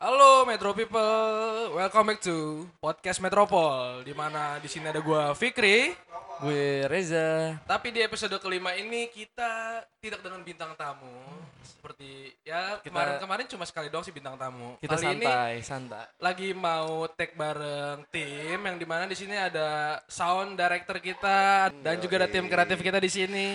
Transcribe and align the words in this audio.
Halo 0.00 0.48
Metro 0.48 0.72
People, 0.72 1.76
welcome 1.76 2.08
back 2.08 2.24
to 2.24 2.64
podcast 2.80 3.20
Metropol. 3.20 4.00
Di 4.00 4.16
mana 4.16 4.56
di 4.56 4.64
sini 4.64 4.88
ada 4.88 5.04
gua 5.04 5.36
Fikri. 5.36 5.92
Gue 6.40 6.88
Reza. 6.88 7.60
Tapi 7.68 7.92
di 7.92 8.00
episode 8.00 8.32
kelima 8.40 8.72
ini 8.72 9.12
kita 9.12 9.84
tidak 10.00 10.24
dengan 10.24 10.40
bintang 10.40 10.72
tamu. 10.72 11.12
Seperti 11.60 12.32
ya 12.40 12.80
kemarin-kemarin 12.80 13.44
cuma 13.44 13.68
sekali 13.68 13.92
doang 13.92 14.00
sih 14.00 14.12
bintang 14.12 14.40
tamu. 14.40 14.80
Kita 14.80 14.96
Kali 14.96 15.20
ini 15.20 15.28
santai, 15.28 15.54
santai. 15.60 16.04
lagi 16.16 16.56
mau 16.56 17.04
take 17.12 17.36
bareng 17.36 18.08
tim 18.08 18.56
yang 18.56 18.76
di 18.80 18.88
mana 18.88 19.04
di 19.04 19.16
sini 19.16 19.36
ada 19.36 20.00
sound 20.08 20.56
director 20.56 20.96
kita 20.96 21.68
dan 21.84 22.00
juga 22.00 22.24
ada 22.24 22.28
tim 22.32 22.48
kreatif 22.48 22.80
kita 22.80 22.96
di 22.96 23.10
sini. 23.12 23.48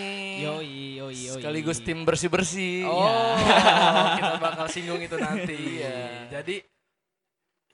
Yoi, 0.46 1.02
yoi, 1.02 1.10
yoi. 1.26 1.42
Sekaligus 1.42 1.82
tim 1.82 2.06
bersih-bersih. 2.06 2.86
Oh, 2.86 3.34
kita 4.22 4.38
bakal 4.38 4.66
singgung 4.70 5.02
itu 5.02 5.18
nanti. 5.18 5.82
Iya. 5.82 5.98
Jadi 6.36 6.60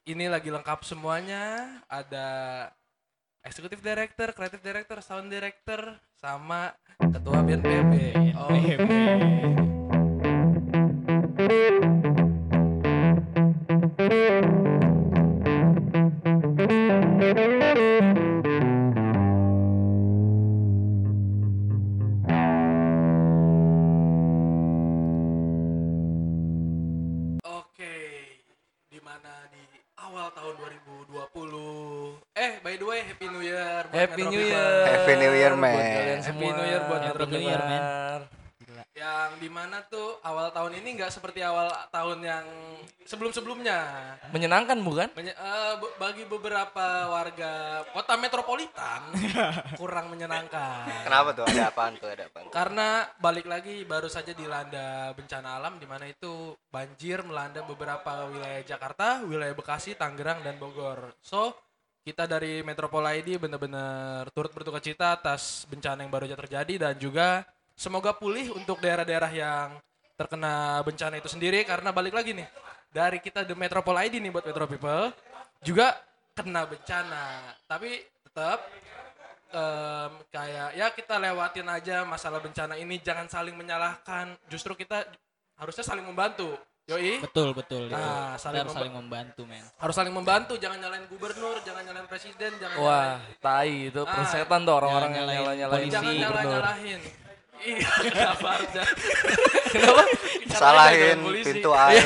ini 0.06 0.30
lagi 0.30 0.46
lengkap 0.46 0.86
semuanya. 0.86 1.66
Ada 1.90 2.28
eksekutif 3.42 3.82
director, 3.82 4.30
kreatif 4.30 4.62
director, 4.62 5.02
sound 5.02 5.26
director, 5.34 5.98
sama 6.14 6.70
ketua 7.02 7.42
BNPB. 7.42 7.92
Oh, 8.38 8.46
Oke, 8.54 8.78
New 37.32 37.42
Year, 37.42 37.62
man. 37.62 37.82
Yang 38.92 39.30
di 39.40 39.48
mana 39.48 39.80
tuh 39.88 40.20
awal 40.20 40.52
tahun 40.52 40.78
ini 40.78 40.94
nggak 40.94 41.10
seperti 41.10 41.40
awal 41.40 41.68
tahun 41.88 42.20
yang 42.20 42.44
sebelum-sebelumnya. 43.04 43.78
Menyenangkan 44.30 44.78
bukan? 44.80 45.08
Menye- 45.16 45.36
be- 45.76 45.94
bagi 45.96 46.24
beberapa 46.28 47.08
warga 47.08 47.82
kota 47.90 48.14
metropolitan 48.16 49.00
kurang 49.80 50.12
menyenangkan. 50.12 51.08
Kenapa 51.08 51.32
tuh? 51.32 51.44
Ada 51.48 51.72
apaan 51.72 51.96
tuh? 51.96 52.08
Ada 52.08 52.28
apaan? 52.28 52.52
Karena 52.52 53.08
balik 53.18 53.48
lagi 53.48 53.82
baru 53.82 54.06
saja 54.06 54.32
dilanda 54.32 55.10
bencana 55.12 55.56
alam 55.56 55.80
di 55.80 55.88
mana 55.88 56.04
itu 56.06 56.52
banjir 56.68 57.24
melanda 57.24 57.64
beberapa 57.64 58.28
wilayah 58.28 58.62
Jakarta, 58.62 59.24
wilayah 59.24 59.56
Bekasi, 59.56 59.96
Tangerang 59.96 60.44
dan 60.44 60.60
Bogor. 60.60 61.16
So, 61.20 61.56
kita 62.02 62.26
dari 62.26 62.66
Metropol 62.66 63.06
ID 63.06 63.38
benar-benar 63.38 64.26
turut 64.34 64.50
berduka 64.50 64.82
cita 64.82 65.14
atas 65.14 65.64
bencana 65.70 66.02
yang 66.02 66.10
baru 66.10 66.26
saja 66.26 66.38
terjadi 66.42 66.74
dan 66.78 66.94
juga 66.98 67.46
semoga 67.78 68.10
pulih 68.10 68.50
untuk 68.58 68.82
daerah-daerah 68.82 69.30
yang 69.30 69.78
terkena 70.18 70.82
bencana 70.82 71.18
itu 71.22 71.30
sendiri. 71.30 71.62
Karena 71.62 71.94
balik 71.94 72.14
lagi 72.14 72.34
nih 72.34 72.46
dari 72.90 73.22
kita 73.22 73.46
The 73.46 73.54
Metropol 73.54 73.94
ID 73.94 74.18
nih 74.18 74.30
buat 74.34 74.42
Metro 74.42 74.66
People 74.66 75.14
juga 75.62 75.94
kena 76.34 76.66
bencana. 76.66 77.54
Tapi 77.70 78.02
tetap 78.26 78.58
em, 79.54 80.12
kayak 80.34 80.68
ya 80.74 80.86
kita 80.90 81.22
lewatin 81.22 81.68
aja 81.70 82.02
masalah 82.02 82.42
bencana 82.42 82.74
ini. 82.74 82.98
Jangan 82.98 83.30
saling 83.30 83.54
menyalahkan. 83.54 84.34
Justru 84.50 84.74
kita 84.74 85.06
harusnya 85.54 85.86
saling 85.86 86.02
membantu 86.02 86.50
yoi 86.84 87.20
Betul, 87.20 87.48
betul. 87.52 87.86
itu. 87.86 87.94
Nah, 87.94 88.34
Kita 88.34 88.42
saling 88.42 88.58
harus 88.58 88.68
memba- 88.68 88.80
saling 88.80 88.94
membantu, 88.96 89.42
men. 89.44 89.64
harus 89.76 89.94
saling 89.94 90.10
membantu 90.12 90.52
jangan 90.56 90.78
nyalain 90.78 91.04
gubernur 91.06 91.56
jangan 91.60 91.82
nyalain 91.84 92.06
presiden 92.06 92.50
jangan 92.56 92.76
Wah, 92.76 93.16
tai 93.38 93.88
itu 93.88 94.00
Ah. 94.00 94.10
persetan 94.12 94.60
tuh 94.62 94.74
orang-orang 94.74 95.10
yang 95.10 95.20
Nyalain 95.22 95.38
nyala-nyalain 95.38 95.78
polisi. 95.80 95.94
jangan 95.94 96.12
nyala 96.12 96.26
gubernur. 96.28 96.52
nyalahin 96.58 97.00
iya 97.62 97.88
kenapa 98.04 98.48
harus 98.52 98.70
Salahin 100.52 101.18
pintu 101.38 101.70
air. 101.72 102.02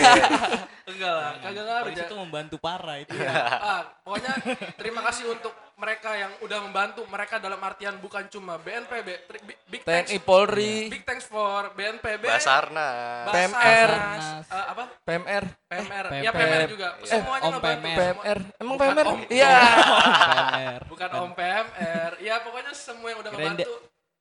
Enggak 0.87 1.13
lah 1.13 1.33
kagak 1.43 1.65
ngaruh 1.67 1.85
Polisi 1.91 2.05
itu 2.07 2.17
membantu 2.17 2.57
parah 2.57 2.97
itu. 2.97 3.11
ah, 3.19 3.83
pokoknya 4.07 4.33
terima 4.75 5.01
kasih 5.03 5.25
untuk 5.29 5.51
mereka 5.77 6.15
yang 6.15 6.33
udah 6.41 6.59
membantu 6.63 7.05
mereka 7.05 7.37
dalam 7.37 7.61
artian 7.61 7.99
bukan 7.99 8.25
cuma 8.31 8.57
BNPB 8.57 9.09
big 9.69 9.83
thanks 9.83 10.09
TNI 10.09 10.19
Polri, 10.23 10.89
big 10.89 11.05
thanks 11.05 11.27
for 11.27 11.69
BNPB 11.75 12.25
Basarnas. 12.25 13.29
PMR. 13.29 13.91
Basarnas, 13.93 14.47
eh, 14.47 14.67
apa 14.73 14.85
PMR, 15.03 15.45
PMR 15.67 16.07
Eh, 16.09 16.21
ya 16.23 16.31
PMR 16.31 16.49
PMR. 16.57 16.69
juga 16.71 16.89
Eh, 16.97 17.09
semuanya 17.11 17.45
Om 17.45 17.53
ngebantu 17.53 17.83
PMR. 17.83 17.99
PMR. 17.99 18.39
Emang 18.57 18.75
Bukan 18.75 18.89
PMR? 18.89 19.07
Iya. 19.29 19.55
PMR. 20.17 20.81
bukan 20.87 21.09
Om 21.13 21.31
PMR 21.35 22.13
ya 22.19 22.35
pokoknya 22.41 22.73
semua 22.73 23.09
yang 23.11 23.21
udah 23.21 23.31
ngebantu 23.31 23.73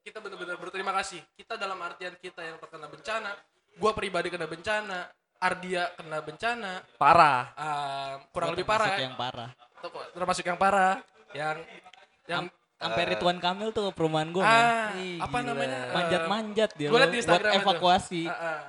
kita 0.02 0.18
benar-benar 0.20 0.58
berterima 0.60 0.92
kasih 0.98 1.22
kita 1.34 1.56
dalam 1.56 1.80
artian 1.80 2.14
kita 2.16 2.42
yang 2.42 2.58
terkena 2.58 2.86
bencana 2.86 3.32
gua 3.76 3.92
pribadi 3.92 4.28
kena 4.28 4.46
bencana 4.46 5.08
Ardia 5.38 5.92
kena 5.94 6.20
bencana 6.20 6.74
Parah. 6.96 7.52
ah, 7.54 8.12
kurang 8.30 8.54
lebih 8.54 8.64
parah 8.64 8.88
termasuk 8.88 9.00
ya 9.00 9.06
yang 9.06 9.18
parah. 9.18 9.50
Termasuk 10.12 10.44
yang 10.44 10.58
parah 10.58 10.94
yang 11.32 11.58
yang 12.26 12.44
Sampai 12.76 13.08
Ridwan 13.08 13.40
Kamil 13.40 13.72
tuh 13.72 13.88
perumahan 13.96 14.36
gue, 14.36 14.44
ah, 14.44 14.92
men. 14.92 15.00
Ih, 15.00 15.18
apa 15.18 15.38
gila. 15.40 15.48
namanya 15.48 15.80
eh, 15.80 15.94
Manjat-manjat 15.96 16.70
dia. 16.76 16.90
gua 16.92 17.08
di 17.08 17.20
buat 17.24 17.44
evakuasi. 17.56 18.24
ah, 18.28 18.36
ah. 18.36 18.60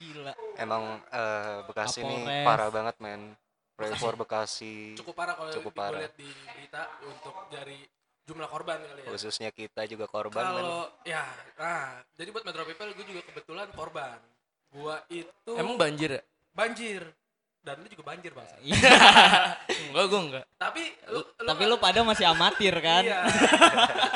Gila. 0.00 0.32
Emang 0.56 0.82
eh, 1.04 1.56
Bekasi 1.68 2.00
ini 2.00 2.16
parah 2.40 2.72
banget, 2.72 2.96
men. 2.98 3.36
Pray 3.76 3.92
for 3.96 4.16
Bekasi. 4.16 4.96
cukup 4.96 5.12
parah 5.12 5.36
kalau 5.36 5.52
Cukup 5.52 5.72
parah. 5.72 6.00
lihat 6.00 6.16
di 6.16 6.24
berita 6.24 6.88
untuk 7.04 7.36
dari 7.48 7.84
jumlah 8.22 8.46
korban 8.46 8.76
kali 8.78 9.00
ya 9.02 9.10
Khususnya 9.10 9.50
kita 9.50 9.82
juga 9.84 10.04
korban, 10.06 10.44
kalau 10.46 10.86
ya 11.02 11.24
nah 11.56 11.98
jadi 12.14 12.28
buat 12.30 12.44
Metro 12.44 12.62
People 12.62 12.92
gue 12.92 13.06
juga 13.06 13.22
kebetulan 13.24 13.68
korban 13.72 14.16
gua 14.70 15.02
itu 15.08 15.52
Emang 15.52 15.74
banjir 15.74 16.10
ya? 16.12 16.22
banjir 16.50 17.02
dan 17.60 17.76
lu 17.76 17.86
juga 17.86 18.04
banjir 18.06 18.32
bang 18.32 18.46
Iya. 18.64 18.78
Enggak, 19.86 20.04
gue 20.06 20.20
enggak. 20.22 20.44
tapi 20.56 20.82
lu, 21.06 21.20
Tapi 21.38 21.62
lu 21.64 21.76
pada 21.76 22.00
masih 22.00 22.26
amatir 22.26 22.72
kan? 22.76 23.02
iya 23.02 23.20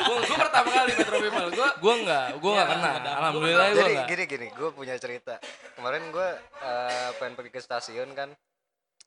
gua, 0.01 0.17
gua 0.19 0.37
pertama 0.39 0.67
kali 0.71 0.91
Metro 0.93 1.17
People 1.19 1.49
gua 1.51 1.69
Gue 1.75 1.93
enggak, 1.95 2.25
gue 2.33 2.49
enggak 2.49 2.65
Iya, 2.65 2.73
kena. 2.73 2.89
ada. 2.95 3.09
Alhamdulillah 3.19 3.65
gue 3.67 3.77
Jadi 3.77 3.93
enggak. 3.93 4.07
gini 4.07 4.23
gini, 4.25 4.47
gue 4.49 4.69
punya 4.71 4.95
cerita. 4.95 5.35
Kemarin 5.73 6.03
gue 6.09 6.27
eh, 6.59 7.09
pengen 7.15 7.33
pergi 7.35 7.51
ke 7.51 7.59
stasiun 7.59 8.09
kan. 8.11 8.29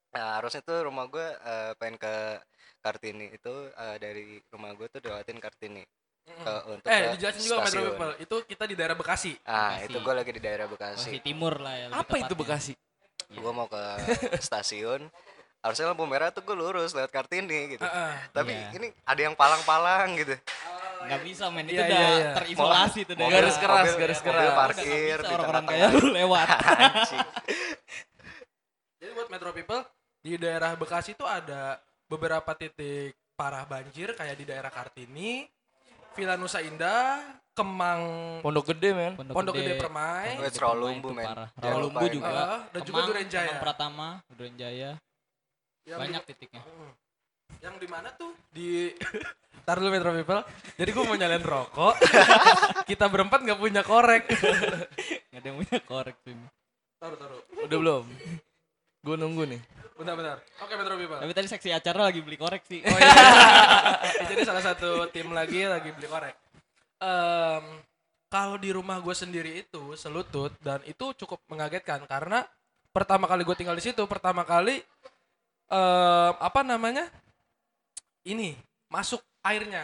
Nah, 0.08 0.38
harusnya 0.38 0.62
tuh 0.62 0.78
rumah 0.82 1.04
gue 1.06 1.20
eh, 1.24 1.72
pengen 1.74 1.96
ke 1.96 2.14
Kartini 2.78 3.26
itu 3.30 3.54
eh, 3.68 3.96
dari 3.96 4.22
rumah 4.46 4.70
gue 4.72 4.86
tuh 4.88 5.00
lewatin 5.02 5.36
Kartini 5.36 5.82
untuk 6.30 6.84
eh 6.84 7.02
dijelasin 7.12 7.40
juga 7.40 7.56
Metro. 7.62 7.80
People 7.82 8.12
itu 8.18 8.36
kita 8.46 8.64
di 8.64 8.74
daerah 8.74 8.94
Bekasi 8.94 9.32
Ah, 9.42 9.74
Bekasi. 9.74 9.84
itu 9.86 9.98
gue 9.98 10.14
lagi 10.14 10.30
di 10.30 10.40
daerah 10.40 10.66
Masih 10.66 10.76
Bekasi. 10.76 11.10
timur 11.20 11.54
lah 11.56 11.74
ya. 11.74 11.86
Apa 11.90 12.14
itu. 12.18 12.34
Bekasi? 12.34 12.72
Gue 13.30 13.50
mau 13.50 13.66
ke 13.66 13.82
stasiun. 14.40 15.06
Harusnya 15.58 15.86
lampu 15.86 16.04
merah 16.04 16.30
tuh 16.30 16.40
gue 16.40 16.54
lurus 16.54 16.92
lewat 16.92 17.08
Kartini 17.08 17.74
gitu. 17.74 17.82
Heeh. 17.82 18.12
Tapi 18.30 18.52
Iya. 18.52 18.68
ini 18.74 18.86
ada 19.02 19.20
yang 19.20 19.34
palang-palang 19.34 20.14
gitu. 20.16 20.38
Nggak 20.98 21.20
bisa 21.22 21.46
men, 21.48 21.62
itu 21.64 21.74
Iya, 21.74 21.84
udah 21.84 21.98
iya, 21.98 22.10
iya. 22.12 22.32
terisolasi 22.34 23.00
tuh 23.04 23.14
Mobil- 23.14 23.32
Garis 23.32 23.56
keras, 23.56 23.84
mobil- 23.84 23.98
garis 23.98 24.18
mobil 24.18 24.32
keras. 24.34 24.54
parkir 24.56 25.16
Bisa 25.16 25.24
di 25.24 25.32
orang-orang 25.32 25.64
kayak 25.64 25.88
lu 25.92 26.06
lewat. 26.12 26.48
Jadi 28.98 29.10
buat 29.12 29.28
Metro 29.28 29.50
People 29.52 29.82
di 30.18 30.34
daerah 30.36 30.74
Bekasi 30.74 31.14
itu 31.14 31.22
ada 31.22 31.78
beberapa 32.04 32.50
titik 32.52 33.14
parah 33.34 33.62
banjir 33.62 34.10
kayak 34.12 34.34
di 34.34 34.44
daerah 34.44 34.68
Kartini 34.68 35.46
Villa 36.12 36.34
Nusa 36.34 36.60
Indah 36.60 37.20
Kemang 37.52 38.02
Pondok 38.38 38.70
Gede, 38.70 38.90
men. 38.92 39.12
Pondok 39.18 39.50
Gede 39.52 39.74
Permai. 39.76 40.38
Wes, 40.38 40.54
Rawalumbu, 40.54 41.10
men. 41.10 41.26
Parah. 41.26 41.48
Jangan 41.52 41.66
Rawalumbu 41.68 41.98
lupain. 41.98 42.14
juga. 42.14 42.30
Ah, 42.30 42.60
dan 42.68 42.80
juga 42.80 42.94
Kemang, 42.94 43.08
Durenjaya. 43.10 43.48
Kemang 43.48 43.62
Pratama, 43.62 44.08
Durenjaya. 44.30 44.90
yang 45.82 45.98
Banyak 45.98 46.22
di- 46.22 46.28
titiknya. 46.30 46.62
Hmm. 46.62 46.90
yang 47.58 47.74
di 47.74 47.88
mana 47.88 48.12
tuh 48.12 48.30
di 48.48 48.92
Ntar 49.64 49.76
dulu 49.76 49.90
Metro 49.90 50.12
People 50.12 50.44
jadi 50.76 50.90
gue 50.90 51.02
mau 51.02 51.16
nyalain 51.16 51.42
rokok 51.42 51.96
kita 52.90 53.04
berempat 53.04 53.40
nggak 53.40 53.58
punya 53.58 53.82
korek 53.82 54.28
Nggak 54.28 55.32
ada 55.34 55.46
yang 55.48 55.56
punya 55.58 55.78
korek 55.82 56.16
tuh. 56.20 56.30
ini. 56.30 56.46
taruh 56.96 57.16
taruh 57.16 57.40
Udah 57.58 57.78
belum? 57.78 58.04
Gue 59.08 59.16
nunggu 59.16 59.44
nih. 59.46 59.62
bentar 59.96 60.14
bentar 60.14 60.36
oke 60.62 60.72
Metro 60.72 60.94
People 60.94 61.18
Tapi 61.18 61.32
tadi 61.32 61.48
seksi 61.48 61.70
acara 61.72 62.06
lagi 62.06 62.20
beli 62.20 62.36
korek 62.36 62.62
sih. 62.62 62.84
Oh 62.84 62.92
iya. 62.92 63.14
Jadi 64.30 64.44
salah 64.44 64.60
satu 64.60 65.08
tim 65.08 65.32
lagi 65.32 65.64
lagi 65.64 65.90
beli 65.90 66.06
korek. 66.06 66.36
Em, 66.98 67.64
kalau 68.28 68.54
di 68.54 68.70
rumah 68.70 68.98
gue 68.98 69.10
sendiri 69.10 69.58
itu 69.58 69.94
selutut 69.94 70.52
dan 70.60 70.84
itu 70.84 71.16
cukup 71.16 71.40
mengagetkan 71.48 72.04
karena 72.04 72.44
pertama 72.90 73.24
kali 73.24 73.42
gue 73.42 73.56
tinggal 73.56 73.72
di 73.72 73.82
situ 73.82 74.04
pertama 74.04 74.44
kali 74.44 74.84
em, 75.66 76.32
apa 76.36 76.60
namanya 76.60 77.08
ini 78.22 78.54
masuk 78.86 79.18
airnya 79.40 79.82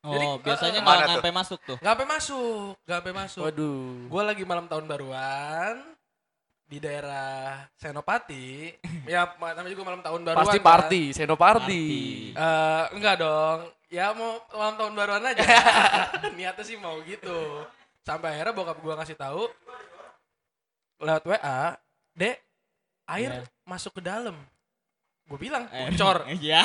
Jadi, 0.00 0.24
Oh, 0.24 0.34
biasanya 0.36 0.78
eh, 0.78 0.82
nggak 0.82 1.10
sampai 1.12 1.32
masuk 1.32 1.58
tuh. 1.62 1.76
nggak 1.76 1.92
sampai 1.92 2.08
masuk 2.08 2.72
nggak 2.80 2.96
sampai 2.98 3.14
masuk 3.14 3.42
Waduh. 3.44 4.08
gue 4.08 4.22
lagi 4.24 4.42
malam 4.42 4.66
tahun 4.66 4.84
baruan 4.84 5.76
di 6.72 6.80
daerah 6.80 7.68
Senopati. 7.76 8.72
ya 9.12 9.36
ma- 9.36 9.52
namanya 9.52 9.76
juga 9.76 9.84
malam 9.92 10.00
tahun 10.00 10.20
baruan. 10.24 10.40
Pasti 10.40 10.56
kan. 10.56 10.64
party, 10.64 11.02
Seno 11.12 11.36
party. 11.36 11.84
Eh, 12.32 12.84
enggak 12.96 13.20
dong. 13.20 13.68
Ya 13.92 14.16
mau 14.16 14.40
malam 14.56 14.80
tahun 14.80 14.92
baruan 14.96 15.20
aja. 15.28 15.44
Niatnya 16.40 16.64
sih 16.64 16.80
mau 16.80 16.96
gitu. 17.04 17.60
Sampai 18.00 18.32
akhirnya 18.32 18.56
bokap 18.56 18.80
gua 18.80 18.96
ngasih 18.96 19.20
tahu 19.20 19.52
lewat 20.96 21.24
WA, 21.28 21.76
"Dek, 22.16 22.40
air 23.04 23.44
Iya. 23.44 23.44
masuk 23.68 24.00
ke 24.00 24.02
dalam." 24.02 24.32
Gue 25.22 25.38
bilang, 25.38 25.64
Eh, 25.70 25.88
bocor. 25.88 26.28
Iya. 26.36 26.60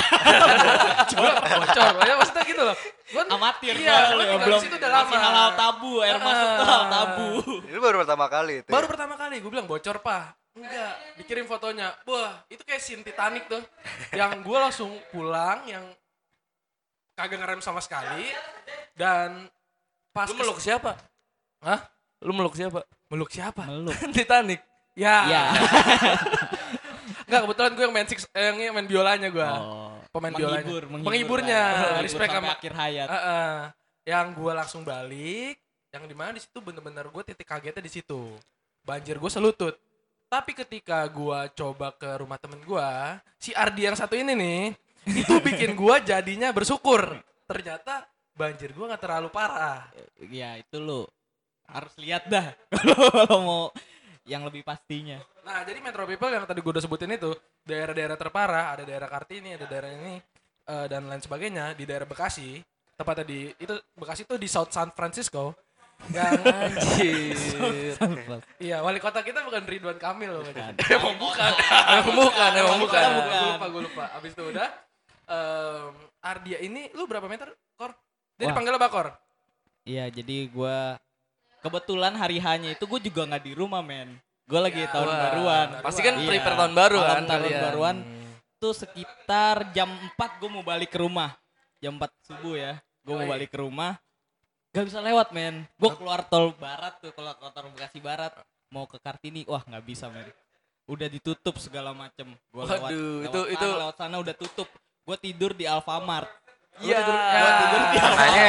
Bocor. 1.07 1.93
Ya 2.03 2.13
maksudnya 2.15 2.43
gitu 2.43 2.61
loh. 2.61 2.75
Gua 3.07 3.23
Amatir 3.29 3.73
Iya, 3.77 4.11
tinggal 4.11 4.39
belum 4.43 4.59
di 4.59 4.65
situ 4.67 4.75
udah 4.75 4.91
lama. 4.91 5.15
halal 5.15 5.49
tabu, 5.55 5.91
air 6.03 6.17
masuk 6.19 6.47
tuh 6.51 6.65
hal 6.65 6.83
tabu. 6.89 7.29
Itu 7.63 7.79
baru 7.79 7.95
pertama 8.03 8.25
kali 8.27 8.53
itu. 8.59 8.69
Baru 8.69 8.83
ya? 8.83 8.89
pertama 8.89 9.13
kali 9.15 9.35
gue 9.39 9.47
bilang 9.47 9.65
bocor, 9.65 9.97
Pak. 9.97 10.25
Enggak, 10.57 10.93
dikirim 11.15 11.45
fotonya. 11.45 11.93
Wah, 12.03 12.43
itu 12.49 12.59
kayak 12.61 12.81
scene 12.81 13.05
Titanic 13.05 13.45
tuh. 13.45 13.61
yang 14.11 14.41
gue 14.41 14.57
langsung 14.57 14.89
pulang 15.07 15.63
yang 15.63 15.85
kagak 17.13 17.39
ngerem 17.39 17.61
sama 17.61 17.79
sekali 17.79 18.25
dan 18.93 19.47
pas 20.11 20.27
Lu 20.27 20.35
meluk 20.35 20.57
siapa? 20.57 20.97
Hah? 21.61 21.81
Lu 22.19 22.33
meluk 22.33 22.53
siapa? 22.53 22.81
Meluk 23.07 23.29
siapa? 23.29 23.63
Meluk. 23.63 23.93
Titanic. 24.17 24.59
Ya. 24.97 25.17
Iya. 25.23 25.43
Enggak, 27.27 27.41
kebetulan 27.43 27.71
gue 27.75 27.83
yang 27.83 27.95
main 27.95 28.07
six, 28.07 28.19
eh, 28.31 28.43
yang 28.55 28.71
main 28.71 28.87
biolanya 28.87 29.27
gue. 29.27 29.43
Oh. 29.43 29.99
Pemain 30.15 30.31
biolanya. 30.31 30.63
menghibur, 30.63 30.83
menghibur 30.87 31.07
Penghiburnya. 31.11 31.61
Menghibur 31.67 32.03
respect 32.07 32.31
sama- 32.31 32.55
akhir 32.55 32.73
hayat. 32.73 33.07
Heeh. 33.11 33.53
yang 34.07 34.31
gue 34.31 34.53
langsung 34.55 34.87
balik, 34.87 35.59
yang 35.91 36.07
di 36.07 36.15
mana 36.15 36.31
di 36.31 36.39
situ 36.39 36.63
bener-bener 36.63 37.11
gue 37.11 37.23
titik 37.27 37.43
kagetnya 37.43 37.83
di 37.83 37.91
situ. 37.91 38.39
Banjir 38.79 39.19
gue 39.19 39.27
selutut. 39.27 39.75
Tapi 40.27 40.55
ketika 40.55 41.03
gue 41.11 41.39
coba 41.51 41.91
ke 41.91 42.15
rumah 42.15 42.39
temen 42.39 42.63
gue, 42.63 42.89
si 43.35 43.51
Ardi 43.51 43.83
yang 43.83 43.99
satu 43.99 44.15
ini 44.15 44.31
nih, 44.31 44.61
itu 45.11 45.33
bikin 45.43 45.75
gue 45.75 45.95
jadinya 46.07 46.55
bersyukur. 46.55 47.19
Ternyata 47.51 48.07
banjir 48.31 48.71
gue 48.71 48.85
nggak 48.87 49.03
terlalu 49.03 49.27
parah. 49.27 49.91
Ya 50.31 50.55
itu 50.55 50.79
lu 50.79 51.03
harus 51.67 51.91
lihat 51.99 52.31
dah 52.31 52.55
kalau 53.19 53.39
mau 53.43 53.63
yang 54.27 54.43
lebih 54.43 54.61
pastinya. 54.61 55.17
Nah, 55.47 55.63
jadi 55.63 55.79
Metro 55.79 56.03
People 56.03 56.29
yang 56.29 56.43
tadi 56.43 56.59
gue 56.59 56.71
udah 56.75 56.83
sebutin 56.83 57.15
itu, 57.15 57.31
daerah-daerah 57.63 58.19
terparah, 58.19 58.75
ada 58.75 58.83
daerah 58.83 59.07
Kartini, 59.07 59.55
ada 59.55 59.65
daerah 59.65 59.89
ini, 59.95 60.19
eh, 60.67 60.85
dan 60.91 61.07
lain 61.07 61.23
sebagainya, 61.23 61.73
di 61.73 61.87
daerah 61.87 62.03
Bekasi, 62.03 62.59
tepatnya 62.99 63.23
di, 63.23 63.49
itu 63.55 63.73
Bekasi 63.95 64.27
tuh 64.27 64.35
di 64.35 64.51
South 64.51 64.75
San 64.75 64.91
Francisco, 64.91 65.55
yang, 66.13 66.29
Anjir. 66.45 67.33
iya, 68.61 68.85
wali 68.85 69.01
kota 69.01 69.25
kita 69.25 69.41
bukan 69.41 69.65
Ridwan 69.65 69.97
Kamil 69.97 70.29
loh. 70.29 70.45
Emang 70.93 71.17
bukan. 71.17 71.51
Emang 71.89 72.15
bukan, 72.15 72.51
emang 72.53 72.77
bukan. 72.83 73.01
Gue 73.01 73.49
lupa, 73.49 73.65
gue 73.65 73.81
lupa. 73.89 74.05
Abis 74.13 74.31
itu 74.37 74.43
udah, 74.45 74.69
em, 75.25 75.93
Ardia 76.21 76.57
ini, 76.61 76.91
lu 76.93 77.09
berapa 77.09 77.25
meter, 77.25 77.49
Kor? 77.73 77.97
Dia 78.37 78.53
dipanggil 78.53 78.77
apa, 78.77 78.87
Kor? 78.93 79.07
Iya, 79.87 80.11
jadi 80.11 80.51
gua 80.51 80.99
kebetulan 81.67 82.13
hari 82.15 82.39
hanya 82.39 82.71
itu 82.71 82.83
gue 82.83 82.99
juga 83.03 83.27
nggak 83.27 83.43
di 83.43 83.53
rumah, 83.53 83.83
men. 83.83 84.15
Gue 84.47 84.57
lagi 84.57 84.79
Ya, 84.79 84.89
tahun 84.89 85.07
wah. 85.07 85.19
baruan. 85.21 85.67
Pasti 85.83 86.01
kan 86.01 86.15
Iya. 86.15 86.27
prepare 86.31 86.55
tahun 86.55 86.73
baru 86.73 86.97
kan 86.97 87.21
tahun 87.21 87.43
kalian. 87.43 87.61
baruan 87.67 87.95
tuh 88.57 88.73
sekitar 88.73 89.55
jam 89.71 89.91
4 90.15 90.39
gue 90.39 90.49
mau 90.49 90.63
balik 90.63 90.89
ke 90.89 90.99
rumah. 90.99 91.35
Jam 91.77 91.99
4 91.99 92.09
subuh 92.23 92.55
ya. 92.55 92.79
Gue 93.03 93.13
mau 93.13 93.27
balik 93.27 93.51
ke 93.51 93.59
rumah. 93.59 93.99
Gak 94.71 94.87
bisa 94.87 94.99
lewat, 94.99 95.31
men. 95.31 95.67
Gue 95.75 95.91
keluar 95.91 96.23
tol 96.23 96.53
barat 96.53 96.95
tuh, 96.99 97.11
keluar 97.11 97.35
tol 97.35 97.67
Bekasi 97.71 97.99
Barat. 97.99 98.31
Mau 98.67 98.83
ke 98.83 98.99
Kartini, 98.99 99.47
wah 99.47 99.63
nggak 99.63 99.83
bisa, 99.83 100.07
men. 100.07 100.27
Udah 100.87 101.07
ditutup 101.07 101.55
segala 101.57 101.91
macem. 101.91 102.31
Gua 102.51 102.63
lewat, 102.63 102.91
Waduh, 102.91 102.95
lewat 103.19 103.27
itu- 103.27 103.43
sana, 103.43 103.53
itu- 103.53 103.79
lewat 103.79 103.95
sana 103.95 104.15
udah 104.17 104.35
tutup. 104.35 104.67
Gue 105.03 105.17
tidur 105.17 105.51
di 105.51 105.63
Alfamart. 105.63 106.27
Iya. 106.77 106.99
Di 107.87 107.97
Kenanya, 107.97 108.47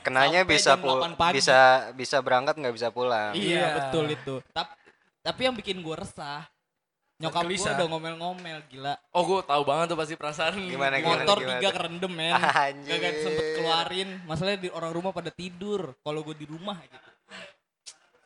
kenanya 0.00 0.40
bisa 0.42 0.74
jam 0.74 0.82
pu- 0.82 1.00
8 1.00 1.14
pagi. 1.14 1.34
bisa 1.36 1.58
bisa 1.92 2.16
berangkat 2.18 2.54
nggak 2.54 2.74
bisa 2.74 2.88
pulang. 2.88 3.32
Iya, 3.32 3.46
Iya. 3.56 3.66
betul 3.76 4.04
itu. 4.06 4.34
Tapi 4.50 4.72
tapi 5.20 5.40
yang 5.42 5.52
bikin 5.52 5.76
gue 5.78 5.92
resah, 5.94 6.48
nyokap 7.16 7.44
gue 7.44 7.56
udah 7.56 7.86
ngomel-ngomel 7.86 8.58
gila. 8.66 8.96
Oh, 9.12 9.22
gue 9.22 9.40
tahu 9.42 9.62
banget 9.62 9.92
tuh 9.92 9.98
pasti 9.98 10.14
perasaan. 10.14 10.56
Gimana, 10.56 10.96
gimana, 10.96 11.22
Motor 11.22 11.38
gimana 11.38 11.52
tiga 11.56 11.70
kerendem 11.70 12.12
men. 12.12 12.32
Anjir. 12.32 12.96
Gak 13.00 13.14
sempet 13.20 13.46
keluarin. 13.54 14.08
Masalahnya 14.24 14.60
di 14.60 14.70
orang 14.70 14.92
rumah 14.92 15.12
pada 15.12 15.28
tidur. 15.28 15.92
Kalau 15.98 16.20
gue 16.22 16.32
di 16.34 16.44
rumah 16.44 16.80
gitu. 16.80 16.96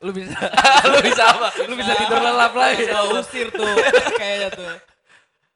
Lu 0.01 0.13
bisa, 0.13 0.37
lu 0.93 0.99
bisa 1.01 1.23
apa? 1.25 1.49
lu 1.65 1.75
bisa 1.75 1.93
tidur 1.97 2.21
lelap 2.21 2.53
lagi. 2.53 2.85
Bisa 2.85 3.01
usir 3.11 3.47
tuh 3.49 3.67
kayaknya 4.15 4.49
tuh. 4.53 4.75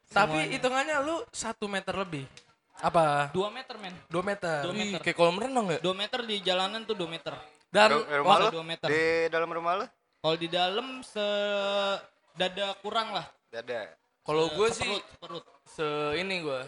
Tapi 0.09 0.57
hitungannya 0.57 0.97
lu 1.01 1.21
satu 1.29 1.69
meter 1.69 1.93
lebih. 1.95 2.25
Apa? 2.79 3.31
2 3.31 3.51
meter 3.51 3.75
men. 3.77 3.95
Dua 4.07 4.23
meter. 4.23 4.61
Dua 4.63 4.73
Ih, 4.73 4.79
meter. 4.95 5.01
kayak 5.03 5.17
kolam 5.17 5.37
renang 5.37 5.67
ya? 5.69 5.79
2 5.81 5.91
meter 5.93 6.21
di 6.23 6.37
jalanan 6.39 6.83
tuh 6.83 6.95
2 6.95 7.07
meter. 7.07 7.35
Dan 7.69 7.93
Ru- 7.93 8.07
rumah 8.23 8.37
lu? 8.41 8.47
dua 8.49 8.65
meter. 8.65 8.89
Di 8.89 9.03
dalam 9.29 9.51
rumah 9.51 9.73
lu? 9.77 9.87
Kalau 10.19 10.37
di 10.37 10.49
dalam 10.49 11.05
se 11.05 11.27
dada 12.33 12.73
kurang 12.81 13.13
lah. 13.13 13.27
Dada. 13.47 13.93
Kalau 14.23 14.49
gue 14.51 14.69
sih 14.71 14.89
Seperut, 14.89 15.05
seperut. 15.11 15.45
se 15.67 15.87
ini 16.17 16.41
gue 16.41 16.61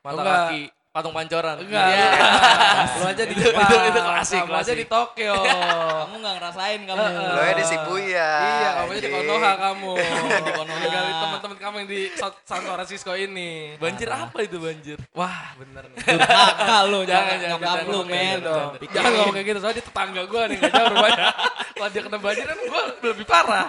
mata 0.00 0.14
Enggak. 0.14 0.38
kaki 0.46 0.62
patung 0.96 1.12
pancoran. 1.12 1.60
Enggak. 1.60 1.86
Iya. 1.86 2.08
Lu 2.96 3.04
aja 3.04 3.22
di 3.22 3.34
Itu- 3.36 3.42
Jepang. 3.44 3.68
itu- 3.68 3.84
itu 3.86 4.00
klasik, 4.00 4.40
Kamu 4.40 4.56
aja 4.56 4.72
di 4.72 4.86
Tokyo. 4.88 5.34
Kamu 5.36 6.14
nggak 6.16 6.34
ngerasain 6.40 6.80
kamu. 6.82 7.02
Lo 7.28 7.40
ya 7.42 7.52
di 7.52 7.64
Shibuya. 7.64 8.30
iya, 8.40 8.68
kamu 8.74 8.88
aja 8.88 9.00
di. 9.02 9.12
Konoha 9.12 9.52
kamu. 9.60 9.92
Di 10.46 10.50
Konoha. 10.50 10.78
Tinggalin 10.78 11.14
teman-teman 11.18 11.58
kamu 11.60 11.74
yang 11.76 11.88
di 11.90 12.00
San 12.16 12.62
Francisco 12.62 13.12
ini. 13.12 13.76
Banjir 13.76 14.08
apa 14.08 14.38
itu 14.40 14.56
banjir? 14.56 14.96
Wah, 15.12 15.52
bener 15.54 15.84
nih. 15.86 16.00
Durhaka 16.06 16.78
lu, 16.86 17.00
Jangan, 17.04 17.36
jangan 17.36 17.48
nyokap 17.52 17.76
lu 17.84 18.00
men. 18.02 18.38
Jangan 18.86 19.10
ngomong 19.12 19.34
kayak 19.34 19.46
gitu, 19.46 19.58
soalnya 19.58 19.76
dia 19.76 19.84
tetangga 19.84 20.22
gue 20.24 20.42
nih, 20.46 20.56
gak 20.58 20.72
jauh 20.72 20.88
rumahnya. 20.90 21.26
Kalau 21.76 21.88
dia 21.92 22.02
kena 22.02 22.18
banjir 22.18 22.44
kan 22.46 22.56
gue 22.58 22.82
lebih 23.04 23.26
parah. 23.26 23.68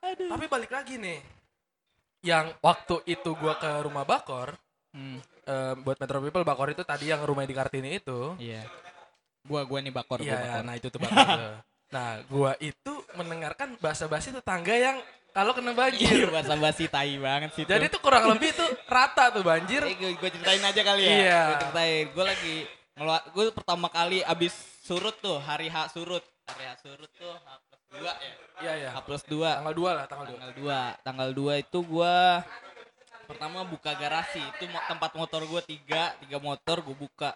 Tapi 0.00 0.44
balik 0.46 0.70
lagi 0.70 0.94
nih. 0.96 1.18
Yang 2.24 2.56
waktu 2.58 2.96
itu 3.06 3.30
gue 3.32 3.54
ke 3.54 3.70
rumah 3.82 4.02
Bakor, 4.02 4.56
Hmm, 4.94 5.18
eh, 5.44 5.74
buat 5.78 5.96
Metro 5.96 6.18
People, 6.18 6.42
Bakor 6.42 6.68
itu 6.68 6.82
tadi 6.82 7.08
yang 7.08 7.20
rumahnya 7.20 7.48
di 7.48 7.56
Kartini 7.56 7.90
itu. 7.96 8.34
Iya. 8.36 8.64
Gua 9.42 9.62
gua 9.62 9.78
nih 9.78 9.92
bakor, 9.92 10.18
Iya, 10.18 10.34
gua 10.34 10.60
nah 10.62 10.74
itu 10.74 10.88
tuh 10.88 10.98
Bakor. 11.04 11.14
tuh. 11.14 11.56
Nah, 11.92 12.18
gue 12.20 12.52
itu 12.64 12.92
mendengarkan 13.14 13.78
bahasa-basi 13.78 14.32
tetangga 14.32 14.72
yang 14.72 14.98
kalau 15.30 15.54
kena 15.54 15.70
Iya, 15.70 15.78
banjir. 15.78 16.26
bahasa 16.26 16.54
basi 16.56 16.84
tai 16.86 17.14
banget 17.16 17.54
sih. 17.54 17.62
Jadi 17.62 17.86
itu 17.86 17.98
kurang 17.98 18.26
lebih 18.26 18.50
tuh 18.50 18.66
rata 18.88 19.30
tuh 19.30 19.42
banjir. 19.42 19.78
eh, 19.84 19.94
gue, 19.94 20.10
gue 20.12 20.30
ceritain 20.32 20.58
aja 20.58 20.80
kali 20.80 21.02
ya. 21.02 21.12
Iya. 21.12 21.40
Gue 21.44 21.56
ceritain. 21.60 22.04
Gue 22.10 22.24
lagi 22.24 22.54
ngeluar, 22.94 23.20
gue 23.30 23.44
pertama 23.50 23.86
kali 23.88 24.22
abis 24.22 24.54
surut 24.80 25.14
tuh, 25.16 25.38
hari 25.38 25.70
H 25.70 25.92
surut. 25.92 26.24
Hari 26.50 26.64
H 26.66 26.72
surut 26.82 27.10
tuh 27.14 27.30
H 27.30 27.48
plus 27.62 27.82
2 27.94 28.02
ya. 28.02 28.14
Iya, 28.58 28.72
iya. 28.74 28.88
H 28.90 28.98
plus 29.02 29.22
2. 29.22 29.38
Tanggal 29.38 29.74
2 29.74 29.90
lah, 29.92 30.04
tanggal 30.06 30.26
2. 30.26 30.34
Tanggal 30.34 30.52
2. 30.56 31.06
Tanggal 31.06 31.28
2 31.30 31.62
itu 31.62 31.78
gua 31.84 32.14
pertama 33.24 33.64
buka 33.64 33.92
garasi. 33.94 34.40
Itu 34.54 34.64
tempat 34.68 35.10
motor 35.12 35.42
gua 35.44 35.60
tiga, 35.60 36.14
tiga 36.20 36.38
motor 36.38 36.80
gua 36.80 36.96
buka. 36.96 37.30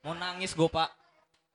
Mau 0.00 0.12
nangis 0.12 0.52
gua, 0.52 0.68
Pak. 0.68 0.90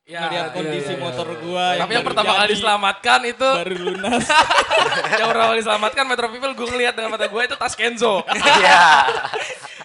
Ya, 0.04 0.26
Ngeliat 0.26 0.50
iya, 0.50 0.54
kondisi 0.56 0.90
iya, 0.90 0.96
iya. 0.98 1.04
motor 1.06 1.28
gua. 1.38 1.66
Tapi 1.78 1.92
yang 1.92 2.02
baru 2.02 2.08
pertama 2.10 2.32
kali 2.34 2.48
diselamatkan 2.50 3.20
itu 3.24 3.48
baru 3.62 3.74
lunas. 3.78 4.24
yang 5.20 5.28
pertama 5.30 5.48
kali 5.54 5.58
diselamatkan 5.62 6.04
Metro 6.04 6.26
People 6.28 6.54
gue 6.56 6.68
ngeliat 6.68 6.94
dengan 6.98 7.10
mata 7.14 7.26
gue 7.30 7.42
itu 7.46 7.54
tas 7.54 7.74
Kenzo. 7.78 8.26
Iya. 8.58 8.82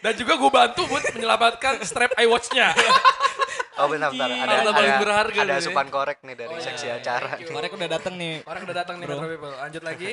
Dan 0.01 0.13
juga 0.17 0.33
gue 0.37 0.49
bantu 0.49 0.81
buat 0.85 1.03
menyelamatkan 1.13 1.77
strap 1.81 2.13
iWatch-nya. 2.17 2.73
Oh 3.75 3.91
bentar 3.91 4.07
bentar. 4.07 4.31
Ada 4.31 4.55
Harta 4.55 4.71
paling 4.71 4.93
ada, 4.95 5.01
berharga 5.03 5.39
ada 5.43 5.51
nih. 5.51 5.59
asupan 5.59 5.87
korek 5.91 6.23
nih 6.23 6.35
dari 6.39 6.47
Oh, 6.47 6.55
iya, 6.55 6.63
seksi 6.63 6.85
iya, 6.87 6.95
acara. 6.95 7.27
thank 7.35 7.43
you. 7.43 7.51
Korek 7.51 7.71
udah 7.75 7.89
dateng 7.91 8.13
nih. 8.15 8.33
Orang 8.47 8.61
udah 8.63 8.75
datang 8.79 8.95
nih 8.95 9.05
Bro. 9.05 9.15
Metro 9.19 9.27
People. 9.35 9.51
Lanjut 9.51 9.83
lagi. 9.83 10.11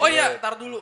Oh 0.00 0.08
iya, 0.08 0.24
tar 0.40 0.56
dulu. 0.56 0.80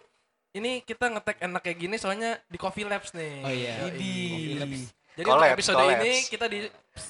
Ini 0.51 0.83
kita 0.83 1.07
ngetek 1.07 1.39
enak 1.47 1.63
kayak 1.63 1.79
gini 1.79 1.95
soalnya 1.95 2.35
di 2.51 2.59
Coffee 2.59 2.83
Labs 2.83 3.15
nih. 3.15 3.35
Oh 3.47 3.53
iya. 3.55 3.75
Yoi. 3.87 3.91
Coffee 3.95 4.59
Labs. 4.59 4.81
Jadi 5.11 5.27
untuk 5.27 5.43
Collabs, 5.43 5.55
episode 5.59 5.79
collabs. 5.79 6.01
ini 6.01 6.13
kita 6.27 6.47
di 6.47 6.59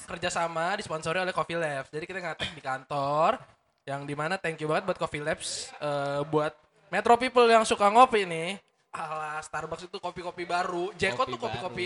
kerjasama 0.09 0.65
disponsori 0.77 1.17
oleh 1.21 1.33
Coffee 1.33 1.57
Labs. 1.57 1.89
Jadi 1.89 2.05
kita 2.05 2.19
ngetek 2.21 2.49
di 2.53 2.61
kantor 2.61 3.41
yang 3.89 4.05
di 4.05 4.13
mana 4.13 4.37
thank 4.37 4.61
you 4.61 4.69
banget 4.69 4.85
buat 4.85 4.99
Coffee 5.01 5.25
Labs 5.25 5.73
eh, 5.81 6.21
buat 6.29 6.53
Metro 6.93 7.17
People 7.17 7.49
yang 7.49 7.65
suka 7.65 7.89
ngopi 7.89 8.29
nih. 8.29 8.61
Alah, 8.93 9.39
Starbucks 9.41 9.87
itu 9.87 9.97
kopi-kopi 9.97 10.43
baru. 10.43 10.91
Jeko 10.99 11.23
Kopi 11.23 11.31
tuh 11.33 11.39
kopi-kopi 11.39 11.85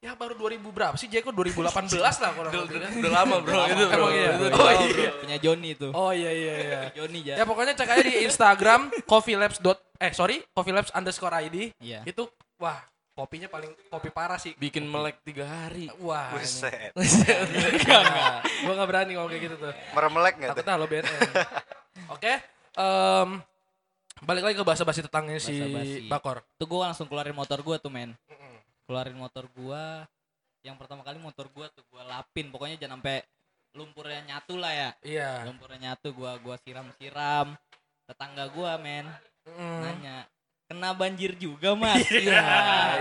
ya 0.00 0.16
baru 0.16 0.32
2000 0.32 0.64
berapa 0.72 0.96
sih? 0.96 1.12
Jeko 1.12 1.28
2018 1.28 1.92
lah 2.00 2.30
kurang 2.32 2.52
Udah, 2.56 2.62
lebih 2.64 2.76
udah, 2.80 2.88
udah 3.04 3.12
lama 3.12 3.36
bro, 3.44 3.60
itu 3.68 3.84
bro. 3.84 3.96
Emang 4.00 4.12
iya? 4.16 4.28
Oh 4.32 4.70
iya. 4.72 4.88
bro. 4.88 5.12
Punya 5.20 5.36
Joni 5.44 5.68
itu. 5.76 5.88
Oh 5.92 6.12
iya 6.14 6.30
iya 6.32 6.54
iya. 6.56 6.80
Joni 6.96 7.20
ya. 7.20 7.34
Ya 7.36 7.44
pokoknya 7.44 7.76
cek 7.76 7.90
aja 7.90 8.02
di 8.06 8.14
Instagram 8.24 8.80
coffeelabs 9.10 9.60
dot 9.60 9.89
eh 10.00 10.10
sorry 10.16 10.40
coffeelabs 10.56 10.88
underscore 10.96 11.36
id 11.44 11.76
Iya. 11.76 12.00
itu 12.08 12.24
wah 12.56 12.80
kopinya 13.12 13.52
paling 13.52 13.68
kopi 13.92 14.08
parah 14.08 14.40
sih. 14.40 14.56
Bikin 14.56 14.88
melek 14.88 15.20
tiga 15.20 15.44
hari. 15.44 15.92
Wah. 16.00 16.32
Buset. 16.32 16.96
Enggak 16.96 18.00
enggak. 18.00 18.38
Gua 18.64 18.72
enggak 18.72 18.88
berani 18.88 19.10
ngomong 19.12 19.28
kayak 19.28 19.42
gitu 19.44 19.56
tuh. 19.60 19.72
Meremelek 19.92 20.34
nggak 20.40 20.50
tuh? 20.56 20.64
Takutnya 20.64 20.80
lo 20.80 20.86
BNN. 20.88 21.20
Oke. 22.16 22.32
em, 22.80 23.28
balik 24.24 24.42
lagi 24.46 24.56
ke 24.56 24.64
bahasa 24.64 24.88
basi 24.88 25.04
tetangnya 25.04 25.36
si 25.36 25.52
Basa-basi. 25.52 26.00
Bakor. 26.08 26.36
Tuh 26.56 26.64
gue 26.64 26.78
langsung 26.80 27.04
keluarin 27.12 27.36
motor 27.36 27.60
gue 27.60 27.76
tuh 27.76 27.92
men. 27.92 28.16
Keluarin 28.88 29.18
motor 29.20 29.44
gue. 29.52 29.84
Yang 30.64 30.76
pertama 30.80 31.04
kali 31.04 31.20
motor 31.20 31.44
gue 31.52 31.66
tuh 31.76 31.84
gue 31.92 32.02
lapin. 32.08 32.48
Pokoknya 32.48 32.80
jangan 32.80 33.04
sampai 33.04 33.20
lumpurnya 33.76 34.22
nyatu 34.32 34.56
lah 34.56 34.72
ya. 34.72 34.90
Iya. 35.04 35.30
Lumpurnya 35.44 35.92
nyatu 35.92 36.16
gue 36.16 36.32
gua 36.40 36.56
siram-siram. 36.64 37.52
Tetangga 38.08 38.48
gue 38.48 38.70
men 38.80 39.04
Mm. 39.56 39.80
nanya. 39.82 40.16
Kena 40.70 40.94
banjir 40.94 41.34
juga 41.34 41.74
mas. 41.74 41.98
Iya, 42.14 42.46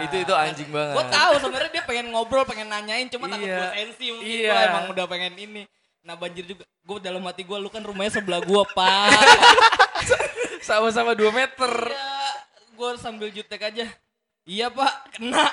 itu 0.10 0.16
itu 0.26 0.34
anjing 0.34 0.70
banget. 0.74 0.96
Gue 0.98 1.06
tahu 1.06 1.34
sebenarnya 1.38 1.70
dia 1.70 1.84
pengen 1.86 2.10
ngobrol, 2.10 2.42
pengen 2.42 2.66
nanyain, 2.66 3.06
cuma 3.14 3.30
takut 3.30 3.46
Iya. 3.46 3.58
gue 3.62 3.70
sensi 3.78 4.06
mungkin 4.10 4.26
Iya. 4.42 4.50
gua 4.50 4.62
emang 4.66 4.86
udah 4.90 5.06
pengen 5.06 5.34
ini. 5.38 5.64
Nah 6.02 6.16
banjir 6.18 6.50
juga, 6.50 6.66
gue 6.66 6.98
dalam 6.98 7.22
hati 7.30 7.46
gue, 7.46 7.58
lu 7.60 7.70
kan 7.70 7.86
rumahnya 7.86 8.18
sebelah 8.18 8.42
gue 8.42 8.64
pak. 8.74 9.14
Sama-sama 10.68 11.14
2 11.14 11.30
meter. 11.30 11.74
Iya, 11.94 12.18
gue 12.74 12.90
sambil 12.98 13.30
jutek 13.30 13.62
aja. 13.62 13.86
Iya 14.50 14.74
pak, 14.74 14.94
kena. 15.14 15.46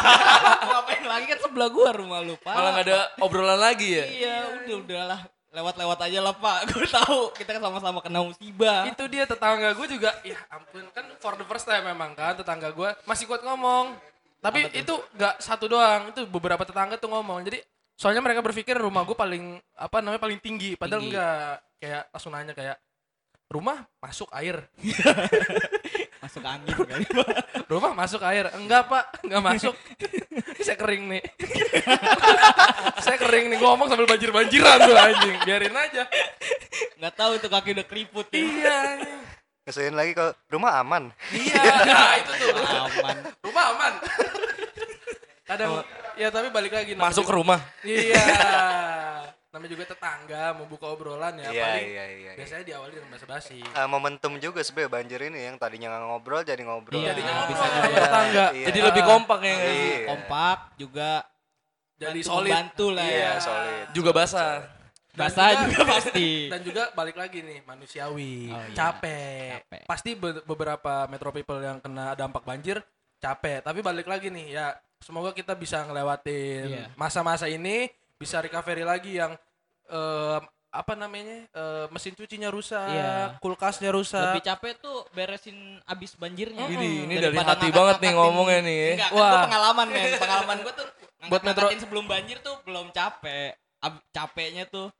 Ngapain 0.66 1.04
lagi 1.06 1.24
kan 1.30 1.38
sebelah 1.38 1.68
gue 1.70 1.88
rumah 2.02 2.18
lu 2.18 2.34
pak. 2.42 2.50
Malah 2.50 2.70
nggak 2.74 2.86
ada 2.90 2.98
obrolan 3.22 3.60
lagi 3.62 3.94
ya. 3.94 4.04
Iya, 4.10 4.34
udah 4.58 4.76
udahlah. 4.82 5.20
Lewat-lewat 5.54 5.98
aja 6.02 6.18
lah 6.18 6.34
pak. 6.34 6.58
Gue 6.74 6.86
tahu 6.90 7.30
kita 7.38 7.56
kan 7.56 7.62
sama-sama 7.62 8.02
kena 8.02 8.26
musibah. 8.26 8.90
Itu 8.90 9.06
dia 9.06 9.22
tetangga 9.24 9.70
gue 9.70 9.86
juga, 9.86 10.10
ya 10.26 10.34
ampun 10.50 10.82
kan 10.90 11.06
for 11.22 11.38
the 11.38 11.46
first 11.46 11.62
time 11.64 11.86
memang 11.86 12.12
kan 12.18 12.34
tetangga 12.34 12.74
gue 12.74 12.90
masih 13.06 13.30
kuat 13.30 13.46
ngomong. 13.46 13.94
Tapi 14.42 14.68
itu 14.76 14.92
gak 15.16 15.40
satu 15.40 15.70
doang, 15.70 16.10
itu 16.12 16.26
beberapa 16.28 16.66
tetangga 16.66 16.98
tuh 16.98 17.08
ngomong. 17.08 17.46
Jadi 17.46 17.62
soalnya 17.94 18.20
mereka 18.20 18.42
berpikir 18.42 18.74
rumah 18.74 19.06
gue 19.06 19.14
paling 19.14 19.56
apa 19.78 20.02
namanya 20.02 20.20
paling 20.20 20.42
tinggi, 20.42 20.74
padahal 20.74 21.00
Tinggi. 21.00 21.14
enggak. 21.14 21.54
Kayak 21.78 22.02
langsung 22.10 22.32
nanya 22.34 22.52
kayak 22.52 22.76
rumah 23.48 23.86
masuk 24.02 24.28
air, 24.34 24.66
Masuk 26.24 26.40
angin 26.40 26.72
kali 26.72 27.04
pak. 27.04 27.28
rumah 27.72 27.92
masuk 27.92 28.24
air, 28.24 28.48
enggak 28.56 28.88
pak, 28.88 29.04
enggak 29.28 29.42
masuk. 29.44 29.74
Saya 30.64 30.80
kering 30.80 31.04
nih. 31.12 31.22
Saya 33.04 33.16
kering 33.20 33.52
nih, 33.52 33.58
ngomong 33.60 33.84
sambil 33.92 34.08
banjir-banjiran 34.08 34.78
tuh 34.80 34.96
anjing. 34.96 35.36
Biarin 35.44 35.76
aja. 35.76 36.08
Nggak 36.96 37.14
tahu 37.20 37.32
tuh 37.36 37.50
kaki 37.52 37.76
udah 37.76 37.86
keriput 37.86 38.26
ya. 38.32 38.40
Iya. 38.40 38.78
Ngeselin 39.68 39.92
lagi 39.92 40.16
kalau 40.16 40.32
rumah 40.48 40.80
aman. 40.80 41.12
Iya, 41.32 41.62
nah, 41.88 42.16
itu 42.16 42.32
tuh. 42.32 42.48
Aman. 42.64 43.16
Rumah 43.44 43.64
aman. 43.76 43.92
Kadang 45.44 45.84
ya 46.16 46.32
tapi 46.32 46.48
balik 46.48 46.72
lagi 46.72 46.96
Masuk 46.96 47.28
ke 47.28 47.32
rumah. 47.36 47.60
Iya. 47.84 48.24
Namanya 49.54 49.70
juga 49.70 49.84
tetangga 49.86 50.50
mau 50.52 50.66
buka 50.66 50.86
obrolan 50.88 51.38
ya 51.38 51.46
Iya 51.46 51.62
paling 51.62 51.86
iya 51.86 52.04
iya. 52.04 52.04
iya. 52.10 52.32
biasanya 52.34 52.64
diawali 52.66 52.92
dengan 52.92 53.10
basa-basi. 53.14 53.62
Eh, 53.62 53.86
momentum 53.86 54.32
juga 54.36 54.60
sebenarnya 54.60 54.90
banjir 54.92 55.20
ini 55.24 55.40
yang 55.44 55.56
tadinya 55.56 55.88
nggak 55.88 56.02
ngobrol 56.04 56.42
jadi 56.42 56.58
ngobrol. 56.60 56.98
Iya, 56.98 57.14
Jadinya 57.14 57.32
bisa 57.46 57.62
ngobrol 57.62 57.70
sama 57.70 57.86
juga. 57.86 58.02
tetangga. 58.02 58.46
Iya. 58.50 58.66
Jadi 58.66 58.78
lebih 58.82 59.02
kompak 59.04 59.40
ya. 59.40 59.54
Iya. 59.54 59.98
Kompak 60.04 60.58
juga. 60.74 61.10
Jadi 61.94 62.18
bantu 62.18 62.26
solid. 62.26 62.50
membantu 62.50 62.86
lah 62.90 63.06
Iya, 63.06 63.22
ya. 63.22 63.32
solid. 63.38 63.86
Juga 63.94 64.10
basah. 64.10 64.52
Basah 65.14 65.48
juga 65.62 65.80
pasti. 65.94 66.50
Dan 66.50 66.60
juga 66.60 66.82
balik 66.90 67.14
lagi 67.14 67.38
nih 67.38 67.62
manusiawi, 67.62 68.50
Oh, 68.50 68.58
iya. 68.58 68.74
capek. 68.74 69.62
Capek. 69.62 69.82
Pasti 69.86 70.10
be- 70.12 70.42
beberapa 70.42 71.06
metro 71.06 71.30
people 71.30 71.62
yang 71.62 71.78
kena 71.78 72.12
dampak 72.12 72.42
banjir 72.42 72.82
capek. 73.16 73.62
Tapi 73.62 73.78
balik 73.78 74.04
lagi 74.04 74.26
nih 74.26 74.50
ya, 74.52 74.74
semoga 74.98 75.30
kita 75.30 75.54
bisa 75.54 75.86
ngelewatin 75.86 76.66
Iya. 76.66 76.84
masa-masa 76.94 77.46
ini, 77.46 77.86
bisa 78.14 78.38
recovery 78.38 78.82
lagi 78.82 79.16
yang 79.16 79.32
eh, 79.86 80.38
apa 80.70 80.92
namanya 80.94 81.46
eh, 81.46 81.86
mesin 81.88 82.12
cucinya 82.12 82.48
rusak, 82.48 82.82
Iya. 82.84 83.38
kulkasnya 83.38 83.88
rusak. 83.88 84.34
Lebih 84.34 84.42
capek 84.44 84.72
tuh 84.76 85.06
beresin 85.10 85.54
abis 85.84 86.14
banjirnya. 86.14 86.66
Ini 86.66 87.06
ini 87.06 87.14
dari 87.14 87.30
hati 87.32 87.46
ngangkat- 87.64 87.72
banget 87.72 87.96
nih 88.00 88.12
ngomongnya 88.12 88.60
nih. 88.60 88.74
ya. 88.74 88.90
Enggak, 88.90 89.06
kan 89.06 89.14
Wah. 89.14 89.30
gua 89.30 89.46
pengalaman 89.46 89.86
men. 89.88 90.04
Pengalaman 90.16 90.56
gue 90.60 90.72
tuh 90.74 90.86
Buat 91.30 91.42
metro- 91.42 91.70
sebelum 91.70 92.04
banjir 92.04 92.36
tuh 92.40 92.58
belum 92.62 92.90
capek. 92.90 93.54
Ab- 93.78 94.02
capeknya 94.10 94.64
tuh 94.64 94.90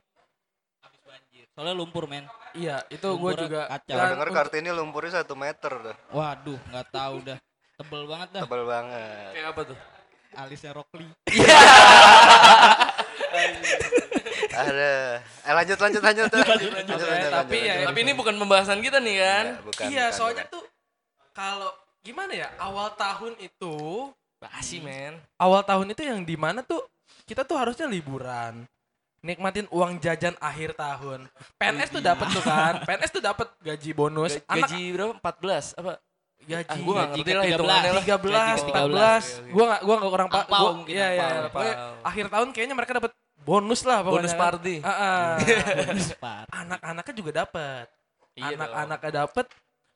abis 0.79 1.01
banjir. 1.03 1.43
Soalnya 1.51 1.75
lumpur 1.75 2.07
men. 2.07 2.23
Iya, 2.53 2.79
itu 2.87 3.07
gue 3.11 3.31
juga. 3.35 3.67
kacau. 3.67 3.99
denger 3.99 4.29
Kartini 4.31 4.71
lumpurnya 4.71 5.19
satu 5.19 5.35
meter 5.35 5.71
tuh. 5.73 5.95
Waduh, 6.09 6.59
nggak 6.71 6.87
tahu 6.87 7.15
dah. 7.21 7.39
Tebel 7.75 8.07
banget 8.07 8.29
dah. 8.31 8.41
Tebal 8.47 8.63
banget. 8.63 9.31
Kayak 9.33 9.47
apa 9.51 9.61
tuh? 9.67 9.77
Alisnya 10.35 10.71
Rockly. 10.71 11.07
Ada. 14.55 14.93
Eh 15.41 15.53
lanjut 15.53 15.77
lanjut 15.77 16.01
lanjut. 16.01 16.27
lanjut, 16.29 16.71
lanjut, 16.71 16.95
Oke, 16.95 17.27
tapi 17.29 17.57
ya- 17.61 17.85
Tapi 17.85 17.99
ini 18.01 18.11
bukan 18.13 18.35
pembahasan 18.35 18.79
kita 18.79 18.97
nih 18.97 19.15
kan. 19.17 19.45
Iya, 19.45 19.61
bukan, 19.61 19.85
iya, 19.87 20.05
bukan, 20.05 20.15
soalnya 20.15 20.43
bukan. 20.43 20.55
tuh 20.55 20.63
kalau 21.31 21.71
gimana 22.01 22.31
ya 22.33 22.47
awal 22.57 22.93
tahun 22.93 23.33
itu 23.37 23.75
Basi 24.37 24.77
men. 24.77 25.17
awal 25.35 25.61
tahun 25.61 25.89
itu 25.89 26.01
yang 26.01 26.21
di 26.21 26.35
mana 26.35 26.61
tuh 26.61 26.83
kita 27.25 27.41
tuh 27.41 27.55
harusnya 27.55 27.85
liburan 27.85 28.63
nikmatin 29.19 29.65
uang 29.69 29.97
jajan 29.97 30.37
akhir 30.37 30.75
tahun 30.75 31.25
PNS 31.57 31.89
tuh 31.89 32.03
dapat 32.03 32.27
tuh 32.29 32.43
kan 32.43 32.77
PNS 32.83 33.09
tuh 33.11 33.23
dapat 33.23 33.49
gaji 33.59 33.91
bonus 33.91 34.37
Ga- 34.37 34.45
anak 34.47 34.69
Gaji 34.69 34.81
berapa? 34.91 35.13
14 35.17 35.73
apa? 35.75 35.93
gaji 36.37 36.69
Ah, 36.69 36.77
gue 36.77 36.93
gak 36.93 37.07
gaji 37.09 37.17
ngerti 37.17 37.33
lah 37.33 37.41
ke-13. 37.41 37.49
hitungannya 37.49 37.89
lah. 37.89 38.03
13, 38.05 38.21
Gaji 38.21 38.61
ke-13. 38.61 39.23
14 39.41 39.49
gua 39.49 39.65
gak 39.65 39.81
gua 39.81 39.95
gak 39.97 40.11
kurang 40.11 40.29
pak 40.29 40.45
gua- 40.45 40.75
iya 40.85 41.07
iya 41.11 41.25
pokoknya 41.47 41.73
Angpau. 41.73 42.05
akhir 42.05 42.25
tahun 42.29 42.47
kayaknya 42.51 42.75
mereka 42.75 42.91
dapat 42.93 43.11
bonus 43.45 43.85
lah 43.85 44.01
pokoknya 44.01 44.25
Bonus 44.25 44.33
kan. 44.33 44.41
party. 44.41 44.75
Ah, 44.81 44.89
ah. 44.89 45.31
Par. 46.17 46.45
anak-anaknya 46.49 47.13
juga 47.13 47.31
dapat 47.45 47.85
Iya 48.35 48.59
anak-anaknya 48.59 49.11
dapat 49.23 49.47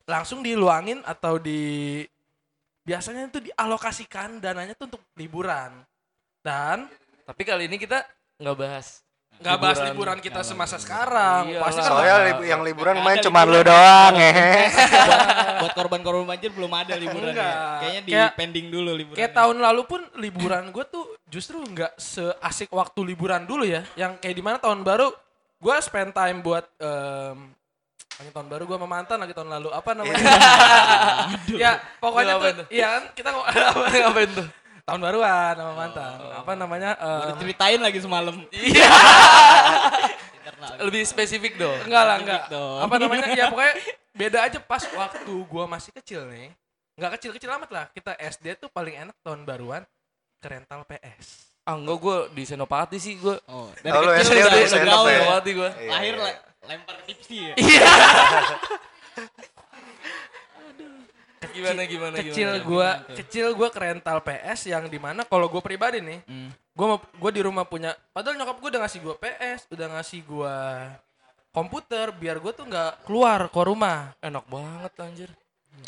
langsung 0.08 0.40
diluangin 0.40 1.04
atau 1.04 1.36
di 1.36 2.00
biasanya 2.88 3.28
itu 3.28 3.52
dialokasikan 3.52 4.40
dananya 4.40 4.72
tuh 4.72 4.88
untuk 4.88 5.02
liburan 5.18 5.84
dan 6.40 6.88
Tapi 7.28 7.42
kali 7.46 7.68
ini 7.68 7.76
kita 7.76 8.02
nggak 8.40 8.56
bahas. 8.56 9.04
Nggak 9.40 9.56
bahas 9.56 9.78
Liburan. 9.78 9.90
liburan 9.90 10.18
kita 10.20 10.40
semasa 10.42 10.76
sekarang 10.76 11.48
Iyalah. 11.48 11.64
pasti 11.64 11.80
kan 11.80 11.88
Soalnya 11.88 12.16
libu- 12.26 12.44
yang 12.44 12.60
liburan 12.60 12.96
main 13.00 13.18
cuma 13.18 13.40
lu 13.42 13.56
liburan. 13.56 13.66
doang 13.66 14.14
ya. 14.20 14.32
Buat 15.58 15.72
korban-korban 15.72 16.24
banjir 16.26 16.50
belum 16.50 16.68
ada 16.70 16.92
liburannya. 16.94 17.32
Enggak. 17.32 17.56
Kayaknya 17.80 18.00
di 18.00 18.12
Kayak- 18.12 18.32
pending 18.36 18.66
dulu 18.68 18.90
liburan. 18.92 19.16
kayak 19.16 19.32
tahun 19.32 19.56
lalu 19.58 19.82
pun 19.84 20.00
liburan 20.14 20.64
gue 20.68 20.84
tuh 20.86 21.04
justru 21.26 21.56
nggak 21.58 21.96
seasik 21.96 22.68
waktu 22.70 23.00
liburan 23.02 23.42
dulu 23.42 23.64
ya 23.64 23.80
yang 23.94 24.16
kayak 24.16 24.34
di 24.34 24.42
mana 24.42 24.56
tahun 24.56 24.80
baru 24.80 25.08
gue 25.56 25.76
spend 25.80 26.12
time 26.12 26.40
buat 26.40 26.68
em, 26.76 27.52
lagi 28.16 28.30
tahun 28.30 28.46
baru 28.46 28.62
gue 28.66 28.76
sama 28.76 28.88
mantan 28.90 29.18
lagi 29.18 29.32
tahun 29.32 29.48
lalu 29.50 29.68
apa 29.70 29.90
namanya 29.94 30.20
ya 31.56 31.72
pokoknya 31.96 32.34
tuh 32.36 32.66
iya 32.68 32.86
kan 32.90 33.02
kita 33.14 33.28
Ngapain 34.04 34.30
tuh? 34.30 34.46
Tahun 34.82 35.00
baruan 35.00 35.54
sama 35.54 35.72
mantan 35.74 36.16
apa 36.30 36.52
namanya 36.54 36.90
em, 36.94 37.36
Ceritain 37.38 37.78
lagi 37.78 37.98
semalam. 37.98 38.34
Iya. 38.50 38.88
Lebih 40.80 41.02
spesifik 41.04 41.56
dong. 41.56 41.76
Enggak 41.84 42.04
lah, 42.04 42.16
enggak. 42.18 42.42
dong. 42.48 42.78
Apa 42.80 42.94
namanya? 42.96 43.26
Ya 43.32 43.48
pokoknya 43.48 43.74
beda 44.12 44.38
aja 44.42 44.58
pas 44.58 44.82
waktu 44.86 45.32
gua 45.46 45.64
masih 45.64 45.92
kecil 45.94 46.26
nih. 46.26 46.52
Enggak 46.94 47.16
kecil-kecil 47.16 47.48
amat 47.50 47.70
lah. 47.70 47.84
Kita 47.88 48.12
SD 48.14 48.58
tuh 48.58 48.68
paling 48.68 48.96
enak 48.98 49.16
tahun 49.20 49.44
baruan 49.44 49.82
ke 50.36 50.46
rental 50.46 50.84
PS. 50.84 51.48
Ah 51.62 51.76
enggak 51.76 51.96
gue 51.98 52.16
di 52.34 52.42
Senopati 52.44 52.96
sih 52.96 53.16
gue. 53.16 53.36
Oh, 53.46 53.68
Oh, 53.68 54.00
lu 54.00 54.10
SD 54.16 54.32
udah 54.32 54.48
udah, 54.48 54.80
gaul 54.82 55.06
ya? 55.06 55.18
Senopati 55.20 55.50
gue. 55.52 55.70
Iya, 55.76 55.90
Lahir 55.92 56.14
iya. 56.14 56.24
le- 56.24 56.40
lempar 56.66 56.96
tipsi 57.04 57.36
ya. 57.46 57.54
Gimana 61.50 61.80
gimana 61.84 62.14
Kecil 62.16 62.50
gimana? 62.52 62.64
gua, 62.64 62.88
Gimana 62.96 63.16
kecil 63.16 63.46
gua 63.52 63.68
ke 63.68 63.78
rental 63.78 64.18
PS 64.20 64.60
yang 64.66 64.84
di 64.86 64.96
mana 64.96 65.22
kalau 65.22 65.46
gua 65.46 65.60
pribadi 65.60 65.98
nih, 65.98 66.20
Hmm. 66.24 66.50
gua 67.16 67.30
di 67.30 67.40
rumah 67.40 67.62
punya 67.62 67.92
padahal 68.10 68.34
nyokap 68.34 68.56
gua 68.56 68.68
udah 68.70 68.80
ngasih 68.82 69.00
gua 69.00 69.14
PS, 69.16 69.60
udah 69.68 69.86
ngasih 69.94 70.20
gua 70.22 70.56
komputer 71.50 72.10
biar 72.12 72.38
gua 72.38 72.52
tuh 72.52 72.64
nggak 72.64 73.04
keluar 73.04 73.46
ke 73.46 73.60
rumah. 73.60 74.14
Enak 74.18 74.46
banget 74.46 74.92
anjir. 74.96 75.30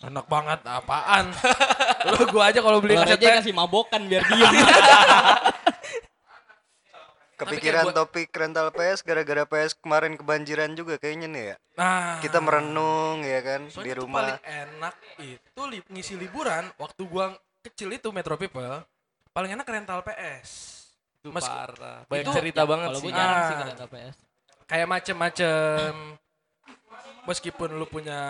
Enak 0.01 0.27
banget 0.27 0.61
apaan? 0.65 1.31
Lu 2.11 2.27
gua 2.31 2.51
aja 2.51 2.59
kalau 2.59 2.81
beli 2.81 2.97
kaset 2.97 3.19
aja 3.19 3.39
kasih 3.39 3.55
mabokan 3.55 4.03
biar 4.07 4.23
diem. 4.25 4.53
Kepikiran 7.45 7.85
buat- 7.85 7.97
topik 7.97 8.29
rental 8.31 8.69
PS 8.71 9.01
gara-gara 9.01 9.43
PS 9.45 9.73
kemarin 9.75 10.15
kebanjiran 10.15 10.71
juga 10.73 10.95
kayaknya 10.97 11.27
nih 11.27 11.45
ya. 11.45 11.57
Nah, 11.75 12.19
Kita 12.19 12.39
merenung 12.39 13.21
ya 13.21 13.41
kan 13.41 13.61
di 13.67 13.93
rumah. 13.93 14.19
paling 14.23 14.41
enak 14.43 14.95
itu 15.19 15.63
li- 15.67 15.87
ngisi 15.89 16.15
liburan 16.15 16.71
waktu 16.77 17.03
gua 17.05 17.33
kecil 17.61 17.91
itu 17.91 18.09
Metro 18.11 18.35
People 18.35 18.83
paling 19.31 19.51
enak 19.51 19.65
rental 19.65 20.03
PS. 20.03 20.51
Itu 21.19 21.31
Meski- 21.31 21.49
parah. 21.49 22.03
Banyak 22.05 22.25
itu- 22.25 22.35
cerita 22.35 22.63
banget 22.63 22.89
Kalau 22.89 23.01
sih. 23.01 23.07
gue 23.07 23.17
Ah. 23.17 23.43
sih 23.45 23.55
rental 23.65 23.89
PS. 23.89 24.17
Kayak 24.65 24.89
macem-macem 24.89 25.93
meskipun 27.23 27.71
lu 27.73 27.87
punya 27.87 28.21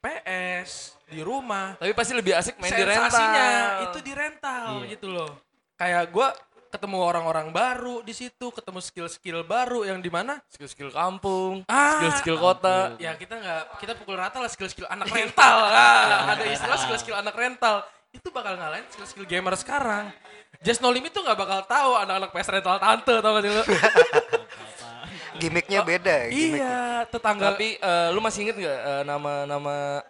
PS 0.00 0.98
di 1.06 1.20
rumah, 1.20 1.74
Tapi 1.76 1.92
pasti 1.92 2.12
lebih 2.12 2.34
asik 2.34 2.58
main 2.58 2.68
di 2.68 2.82
rental. 2.82 3.06
sensasinya 3.06 3.46
itu 3.84 3.98
di 4.00 4.12
rental 4.12 4.66
Iya. 4.76 4.88
gitu 4.88 5.06
loh. 5.08 5.32
Kayak 5.76 6.10
gua 6.10 6.34
ketemu 6.70 6.96
orang-orang 7.02 7.50
baru 7.50 8.00
di 8.00 8.14
situ, 8.14 8.48
ketemu 8.48 8.78
skill-skill 8.78 9.42
baru 9.42 9.82
yang 9.82 9.98
di 9.98 10.06
mana 10.06 10.38
Skill-skill 10.46 10.90
kampung, 10.90 11.66
Ah, 11.66 11.98
skill-skill 11.98 12.38
kota. 12.38 12.94
ya 12.96 13.12
kita 13.14 13.34
nggak 13.36 13.62
kita 13.82 13.92
pukul 13.98 14.14
rata 14.14 14.38
lah 14.38 14.46
skill-skill 14.46 14.86
anak 14.86 15.10
rental 15.10 15.56
ah, 15.68 16.30
ada 16.30 16.44
istilah 16.46 16.78
skill-skill 16.78 17.18
anak 17.18 17.34
rental 17.34 17.82
itu 18.10 18.30
bakal 18.30 18.54
ngalahin 18.54 18.86
skill-skill 18.88 19.26
gamer 19.26 19.54
sekarang 19.54 20.14
Just 20.60 20.78
No 20.78 20.90
Limit 20.90 21.10
tuh 21.10 21.22
nggak 21.22 21.38
bakal 21.38 21.60
tahu 21.64 21.90
anak-anak 21.96 22.30
PS 22.30 22.48
rental 22.52 22.76
tante 22.76 23.14
tau 23.16 23.30
gak 23.32 23.42
sih 23.42 23.50
lu? 23.50 23.62
Gimiknya 25.40 25.80
beda. 25.80 26.28
gimmick. 26.28 26.60
iya, 26.60 27.08
tetangga. 27.08 27.56
Tapi 27.56 27.80
eh, 27.80 28.08
lu 28.12 28.20
masih 28.20 28.44
inget 28.44 28.56
gak 28.60 28.78
eh, 28.84 29.02
nama-nama 29.02 30.04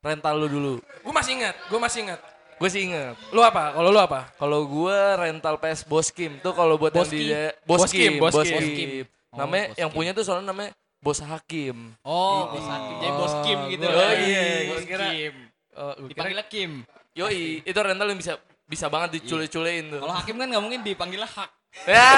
rental 0.00 0.34
lu 0.38 0.48
dulu? 0.48 0.74
gue 0.80 1.12
masih 1.12 1.36
ingat, 1.36 1.52
gue 1.68 1.76
masih 1.76 1.98
ingat. 2.08 2.20
Gue 2.60 2.68
sih 2.68 2.84
inget. 2.84 3.16
Lu 3.32 3.40
apa? 3.40 3.72
Kalau 3.72 3.88
lu 3.88 3.96
apa? 3.96 4.28
Kalau 4.36 4.60
gue 4.62 4.98
rental 5.16 5.56
PS 5.56 5.80
Boskim 5.82 6.36
tuh 6.38 6.52
kalau 6.52 6.76
buat 6.76 6.92
yang 6.92 7.08
di 7.08 7.32
Boskim. 7.64 7.64
Boskim, 7.64 8.10
Boskim, 8.20 8.60
Boskim. 8.60 8.88
Oh, 9.30 9.38
Namanya 9.40 9.64
yang 9.74 9.88
Boskim. 9.88 9.96
punya 9.96 10.10
tuh 10.12 10.22
soalnya 10.22 10.46
namanya 10.46 10.70
Bos 11.00 11.16
Hakim. 11.18 11.96
Oh, 12.04 12.52
bos 12.52 12.60
Hakim. 12.62 12.96
Jadi 13.00 13.12
bos 13.16 13.34
Kim 13.40 13.58
gitu. 13.72 13.84
Oh, 13.84 13.96
lah. 13.96 14.12
iya, 14.12 14.44
bos 14.68 14.76
gua 14.76 14.80
kira- 14.84 15.08
Kim. 15.08 15.34
Oh, 15.72 15.92
kira- 15.96 16.08
Dipanggilnya 16.12 16.46
Kim. 16.46 16.70
Yoi, 17.10 17.40
itu 17.64 17.78
rental 17.80 18.06
yang 18.06 18.20
bisa 18.20 18.32
bisa 18.68 18.86
banget 18.86 19.08
dicule-culein 19.16 19.84
tuh. 19.88 19.98
Kalau 19.98 20.12
Hakim 20.12 20.36
kan 20.36 20.46
nggak 20.46 20.60
mungkin 20.60 20.80
dipanggilnya 20.84 21.24
Hak. 21.26 21.50
Ya. 21.88 22.12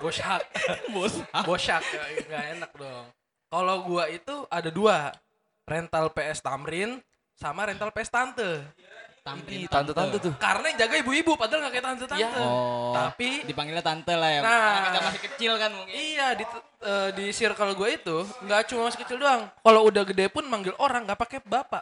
Boshak. 0.00 0.40
Bos 0.96 1.20
Hak. 1.28 1.44
Boshak. 1.48 1.82
Gak 2.24 2.44
enak 2.56 2.72
dong. 2.72 3.04
Kalau 3.46 3.76
gua 3.84 4.08
itu 4.08 4.48
ada 4.48 4.72
dua. 4.72 5.12
Rental 5.64 6.08
PS 6.08 6.40
Tamrin 6.40 7.00
sama 7.34 7.64
rental 7.64 7.88
PS 7.90 8.08
Tante. 8.08 8.50
Tamrin, 9.24 9.64
Tante-tante 9.72 10.16
tuh. 10.20 10.36
Karena 10.36 10.68
yang 10.68 10.78
jaga 10.84 10.94
ibu-ibu 11.00 11.32
padahal 11.40 11.64
gak 11.64 11.72
kayak 11.72 11.86
tante-tante. 11.88 12.20
Ya. 12.20 12.28
Oh. 12.44 12.92
Tapi 12.92 13.40
dipanggilnya 13.48 13.80
tante 13.80 14.12
lah 14.12 14.28
ya. 14.28 14.40
Nah. 14.44 14.52
Karena 14.52 14.80
kita 14.84 15.00
masih 15.08 15.22
kecil 15.24 15.52
kan 15.56 15.70
mungkin. 15.72 15.94
Iya 15.96 16.26
di 16.36 16.44
eh, 16.84 17.08
di 17.16 17.24
circle 17.32 17.72
gue 17.72 17.88
itu 17.88 18.16
nggak 18.44 18.60
cuma 18.68 18.92
masih 18.92 19.00
kecil 19.00 19.16
doang. 19.16 19.48
Kalau 19.48 19.80
udah 19.88 20.04
gede 20.04 20.28
pun 20.28 20.44
manggil 20.44 20.76
orang 20.76 21.08
nggak 21.08 21.16
pakai 21.16 21.40
bapak. 21.40 21.80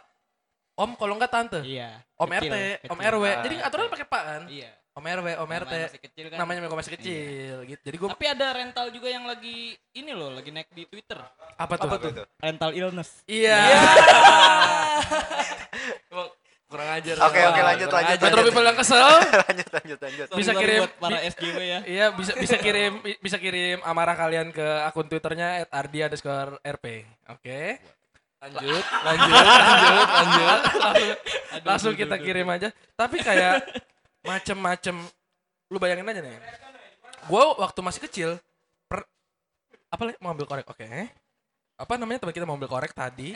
Om 0.79 0.95
kalau 0.95 1.19
nggak 1.19 1.31
tante. 1.35 1.59
Iya. 1.67 1.99
Om 2.15 2.31
kecil, 2.31 2.47
RT, 2.47 2.55
kecil. 2.55 2.89
Om 2.95 2.99
RW. 3.11 3.23
Ah, 3.27 3.35
Jadi 3.43 3.55
aturan 3.59 3.85
pakai 3.91 4.07
pak 4.07 4.23
kan? 4.23 4.41
Iya. 4.47 4.71
Om 4.93 5.03
RW, 5.03 5.27
Om 5.27 5.49
Namanya 5.51 5.65
RT. 5.67 5.73
masih 5.83 6.01
kecil 6.07 6.25
kan. 6.31 6.37
Namanya 6.39 6.59
memang 6.63 6.77
masih 6.79 6.93
kecil 6.95 7.55
gitu. 7.67 7.81
Jadi 7.83 7.95
gue 7.99 8.07
Tapi 8.07 8.25
ada 8.31 8.47
rental 8.55 8.87
juga 8.87 9.11
yang 9.11 9.27
lagi 9.27 9.75
ini 9.91 10.11
loh, 10.15 10.31
lagi 10.31 10.47
naik 10.47 10.71
di 10.71 10.87
Twitter. 10.87 11.19
apa 11.59 11.73
tuh? 11.75 11.91
Apa 11.91 11.95
tuh? 11.99 12.23
Rental 12.39 12.71
illness. 12.71 13.19
Iya. 13.27 13.59
Emang 16.13 16.31
kurang 16.73 16.89
ajar. 16.89 17.15
Oke, 17.21 17.37
oke, 17.37 17.61
Wah, 17.61 17.65
lanjut, 17.69 17.89
lanjut. 17.93 18.17
Metro 18.17 18.41
People 18.41 18.65
yang 18.65 18.77
kesel. 18.81 19.05
lanjut, 19.45 19.69
lanjut, 19.69 19.99
lanjut. 20.01 20.27
Bisa 20.33 20.51
kirim- 20.57 20.81
buat 20.81 20.93
para 20.97 21.19
SJW 21.21 21.57
ya. 21.61 21.79
Iya 21.93 22.05
bisa 22.17 22.33
bisa 22.33 22.57
kirim 22.57 22.91
bisa 23.21 23.37
kirim 23.37 23.77
amarah 23.85 24.17
kalian 24.17 24.49
ke 24.49 24.65
akun 24.81 25.05
twitternya 25.05 25.69
@ardi 25.69 26.01
underscore 26.01 26.57
rp. 26.65 26.85
Oke. 27.29 27.77
Lanjut, 28.43 28.83
lanjut, 29.07 29.31
lanjut, 29.47 30.07
lanjut. 30.11 30.59
langsung, 30.83 31.15
langsung 31.63 31.93
kita 31.95 32.15
kirim 32.19 32.43
aja. 32.51 32.75
Tapi 32.91 33.23
kayak 33.23 33.63
macem-macem, 34.19 34.99
lu 35.71 35.77
bayangin 35.79 36.11
aja 36.11 36.19
nih. 36.19 36.35
Gue 37.23 37.43
waktu 37.55 37.79
masih 37.79 38.03
kecil, 38.03 38.29
per, 38.91 39.07
apa 39.87 40.01
lagi 40.11 40.19
mau 40.19 40.35
ambil 40.35 40.43
korek? 40.43 40.67
Oke. 40.67 40.83
Apa 41.79 41.95
namanya 41.95 42.19
teman 42.19 42.35
kita 42.35 42.43
mau 42.43 42.59
ambil 42.59 42.67
korek 42.67 42.91
tadi? 42.91 43.31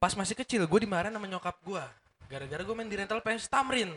Pas 0.00 0.16
masih 0.16 0.32
kecil, 0.34 0.64
gue 0.64 0.80
dimarahin 0.80 1.12
sama 1.12 1.28
nyokap 1.28 1.60
gue. 1.60 1.84
Gara-gara 2.26 2.62
gue 2.64 2.72
main 2.72 2.88
di 2.88 2.96
rental 2.96 3.20
PS 3.20 3.46
Tamrin. 3.46 3.92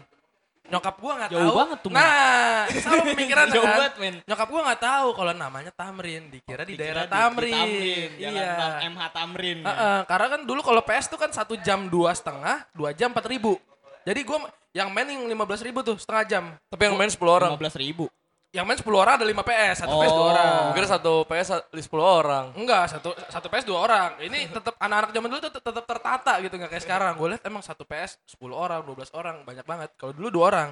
Nyokap 0.64 0.96
gue 0.96 1.12
nggak 1.14 1.30
tahu. 1.30 1.52
banget 1.54 1.78
tuh, 1.80 1.90
Nah, 1.92 2.64
sama 2.74 3.04
pemikiran 3.06 3.48
Jauh 3.56 3.64
kan. 3.64 3.72
banget, 3.80 3.94
men. 3.98 4.16
Nyokap 4.24 4.48
gue 4.48 4.62
nggak 4.64 4.82
tahu 4.82 5.08
kalau 5.12 5.32
namanya 5.34 5.72
Tamrin, 5.72 6.24
dikira 6.28 6.64
di 6.64 6.76
Dikira 6.76 6.82
daerah 6.82 7.04
di- 7.04 7.08
di 7.08 7.16
Tamrin. 7.16 7.54
Tamrin, 7.54 8.10
Jalan 8.16 8.36
iya. 8.36 8.52
MH 8.86 9.02
Tamrin. 9.10 9.58
ya. 9.60 9.68
Heeh, 9.70 10.00
karena 10.04 10.28
kan 10.30 10.42
dulu 10.44 10.60
kalau 10.62 10.82
PS 10.82 11.06
tuh 11.08 11.16
kan 11.18 11.32
satu 11.32 11.56
jam 11.58 11.88
dua 11.88 12.12
setengah, 12.12 12.68
dua 12.72 12.92
jam 12.92 13.12
empat 13.12 13.24
ribu. 13.26 13.56
Jadi 14.04 14.20
gue 14.22 14.38
yang 14.74 14.88
main 14.90 15.08
yang 15.08 15.24
lima 15.24 15.44
belas 15.44 15.60
ribu 15.60 15.80
tuh 15.80 15.96
setengah 15.96 16.24
jam. 16.26 16.44
Tapi 16.68 16.82
yang 16.84 16.96
main 16.96 17.08
10 17.08 17.20
orang. 17.24 17.52
15 17.54 17.80
ribu. 17.80 18.12
Yang 18.54 18.66
main 18.70 18.78
10 18.78 18.94
orang 18.94 19.14
ada 19.18 19.26
5 19.26 19.42
PS, 19.42 19.76
satu 19.82 19.96
PS 19.98 20.14
dua 20.14 20.22
Oh. 20.22 20.30
orang. 20.30 20.50
Gue 20.62 20.76
kira 20.78 20.88
satu 20.88 21.14
PS 21.26 21.48
10 21.74 22.06
orang. 22.06 22.46
Enggak, 22.54 22.86
satu 22.86 23.10
satu 23.26 23.48
PS 23.50 23.66
dua 23.66 23.80
orang. 23.82 24.10
Ini 24.22 24.46
tetap 24.46 24.78
anak-anak 24.78 25.10
zaman 25.10 25.28
dulu 25.28 25.40
tuh 25.42 25.54
tetap 25.58 25.86
tertata 25.90 26.34
gitu 26.38 26.54
nggak 26.54 26.70
kayak 26.70 26.86
sekarang. 26.86 27.18
Gue 27.18 27.34
lihat 27.34 27.42
emang 27.44 27.66
satu 27.66 27.82
PS 27.82 28.22
10 28.30 28.54
orang, 28.54 28.86
12 28.86 29.10
orang, 29.18 29.42
banyak 29.42 29.66
banget. 29.66 29.90
Kalau 29.98 30.14
dulu 30.14 30.30
dua 30.30 30.46
orang. 30.54 30.70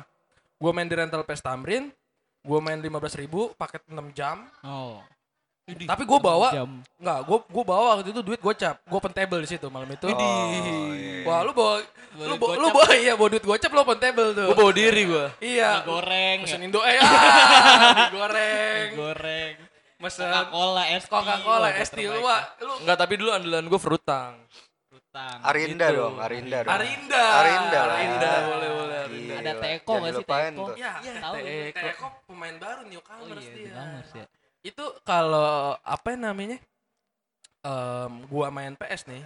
Gue 0.61 0.69
main 0.69 0.85
di 0.85 0.93
rental 0.93 1.25
PS 1.25 1.41
Tamrin, 1.41 1.89
gue 2.45 2.59
main 2.61 2.77
15 2.77 3.17
ribu, 3.17 3.49
paket 3.57 3.81
6 3.89 4.13
jam. 4.13 4.45
Oh. 4.61 5.01
Tapi 5.69 6.03
gue 6.03 6.19
bawa 6.19 6.49
Jam. 6.51 6.81
Enggak, 6.97 7.19
gue 7.25 7.37
gue 7.47 7.63
bawa 7.63 7.83
waktu 7.95 8.09
itu 8.11 8.21
duit 8.25 8.41
gocap. 8.41 8.75
Gue 8.83 8.97
open 8.97 9.13
table 9.13 9.39
di 9.45 9.49
situ 9.49 9.67
malam 9.69 9.87
itu. 9.87 10.05
Oh, 10.09 10.17
iya. 10.17 11.23
Wah, 11.23 11.45
lu 11.45 11.53
bawa 11.53 11.79
lu, 12.17 12.35
bawa, 12.35 12.53
lu 12.59 12.67
bawa 12.73 12.87
iya 12.97 13.13
bawa 13.15 13.29
duit 13.31 13.45
gocap 13.45 13.69
lu 13.71 13.79
open 13.85 13.99
table 14.01 14.33
tuh. 14.33 14.47
Gue 14.51 14.57
bawa 14.57 14.71
diri 14.73 15.01
gue. 15.05 15.25
Iya. 15.39 15.85
Mie 15.85 15.87
goreng. 15.87 16.37
ya. 16.41 16.45
Mesen 16.49 16.61
Indo 16.65 16.81
eh 16.81 16.97
ah, 17.01 18.09
goreng. 18.09 18.87
Mie 18.89 18.97
goreng. 18.97 19.53
Mesen 20.01 20.25
Coca-Cola, 20.25 20.83
es. 20.97 21.05
Coca-Cola, 21.05 21.67
es 21.77 21.89
lu, 21.93 22.09
lu 22.09 22.73
Enggak, 22.81 22.97
tapi 22.97 23.13
dulu 23.21 23.29
andalan 23.29 23.65
gue 23.69 23.77
frutang. 23.77 24.33
Rutang. 24.89 25.37
Arinda 25.45 25.87
Gitu. 25.93 25.99
dong, 26.01 26.15
Arinda 26.17 26.57
dong. 26.65 26.73
Arinda. 26.73 27.23
Arinda. 27.37 27.79
Arinda, 27.85 28.31
boleh, 28.49 28.69
boleh, 28.81 28.99
Gila, 29.11 29.33
Ada 29.45 29.53
Teko 29.61 29.91
jangan 29.93 30.01
nggak 30.01 30.13
sih, 30.17 30.25
Teko? 30.25 30.65
Ya, 30.73 30.91
Tahu. 31.21 31.33
Teko. 31.37 31.85
Teko 31.85 32.07
pemain 32.25 32.55
baru 32.57 32.81
newcomers 32.89 33.29
Oh 33.29 33.37
iya, 33.37 33.53
dia. 33.53 33.69
Newcomers 33.69 34.11
ya. 34.17 34.25
Itu 34.61 34.83
kalau 35.01 35.75
apa 35.81 36.13
namanya? 36.13 36.57
Em, 37.61 38.13
gua 38.25 38.49
main 38.49 38.73
PS 38.73 39.05
nih. 39.05 39.21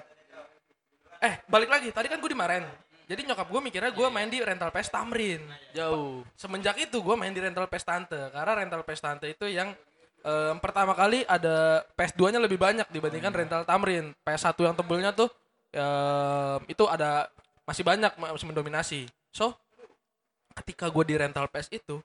Eh, 1.23 1.35
balik 1.47 1.71
lagi. 1.71 1.89
Tadi 1.91 2.07
kan 2.11 2.19
gue 2.19 2.31
dimarahin. 2.31 2.67
Jadi 3.05 3.21
nyokap 3.21 3.47
gue 3.47 3.61
mikirnya 3.61 3.93
gue 3.93 4.07
main 4.09 4.25
di 4.27 4.41
rental 4.41 4.73
PS 4.73 4.89
Tamrin. 4.89 5.41
Jauh. 5.71 6.25
semenjak 6.33 6.75
itu 6.81 6.97
gue 6.99 7.15
main 7.15 7.29
di 7.29 7.37
rental 7.39 7.69
PS 7.69 7.85
Tante 7.85 8.17
karena 8.33 8.53
rental 8.65 8.81
PS 8.81 9.01
Tante 9.01 9.25
itu 9.29 9.45
yang 9.45 9.71
em, 10.25 10.55
pertama 10.57 10.97
kali 10.97 11.21
ada 11.29 11.85
PS2 11.93 12.33
nya 12.33 12.39
lebih 12.41 12.57
banyak 12.57 12.89
dibandingkan 12.89 13.29
rental 13.29 13.61
Tamrin 13.61 14.09
PS1 14.25 14.57
yang 14.57 14.73
tebelnya 14.75 15.11
tuh 15.13 15.29
em, 15.69 16.59
itu 16.65 16.83
ada 16.89 17.29
masih 17.69 17.85
banyak 17.85 18.09
ma- 18.17 18.33
masih 18.33 18.47
mendominasi 18.49 19.01
so 19.29 19.53
ketika 20.57 20.89
gue 20.89 21.03
di 21.05 21.15
rental 21.19 21.45
PS 21.45 21.69
itu 21.77 22.01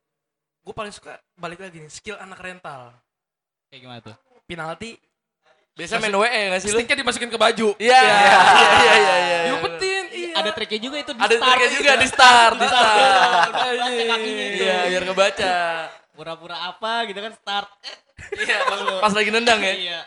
gue 0.61 0.75
paling 0.77 0.93
suka 0.93 1.17
balik 1.33 1.65
lagi 1.65 1.81
nih 1.81 1.89
skill 1.89 2.21
anak 2.21 2.45
rental 2.45 2.93
Kayak 3.71 3.81
gimana 3.81 4.01
tuh? 4.03 4.17
penalti 4.45 4.99
Biasa 5.71 5.97
main 5.97 6.11
WE 6.13 6.27
gak 6.51 6.61
sih 6.61 6.69
lu? 6.69 6.77
sticknya 6.77 6.97
dimasukin 6.99 7.31
ke 7.31 7.39
baju 7.39 7.69
Iya, 7.79 7.95
iya, 7.97 8.11
iya, 8.11 8.95
iya, 8.99 9.17
iya. 9.17 9.39
diumpetin 9.47 10.05
iya 10.11 10.35
Ada 10.37 10.51
triknya 10.53 10.81
juga 10.83 10.97
itu 10.99 11.11
di 11.11 11.21
Ada 11.21 11.31
start. 11.33 11.47
triknya 11.49 11.71
juga 11.73 11.93
di 11.95 12.07
start, 12.07 12.55
di 12.55 12.67
start. 12.67 13.49
Itu. 13.49 13.69
Iya, 14.59 14.77
biar 14.89 15.05
kebaca. 15.07 15.55
Pura-pura 16.11 16.57
apa 16.67 16.93
gitu 17.07 17.19
kan 17.19 17.33
start. 17.33 17.69
Iya, 18.31 18.57
pas, 19.01 19.11
lagi 19.11 19.27
nendang 19.29 19.59
ya. 19.59 19.73
Iya. 19.73 20.01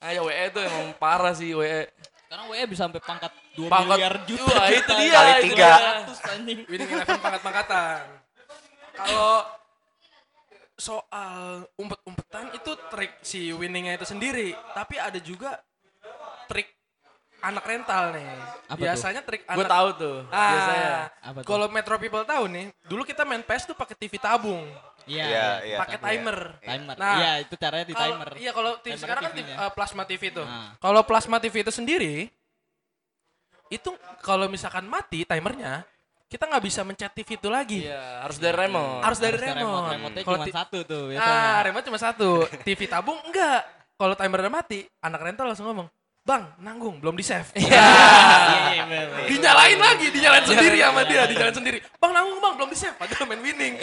Ayo 0.00 0.20
WE 0.24 0.44
tuh 0.48 0.62
emang 0.62 0.94
parah 0.94 1.32
sih 1.32 1.50
WE. 1.50 1.90
Sekarang 2.22 2.46
WE 2.48 2.62
bisa 2.66 2.84
sampai 2.84 3.00
pangkat 3.00 3.32
2 3.56 3.66
Pangkat- 3.66 3.98
miliar 3.98 4.14
juta. 4.24 4.46
Wah, 4.46 4.68
itu 4.68 4.92
dia, 4.96 5.10
Kali 5.12 5.30
itu 5.32 5.44
tiga. 5.48 5.70
dia. 5.72 5.90
100 6.04 6.28
anjing. 6.28 6.58
winning 6.66 6.90
eleven 6.92 7.18
pangkat-pangkatan. 7.18 7.98
Kalau 8.94 9.32
soal 10.78 11.66
umpet-umpetan 11.74 12.54
itu 12.54 12.70
trik 12.88 13.18
si 13.20 13.50
winningnya 13.50 13.98
itu 13.98 14.06
sendiri, 14.06 14.54
tapi 14.72 14.94
ada 14.94 15.18
juga 15.18 15.58
trik 16.46 16.70
anak 17.42 17.66
rental 17.66 18.14
nih. 18.14 18.30
Apa 18.70 18.78
biasanya 18.78 19.20
trik 19.26 19.42
Gue 19.42 19.62
anak 19.66 19.70
tahu 19.70 19.88
tuh, 19.98 20.16
Ah, 20.30 20.50
biasanya. 20.54 20.90
Apa 21.18 21.38
tuh? 21.42 21.46
Kalau 21.50 21.66
Metro 21.66 21.94
People 21.98 22.22
tahu 22.22 22.44
nih, 22.46 22.70
dulu 22.86 23.02
kita 23.02 23.26
main 23.26 23.42
PS 23.42 23.70
tuh 23.70 23.76
pakai 23.78 23.94
TV 23.98 24.22
tabung, 24.22 24.62
Iya, 25.08 25.24
Iya, 25.24 25.24
iya. 25.26 25.48
iya. 25.66 25.78
pakai 25.82 25.98
timer. 25.98 26.38
Timer. 26.62 26.96
Nah, 26.98 27.14
Iya, 27.18 27.32
itu 27.42 27.54
caranya 27.58 27.86
di 27.86 27.94
timer. 27.96 28.28
Iya, 28.38 28.50
kalau 28.54 28.72
TV 28.78 28.92
Timer 28.94 29.02
sekarang 29.02 29.22
kan. 29.24 29.32
TV, 29.34 29.48
eh, 29.50 29.70
plasma 29.74 30.02
TV 30.06 30.22
tuh. 30.30 30.46
Nah. 30.46 30.70
Kalau 30.78 31.00
plasma 31.02 31.36
TV 31.42 31.54
itu 31.66 31.72
sendiri 31.74 32.14
itu 33.68 33.90
kalau 34.24 34.48
misalkan 34.48 34.88
mati 34.88 35.26
timernya, 35.28 35.84
kita 36.28 36.44
nggak 36.44 36.60
bisa 36.60 36.80
mencet 36.84 37.08
TV 37.10 37.28
itu 37.34 37.48
lagi. 37.48 37.88
Iya, 37.88 38.20
harus 38.20 38.36
dari 38.36 38.52
remote. 38.54 39.00
Harus 39.00 39.18
dari 39.18 39.34
Harus 39.34 39.48
remote. 39.48 39.88
Remote-nya 39.88 40.22
Kalau 40.22 40.36
cuma 40.36 40.46
ti- 40.46 40.52
satu 40.52 40.78
tuh 40.84 41.02
biasanya. 41.08 41.40
Ah, 41.40 41.60
remote 41.64 41.84
cuma 41.88 41.98
satu. 41.98 42.28
TV 42.62 42.80
tabung 42.84 43.16
enggak. 43.24 43.64
Kalau 43.96 44.12
timernya 44.12 44.52
mati, 44.52 44.84
anak 45.00 45.18
rental 45.18 45.48
langsung 45.48 45.66
ngomong, 45.66 45.88
"Bang, 46.22 46.52
nanggung, 46.60 47.00
belum 47.00 47.16
di-save." 47.16 47.48
Iya, 47.50 47.66
iya, 48.70 48.84
bener, 48.84 49.04
bener. 49.10 49.26
dinyalain 49.26 49.74
lagi, 49.74 50.06
dinyalain 50.08 50.44
sendiri 50.44 50.76
sama 50.78 51.02
dia, 51.02 51.22
dinyalain 51.26 51.56
sendiri. 51.56 51.78
"Bang, 51.96 52.12
nanggung, 52.12 52.38
Bang, 52.38 52.54
belum 52.54 52.68
di-save." 52.68 52.94
Padahal 52.94 53.24
main 53.26 53.40
winning. 53.40 53.74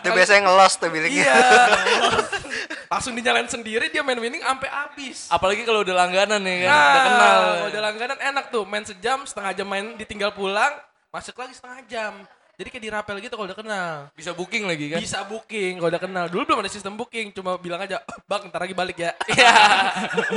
Itu 0.00 0.08
biasanya 0.10 0.48
ngelos 0.48 0.72
tuh 0.76 0.88
biliknya. 0.88 1.28
iya. 1.28 1.36
langsung 2.90 3.14
dinyalain 3.14 3.46
sendiri, 3.46 3.86
dia 3.86 4.02
main 4.02 4.18
winning 4.18 4.42
sampai 4.42 4.66
habis. 4.66 5.28
Apalagi 5.28 5.62
kalau 5.62 5.84
udah 5.84 5.94
langganan 5.94 6.42
nih 6.42 6.64
kan, 6.64 6.72
Nah, 6.72 6.82
udah 6.82 7.02
kenal. 7.04 7.38
kalau 7.38 7.66
udah 7.68 7.82
langganan 7.84 8.18
enak 8.24 8.44
tuh, 8.50 8.64
main 8.64 8.82
sejam, 8.82 9.22
setengah 9.22 9.52
jam 9.54 9.68
main 9.68 9.94
ditinggal 9.94 10.34
pulang, 10.34 10.74
masuk 11.10 11.34
lagi 11.36 11.52
setengah 11.58 11.78
jam. 11.90 12.12
Jadi 12.60 12.68
kayak 12.68 12.84
di 12.84 12.92
rapel 12.92 13.16
gitu 13.24 13.34
kalau 13.40 13.48
udah 13.48 13.58
kenal. 13.58 13.94
Bisa 14.12 14.36
booking 14.36 14.68
lagi 14.68 14.92
kan? 14.92 15.00
Bisa 15.00 15.24
booking 15.24 15.80
kalau 15.80 15.90
udah 15.90 16.02
kenal. 16.02 16.24
Dulu 16.28 16.42
belum 16.44 16.60
ada 16.60 16.68
sistem 16.68 16.92
booking, 16.92 17.32
cuma 17.32 17.56
bilang 17.56 17.80
aja, 17.80 18.04
"Bang, 18.28 18.52
ntar 18.52 18.68
lagi 18.68 18.76
balik 18.76 19.00
ya." 19.00 19.16
Iya. 19.32 19.54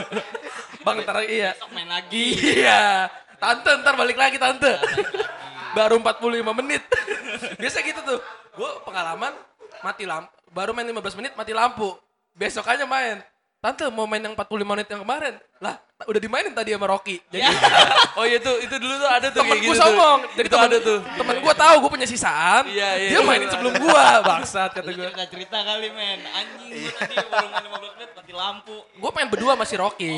Bang, 0.87 0.99
ntar 1.03 1.15
lagi 1.19 1.31
iya. 1.31 1.51
Besok 1.55 1.71
main 1.71 1.87
lagi. 1.87 2.25
Iya. 2.35 3.07
Tante, 3.39 3.71
ntar 3.83 3.95
balik 3.95 4.15
lagi 4.15 4.35
tante. 4.39 4.71
Baru 5.75 5.99
45 5.99 6.59
menit. 6.63 6.83
Biasa 7.61 7.83
gitu 7.83 7.99
tuh. 8.03 8.19
Gue 8.55 8.71
pengalaman 8.87 9.35
mati 9.83 10.03
lampu. 10.07 10.31
Baru 10.51 10.71
main 10.71 10.87
15 10.87 11.19
menit 11.19 11.31
mati 11.35 11.51
lampu. 11.51 11.91
Besokannya 12.39 12.87
main. 12.87 13.17
Tante 13.63 13.87
mau 13.87 14.03
main 14.03 14.19
yang 14.19 14.35
45 14.35 14.43
menit 14.67 14.87
yang 14.91 15.01
kemarin. 15.01 15.39
Lah, 15.57 15.79
udah 16.03 16.19
dimainin 16.19 16.51
tadi 16.51 16.75
sama 16.75 16.83
Rocky. 16.83 17.15
Jadi 17.31 17.47
Oh 18.19 18.27
iya 18.27 18.35
tuh, 18.37 18.59
itu 18.59 18.75
dulu 18.75 18.91
tuh 18.93 19.07
ada 19.07 19.31
tuh 19.31 19.39
temen 19.39 19.55
kayak 19.55 19.63
gue 19.63 19.71
gitu 19.71 19.79
sombong. 19.79 20.19
tuh. 20.19 20.31
Jadi 20.35 20.43
itu 20.43 20.51
temen, 20.51 20.67
ada 20.67 20.77
tuh. 20.83 20.99
Temen 21.15 21.35
gue 21.39 21.53
tahu 21.55 21.75
gue 21.79 21.91
punya 21.95 22.03
sisaan. 22.03 22.63
Iya, 22.67 22.89
iya, 22.99 23.07
Dia 23.07 23.15
iya. 23.15 23.23
mainin 23.23 23.47
sebelum 23.47 23.71
gue. 23.73 24.03
Bangsat 24.21 24.69
kata 24.69 24.83
gue. 24.85 24.99
cerita 24.99 25.23
cerita 25.31 25.57
kali 25.63 25.87
men. 25.89 26.19
Anjing 26.27 26.69
gue 26.75 26.91
tadi 26.91 27.15
baru 27.23 27.47
main 27.47 27.63
15 27.63 27.95
menit 27.95 28.09
mati 28.13 28.33
lampu. 28.35 28.75
Gue 28.99 29.11
main 29.15 29.27
berdua 29.31 29.51
sama 29.55 29.63
si 29.63 29.75
Rocky. 29.79 30.15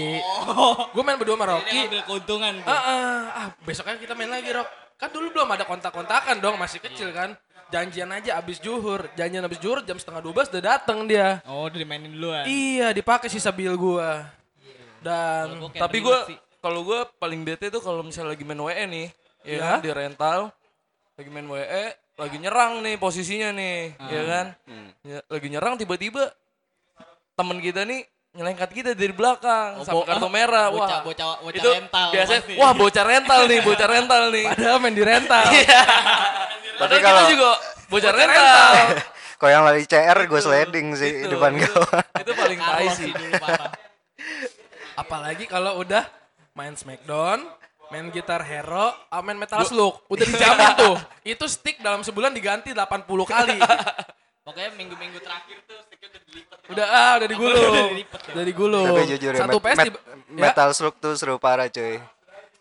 Oh. 0.50 0.90
Gue 0.90 1.04
main 1.06 1.18
berdua 1.22 1.38
sama 1.38 1.46
Rocky. 1.48 1.78
ngambil 1.86 2.02
keuntungan 2.02 2.54
Ah, 2.58 2.66
tuh. 2.66 2.74
ah, 2.74 3.24
ah, 3.30 3.48
besoknya 3.62 4.02
kita 4.02 4.18
main 4.18 4.34
lagi, 4.34 4.50
Rok. 4.50 4.66
Kan 4.98 5.14
dulu 5.14 5.30
belum 5.30 5.46
ada 5.48 5.64
kontak-kontakan 5.64 6.42
dong, 6.42 6.58
masih 6.58 6.82
kecil 6.82 7.14
kan. 7.14 7.38
Janjian 7.68 8.10
aja 8.10 8.38
abis 8.38 8.58
juhur. 8.58 9.10
Janjian 9.14 9.42
abis 9.42 9.58
juhur 9.58 9.82
jam 9.82 9.96
setengah 9.96 10.22
12 10.22 10.50
udah 10.50 10.64
dateng 10.64 11.06
dia. 11.06 11.42
Oh, 11.44 11.66
udah 11.66 11.76
dimainin 11.76 12.10
duluan. 12.10 12.46
Iya, 12.46 12.92
dipakai 12.92 13.26
sisa 13.26 13.50
bil 13.50 13.74
gua. 13.74 14.30
Dan 15.00 15.60
Gua 15.60 15.70
Tapi 15.72 15.98
gue 16.00 16.18
kalau 16.60 16.82
gue 16.82 17.00
paling 17.16 17.42
bete 17.42 17.70
tuh 17.70 17.78
kalau 17.78 18.02
misalnya 18.02 18.32
lagi 18.32 18.42
main 18.42 18.58
WE 18.60 18.84
nih, 18.88 19.08
ya, 19.44 19.54
Ya. 19.54 19.62
kan 19.68 19.80
di 19.80 19.92
rental, 19.92 20.40
lagi 21.14 21.30
main 21.30 21.46
WE, 21.46 21.86
lagi 22.16 22.38
nyerang 22.40 22.82
nih 22.82 22.96
posisinya 22.96 23.50
nih, 23.52 23.94
ya 24.00 24.22
kan? 24.24 24.46
Ya, 25.04 25.20
lagi 25.24 25.48
nyerang 25.48 25.74
tiba-tiba 25.76 26.34
temen 27.34 27.60
kita 27.60 27.84
nih 27.84 28.02
nyelengkat 28.32 28.68
kita 28.70 28.90
dari 28.92 29.12
belakang 29.12 29.78
Oh, 29.78 29.84
sampai 29.84 29.96
bo- 29.96 30.08
kartu 30.10 30.28
merah. 30.28 30.68
bocah- 30.68 30.82
wah, 30.92 31.02
bocah- 31.04 31.40
bocah 31.40 31.56
itu 31.56 31.70
rental 31.72 32.08
biasanya, 32.10 32.42
pasti. 32.42 32.54
wah 32.56 32.72
bocah 32.74 33.04
rental 33.06 33.42
nih, 33.46 33.60
bocah 33.62 33.88
rental 33.88 34.24
nih. 34.30 34.46
padahal 34.50 34.78
main 34.78 34.92
di 34.92 35.04
rental. 35.04 35.46
Padahal 36.76 37.00
kita 37.00 37.10
kalau- 37.10 37.30
juga 37.30 37.52
bocah 37.88 38.12
rental. 38.12 38.74
Kalau 39.36 39.52
yang 39.52 39.64
lari 39.64 39.84
CR 39.84 40.20
gue 40.22 40.40
sliding 40.40 40.88
sih 40.96 41.12
Itu, 41.22 41.36
depan 41.36 41.52
itu, 41.54 41.68
gawang. 41.68 42.04
itu 42.18 42.32
paling 42.34 42.56
tai 42.58 42.88
sih. 42.90 42.96
sih 42.96 43.12
dulu 43.12 43.32
parah. 43.36 43.72
Apalagi 44.96 45.46
kalau 45.46 45.76
udah 45.78 46.08
main 46.54 46.72
Smackdown, 46.72 47.44
main 47.90 48.08
gitar 48.10 48.40
hero, 48.42 48.96
main 49.22 49.36
Metal 49.36 49.60
Slug. 49.62 50.08
Udah 50.08 50.24
dijamin 50.24 50.72
tuh. 50.78 50.96
Itu 51.22 51.46
stick 51.46 51.80
dalam 51.80 52.00
sebulan 52.00 52.32
diganti 52.32 52.72
80 52.72 53.04
kali. 53.26 53.60
Pokoknya 54.42 54.72
minggu-minggu 54.74 55.20
terakhir 55.20 55.58
tuh 55.66 55.78
sticknya 55.84 56.08
udah 56.08 56.22
dilipat. 56.24 56.58
Udah 56.70 56.86
ah, 56.88 57.12
udah 57.18 57.28
digulung. 57.28 57.66
Udah 57.66 57.86
dilipet 57.92 58.20
ya. 58.22 58.32
Udah 58.32 58.46
digulung. 58.46 58.88
Tapi 58.88 59.04
jujur 59.10 59.32
ya, 59.32 59.40
Satu 59.42 59.58
met- 59.60 59.76
met- 59.76 59.90
ya, 59.90 60.42
Metal 60.48 60.70
Slug 60.72 60.96
tuh 60.96 61.14
seru 61.18 61.36
parah 61.36 61.68
cuy. 61.68 62.00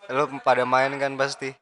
Lu 0.09 0.27
pada 0.43 0.65
main 0.65 0.91
kan 0.97 1.15
pasti. 1.15 1.55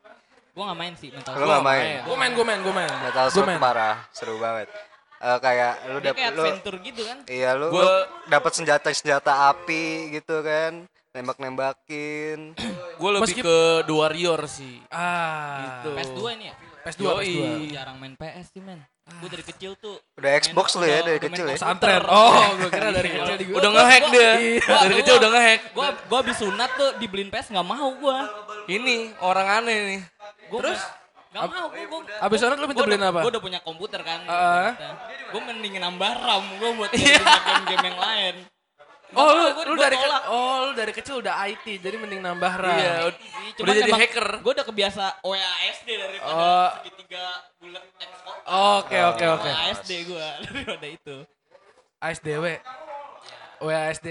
Gua 0.52 0.64
gak 0.68 0.78
main 0.78 0.94
sih 0.94 1.08
mental. 1.08 1.32
Lu 1.32 1.42
Gua 1.42 1.56
gak 1.56 1.64
main? 1.64 1.84
Gue 2.02 2.16
main, 2.16 2.30
gue 2.30 2.44
main, 2.44 2.60
gue 2.60 2.74
main. 2.74 2.90
Metal 3.02 3.24
Gua 3.24 3.32
Slug 3.32 3.48
main. 3.48 3.56
parah, 3.58 3.96
seru 4.10 4.36
banget. 4.36 4.68
Eh, 5.16 5.38
kayak 5.38 5.72
lu 5.86 5.96
Dia 5.96 6.04
dap 6.04 6.14
kayak 6.14 6.30
lu 6.30 6.42
adventure 6.42 6.76
gitu 6.82 7.02
kan. 7.04 7.18
iya 7.26 7.50
lu, 7.54 7.66
Gua- 7.70 7.82
lu 7.82 7.94
dapat 8.26 8.52
senjata-senjata 8.52 9.32
api 9.48 9.84
gitu 10.12 10.42
kan. 10.42 10.84
Nembak-nembakin. 11.12 12.38
Gue 13.00 13.10
lebih 13.12 13.32
Meskip- 13.32 13.44
ke 13.44 13.58
The 13.84 13.94
Warrior 13.94 14.40
sih. 14.44 14.76
Ah. 14.88 15.80
Gitu. 15.80 15.88
PS2 15.94 16.20
ini 16.34 16.44
ya? 16.48 16.54
PS2, 16.82 17.00
Yoi. 17.00 17.14
PS2. 17.14 17.32
Gua 17.32 17.52
jarang 17.70 17.96
main 17.96 18.14
PS 18.14 18.46
sih 18.50 18.60
men. 18.60 18.80
Gue 19.02 19.28
dari 19.28 19.44
kecil 19.44 19.74
tuh. 19.76 19.98
Udah 20.14 20.30
Xbox 20.38 20.78
lu 20.78 20.86
ya, 20.86 21.02
dari 21.02 21.18
kecil 21.18 21.44
ya? 21.44 21.54
Pesantren. 21.58 22.02
Oh, 22.06 22.38
gue 22.54 22.70
kira 22.74 22.88
dari 22.90 23.10
kecil 23.10 23.34
di 23.34 23.44
Udah 23.50 23.70
ngehack 23.72 24.02
dia. 24.10 24.30
Gua- 24.62 24.78
Dari 24.78 24.88
gua- 24.88 25.00
kecil 25.02 25.14
udah 25.18 25.30
ngehack. 25.30 25.60
Gua 25.74 25.86
gua 26.06 26.18
habis 26.22 26.36
sunat 26.38 26.70
tuh 26.74 26.90
dibeliin 26.98 27.28
PS 27.28 27.50
nggak 27.50 27.66
mau 27.66 27.88
gua. 27.98 28.18
Ini 28.66 28.96
orang 29.18 29.46
aneh 29.58 29.78
nih. 29.84 30.00
Gua 30.48 30.60
Terus? 30.62 30.80
Gak 31.32 31.48
mau, 31.48 31.64
gua, 31.66 31.84
gua, 31.88 32.00
Abis 32.20 32.38
sunat 32.38 32.56
lu 32.56 32.66
minta 32.66 32.78
gua 32.78 32.86
beliin 32.86 33.04
apa? 33.04 33.20
Gua 33.22 33.30
udah 33.32 33.42
punya 33.42 33.60
komputer 33.60 34.00
kan. 34.02 34.20
Heeh. 34.22 34.68
Gue 35.32 35.40
mendingin 35.40 35.80
nambah 35.80 36.10
RAM 36.12 36.44
gue 36.60 36.70
buat 36.76 36.90
punya 36.92 37.16
game-game 37.24 37.84
yang 37.88 37.98
lain. 37.98 38.34
Oh, 39.12 39.28
lu, 39.28 39.44
lu 39.68 39.74
dari 39.76 39.92
ke- 39.92 40.02
tolak. 40.02 40.22
oh, 40.26 40.56
lu 40.64 40.72
dari 40.72 40.92
kecil 40.92 41.14
udah 41.18 41.34
IT, 41.44 41.66
jadi 41.78 41.96
mending 41.96 42.20
nambah 42.20 42.52
RAM. 42.54 42.72
Iya, 42.74 42.94
Sih, 43.12 43.60
udah 43.60 43.74
jadi 43.74 43.92
hacker. 43.92 44.26
Gue 44.40 44.52
udah 44.52 44.64
kebiasa 44.64 45.04
OASD 45.20 45.88
daripada 45.92 46.32
Oh. 46.32 46.68
segitiga 46.78 47.24
bulat 47.56 47.84
Xbox. 47.94 48.36
Oke, 48.80 48.98
oke, 49.04 49.24
oke. 49.30 49.50
OASD 49.50 49.90
gue 50.06 50.26
daripada 50.46 50.86
itu. 50.86 51.16
ASDW. 51.98 52.44
WASD. 53.60 54.06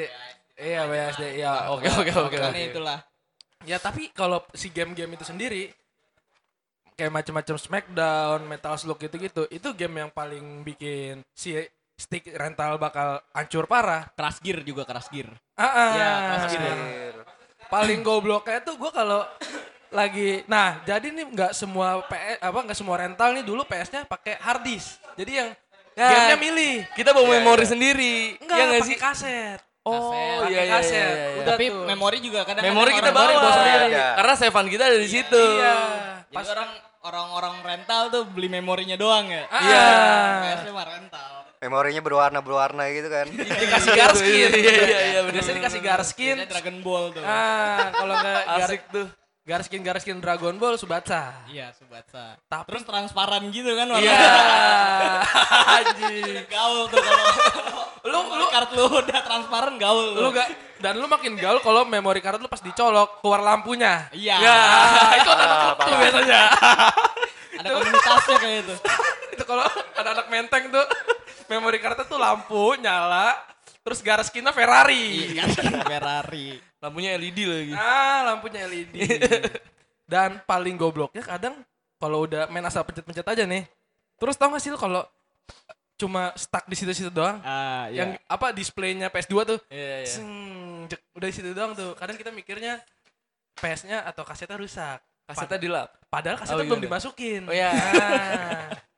Iya, 0.55 0.81
WASD. 0.85 1.23
Iya, 1.35 1.51
oke, 1.69 1.87
oke, 1.91 2.11
oke. 2.21 2.37
Oke. 2.39 2.61
itulah. 2.69 2.99
Ya, 3.61 3.77
tapi 3.77 4.09
kalau 4.09 4.41
si 4.53 4.69
game-game 4.69 5.11
itu 5.11 5.21
sendiri 5.21 5.73
kayak 6.93 7.11
macam-macam 7.11 7.55
Smackdown, 7.57 8.45
Metal 8.45 8.75
Slug 8.75 8.97
gitu-gitu, 8.99 9.49
itu 9.49 9.67
game 9.73 9.95
yang 9.99 10.09
paling 10.09 10.61
bikin 10.61 11.25
si 11.31 11.57
stick 12.01 12.25
rental 12.31 12.75
bakal 12.75 13.07
hancur 13.29 13.65
parah. 13.65 14.09
Crash 14.11 14.41
Gear 14.41 14.61
juga 14.61 14.81
Crash 14.83 15.07
Gear. 15.07 15.29
Ah, 15.53 15.63
ah. 15.63 15.89
Iya, 15.91 16.11
Crash 16.27 16.47
Gear. 16.51 16.79
paling 17.63 18.01
gobloknya 18.01 18.59
tuh 18.59 18.75
gue 18.75 18.91
kalau 18.91 19.23
lagi 19.89 20.43
nah 20.43 20.79
jadi 20.81 21.07
nih 21.07 21.23
nggak 21.25 21.51
semua 21.51 22.03
PS 22.03 22.39
apa 22.39 22.59
nggak 22.61 22.75
semua 22.75 22.95
rental 22.97 23.31
nih 23.31 23.43
dulu 23.43 23.63
PS-nya 23.63 24.03
pakai 24.05 24.35
hard 24.37 24.61
disk 24.61 24.99
jadi 25.15 25.31
yang 25.37 25.49
Ya, 25.91 26.07
gamenya 26.07 26.37
milih 26.37 26.75
Kita 26.89 27.11
bawa 27.11 27.27
memori 27.29 27.63
sendiri. 27.63 28.39
enggak 28.39 28.55
Iya 28.55 28.63
nggak 28.65 28.79
pakai 28.79 28.87
sih? 28.87 28.97
kaset 28.97 29.59
Oh, 29.81 29.91
Kaset. 29.91 30.15
iya, 30.15 30.47
iya, 30.47 30.61
iya, 30.61 30.73
kaset 30.73 30.95
iya, 30.95 31.07
iya. 31.11 31.27
udah 31.37 31.51
Tapi 31.51 31.65
tuh. 31.67 31.83
memori 31.85 32.17
juga 32.19 32.39
kadang 32.43 32.63
Memori 32.63 32.91
kita 32.93 33.09
bawa 33.09 33.27
bawa 33.33 33.51
sendiri. 33.55 33.85
Ada. 33.89 34.05
Karena 34.13 34.33
sevan 34.37 34.65
kita 34.67 34.83
ada 34.85 34.97
di 34.97 35.09
situ. 35.09 35.43
iya 35.51 35.75
Jadi 36.21 36.31
pas 36.31 36.47
orang 36.49 36.69
orang-orang 37.01 37.55
rental 37.61 38.01
tuh 38.07 38.23
beli 38.25 38.47
memorinya 38.47 38.95
doang 38.95 39.25
ya. 39.25 39.43
Ah, 39.47 39.59
Iya. 39.59 39.83
PS-nya 40.45 40.71
mah 40.71 40.85
rental. 40.87 41.31
Memorinya 41.61 42.01
berwarna-berwarna 42.01 42.89
gitu 42.89 43.05
kan. 43.07 43.29
dikasih 43.61 43.91
garskin 43.93 44.33
Iya, 44.33 44.49
iya, 44.51 44.73
iya, 44.81 44.99
iya, 45.07 45.19
biasanya 45.23 45.57
dikasih 45.61 45.79
garskin 45.79 46.35
Dragon 46.43 46.77
Ball 46.81 47.13
tuh. 47.13 47.21
ah 47.21 47.93
kalau 47.93 48.13
nggak 48.15 48.41
gar, 48.43 48.59
Asik 48.59 48.81
tuh. 48.89 49.05
garskin 49.41 49.81
garskin 49.81 50.17
Dragon 50.17 50.57
Ball 50.57 50.73
Subatsa 50.75 51.45
Iya, 51.45 51.69
Subatsa. 51.71 52.33
Tapi- 52.43 52.65
Terus 52.65 52.81
transparan 52.81 53.45
gitu 53.47 53.69
kan 53.71 53.87
warna. 53.87 54.01
iya 54.01 54.25
anjing 55.77 56.45
gaul 56.45 56.85
tuh 56.87 56.97
kalau 56.97 57.25
lu 58.01 58.19
lu 58.35 58.45
card 58.47 58.69
lu 58.71 58.85
udah 58.87 59.19
transparan 59.21 59.77
gaul 59.77 60.17
lu 60.17 60.29
gak 60.31 60.49
dan 60.77 60.97
lu 60.97 61.05
makin 61.05 61.33
gaul 61.35 61.57
kalau 61.59 61.85
memori 61.85 62.17
card 62.19 62.37
lu 62.37 62.47
pas 62.47 62.57
dicolok 62.59 63.21
keluar 63.21 63.37
lampunya 63.39 64.09
Iya. 64.11 64.35
Ya, 64.35 64.57
itu 65.19 65.29
anak 65.29 65.47
tuh 65.77 65.93
biasanya. 65.95 66.41
Ada 67.53 67.69
komunitasnya 67.71 68.35
kayak 68.35 68.57
itu. 68.63 68.75
itu 69.31 69.43
kalau 69.43 69.61
ada 69.93 70.09
anak 70.11 70.27
menteng 70.27 70.63
tuh 70.67 70.85
memori 71.51 71.77
cardnya 71.77 72.07
tuh 72.07 72.15
lampu 72.15 72.79
nyala, 72.79 73.35
terus 73.83 73.99
gariskinnya 73.99 74.55
Ferrari. 74.55 75.35
Iya, 75.35 75.43
Ferrari. 75.83 76.55
Lampunya 76.79 77.13
LED 77.13 77.39
lagi. 77.43 77.73
Ah, 77.75 78.31
lampunya 78.31 78.63
LED. 78.65 78.95
Dan 80.11 80.39
paling 80.43 80.75
gobloknya 80.75 81.21
kadang 81.21 81.59
kalau 81.99 82.23
udah 82.23 82.47
main 82.47 82.63
asal 82.63 82.81
pencet-pencet 82.81 83.27
aja 83.27 83.43
nih. 83.43 83.67
Terus 84.15 84.35
tau 84.35 84.49
gak 84.49 84.59
sih 84.59 84.71
kalau 84.73 85.03
cuma 85.95 86.33
stuck 86.33 86.65
di 86.65 86.73
situ-situ 86.73 87.13
doang? 87.13 87.37
Ah, 87.41 87.85
Yang 87.91 88.17
apa 88.25 88.49
displaynya 88.49 89.07
PS2 89.07 89.35
tuh. 89.45 89.59
Iya, 89.69 90.01
iya. 90.01 90.09
Seng, 90.09 90.31
jek, 90.89 90.97
udah 91.13 91.27
di 91.27 91.35
situ 91.35 91.49
doang 91.51 91.75
tuh. 91.75 91.93
Kadang 91.93 92.17
kita 92.17 92.31
mikirnya 92.31 92.81
PS-nya 93.53 94.01
atau 94.03 94.23
kasetnya 94.23 94.57
rusak. 94.57 94.97
Kasetnya 95.29 95.59
dilap. 95.61 95.89
Padahal 96.09 96.41
kasetnya 96.41 96.65
Oh, 96.65 96.67
belum 96.67 96.81
gimana? 96.81 96.97
dimasukin. 96.97 97.41
Oh, 97.45 97.53
iya. 97.53 97.69
Nah, 97.69 98.67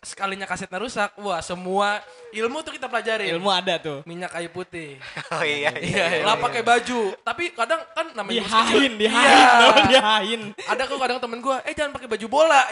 sekalinya 0.00 0.44
kasetnya 0.44 0.78
rusak, 0.78 1.10
wah 1.20 1.40
semua 1.40 2.00
ilmu 2.32 2.62
tuh 2.62 2.72
kita 2.74 2.86
pelajari. 2.86 3.30
Ilmu 3.32 3.48
ada 3.48 3.78
tuh. 3.78 3.98
Minyak 4.04 4.32
kayu 4.32 4.48
putih. 4.50 4.98
Oh 5.32 5.42
iya. 5.42 5.72
iya. 5.78 6.24
lah 6.24 6.38
pakai 6.38 6.62
baju. 6.62 7.14
Tapi 7.20 7.52
kadang 7.52 7.80
kan 7.92 8.06
namanya. 8.14 8.44
Dihain, 8.44 8.92
dihain, 8.96 9.26
Iya. 9.26 9.48
tau, 9.58 9.70
dihain. 9.90 10.42
Ada 10.66 10.82
kok 10.86 10.98
kadang 10.98 11.18
temen 11.18 11.38
gue, 11.40 11.56
eh 11.64 11.74
jangan 11.74 11.92
pakai 11.94 12.08
baju 12.08 12.26
bola. 12.26 12.62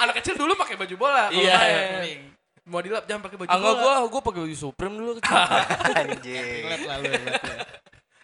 Anak 0.00 0.14
kecil 0.22 0.34
dulu 0.36 0.56
pakai 0.56 0.76
baju 0.76 0.94
bola. 0.96 1.28
Iya, 1.28 1.56
main. 2.00 2.20
Mau 2.70 2.80
dilap 2.80 3.04
jangan 3.04 3.22
pakai 3.24 3.36
baju 3.40 3.50
Angga 3.50 3.70
bola. 3.72 3.82
gua 3.82 3.94
gua 4.06 4.20
pakai 4.22 4.40
baju 4.46 4.56
Supreme 4.56 4.94
dulu 4.94 5.10
kecil. 5.18 5.36
Anjing. 6.00 6.62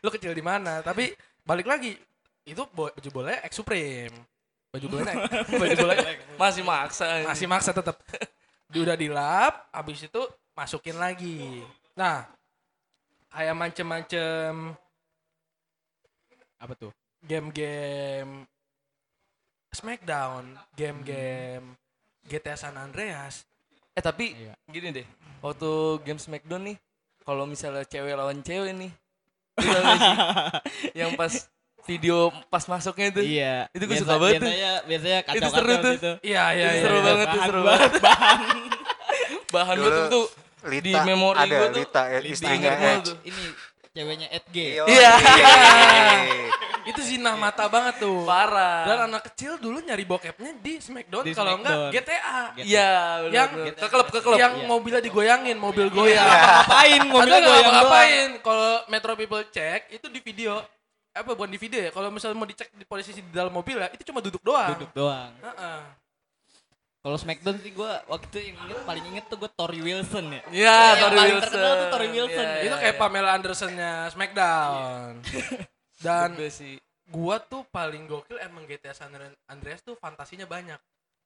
Lu, 0.04 0.08
kecil 0.12 0.32
di 0.32 0.44
mana? 0.44 0.80
Tapi 0.80 1.10
balik 1.42 1.66
lagi, 1.66 1.98
itu 2.46 2.62
baju 2.70 3.08
bola 3.10 3.42
X 3.42 3.58
Supreme. 3.58 4.14
Baju 4.76 4.86
bola 4.86 5.12
baju 5.60 5.86
Masih 6.36 6.62
maksa. 6.62 7.06
ini. 7.16 7.26
masih 7.26 7.46
maksa 7.48 7.70
tetap. 7.72 7.96
Udah 8.76 8.92
dilap, 8.92 9.72
habis 9.72 10.04
itu 10.04 10.22
masukin 10.52 10.96
lagi. 10.96 11.64
Nah, 11.96 12.28
kayak 13.30 13.56
macem-macem 13.56 14.76
Apa 16.56 16.72
tuh? 16.74 16.92
game-game 17.20 18.44
Smackdown, 19.70 20.56
game-game 20.72 21.76
GTA 22.24 22.54
San 22.54 22.76
Andreas. 22.76 23.44
Eh 23.92 24.00
tapi 24.00 24.32
Iya. 24.32 24.52
gini 24.66 24.92
deh, 24.92 25.06
waktu 25.40 25.70
game 26.02 26.16
Smackdown 26.16 26.64
nih, 26.64 26.76
kalau 27.22 27.44
misalnya 27.44 27.84
cewek 27.84 28.12
lawan 28.12 28.40
cewek 28.40 28.72
nih, 28.72 28.92
yang 30.98 31.12
pas 31.14 31.48
video 31.86 32.16
pas 32.46 32.62
masuknya 32.62 33.06
itu, 33.08 33.20
Iya. 33.22 33.56
Itu 33.70 33.84
gue 33.84 33.96
suka 33.96 34.14
banget. 34.16 34.42
Biasanya 34.42 34.72
biasanya 34.82 35.18
Itu 35.22 35.28
kacau 35.30 35.50
seru 35.50 35.74
tuh. 35.76 35.92
gitu. 35.94 36.12
Iya, 36.20 36.44
iya, 36.50 36.66
Itu 36.66 36.74
iya. 36.74 36.82
seru 36.82 36.96
iya. 36.96 37.04
banget 37.04 37.26
Bahan- 37.26 37.46
seru 37.46 37.60
bahan- 37.62 37.78
banget. 37.80 37.92
bahan. 38.02 38.38
Bahan 39.46 39.76
gue 39.78 39.90
tuh 40.08 40.26
Lita 40.66 40.82
di 40.82 40.92
memori 41.00 41.38
ada 41.38 41.54
gua 41.54 41.68
tuh 41.70 41.78
Lita 41.78 42.02
ya, 42.04 42.18
di 42.18 42.28
istrinya 42.28 42.70
Edge. 42.74 43.06
tuh. 43.06 43.16
Ini 43.22 43.42
ceweknya 43.88 44.28
Edge. 44.28 44.66
Iya. 44.84 44.84
Iya. 44.84 45.12
Itu 46.86 47.02
zina 47.02 47.34
mata 47.34 47.66
banget 47.66 47.98
tuh. 47.98 48.22
Parah. 48.22 48.82
Dan 48.84 48.98
anak 49.06 49.26
kecil 49.26 49.58
dulu 49.58 49.78
nyari 49.80 50.02
bokepnya 50.02 50.54
di 50.56 50.78
Smackdown 50.78 51.22
Di 51.22 51.34
kalau 51.34 51.58
enggak. 51.58 51.90
GTA. 51.92 52.54
Iya, 52.56 52.90
Yang- 53.26 53.74
ke 53.74 53.86
klub 53.88 54.06
ke 54.06 54.20
klub. 54.20 54.38
Yang 54.38 54.54
Iya. 54.56 54.66
mobilnya 54.68 55.00
digoyangin, 55.00 55.56
mobil 55.56 55.86
goyang. 55.88 56.22
Ngapain 56.62 57.00
nggak 57.04 57.40
goyang 57.42 57.72
ngapain. 57.72 58.28
Kalau 58.38 58.70
Metro 58.86 59.12
People 59.14 59.42
cek 59.44 59.90
itu 59.92 60.06
di 60.06 60.20
video 60.20 60.62
apa 61.16 61.30
bukan 61.32 61.48
di 61.48 61.56
video 61.56 61.80
ya. 61.80 61.90
Kalau 61.90 62.12
misalnya 62.12 62.36
mau 62.36 62.44
dicek 62.44 62.68
di 62.70 62.84
posisi 62.84 63.16
di 63.16 63.32
dalam 63.32 63.50
mobil 63.50 63.76
ya, 63.76 63.88
itu 63.88 64.04
cuma 64.04 64.20
duduk 64.20 64.44
doang. 64.44 64.76
Duduk 64.76 64.92
doang. 64.92 65.32
Heeh. 65.40 65.80
Kalau 67.00 67.16
Smackdown 67.16 67.62
sih 67.62 67.70
gue 67.70 67.92
waktu 68.10 68.26
itu 68.26 68.38
yang 68.50 68.56
inget 68.66 68.82
paling 68.82 69.04
inget 69.06 69.24
tuh 69.30 69.38
gue 69.38 69.46
Tori 69.48 69.78
Wilson 69.78 70.26
ya. 70.26 70.42
Iya, 70.50 70.74
Yang 70.74 70.98
Tori 70.98 71.14
paling 71.16 71.22
Wilson. 71.30 71.44
terkenal 71.46 71.72
tuh 71.72 71.88
Tori 71.88 72.08
Wilson. 72.10 72.46
Iya, 72.46 72.62
itu 72.66 72.76
kayak 72.76 72.94
iya. 72.94 73.00
Pamela 73.00 73.30
Andersonnya 73.32 73.92
Smackdown. 74.10 75.10
Dan 75.96 76.28
best 76.34 76.58
sih. 76.60 76.76
gua 77.06 77.38
tuh 77.38 77.62
paling 77.70 78.10
gokil 78.10 78.34
emang 78.42 78.66
GTA 78.66 78.90
San 78.90 79.14
Andreas 79.46 79.80
tuh 79.80 79.94
fantasinya 79.94 80.44
banyak. 80.44 80.76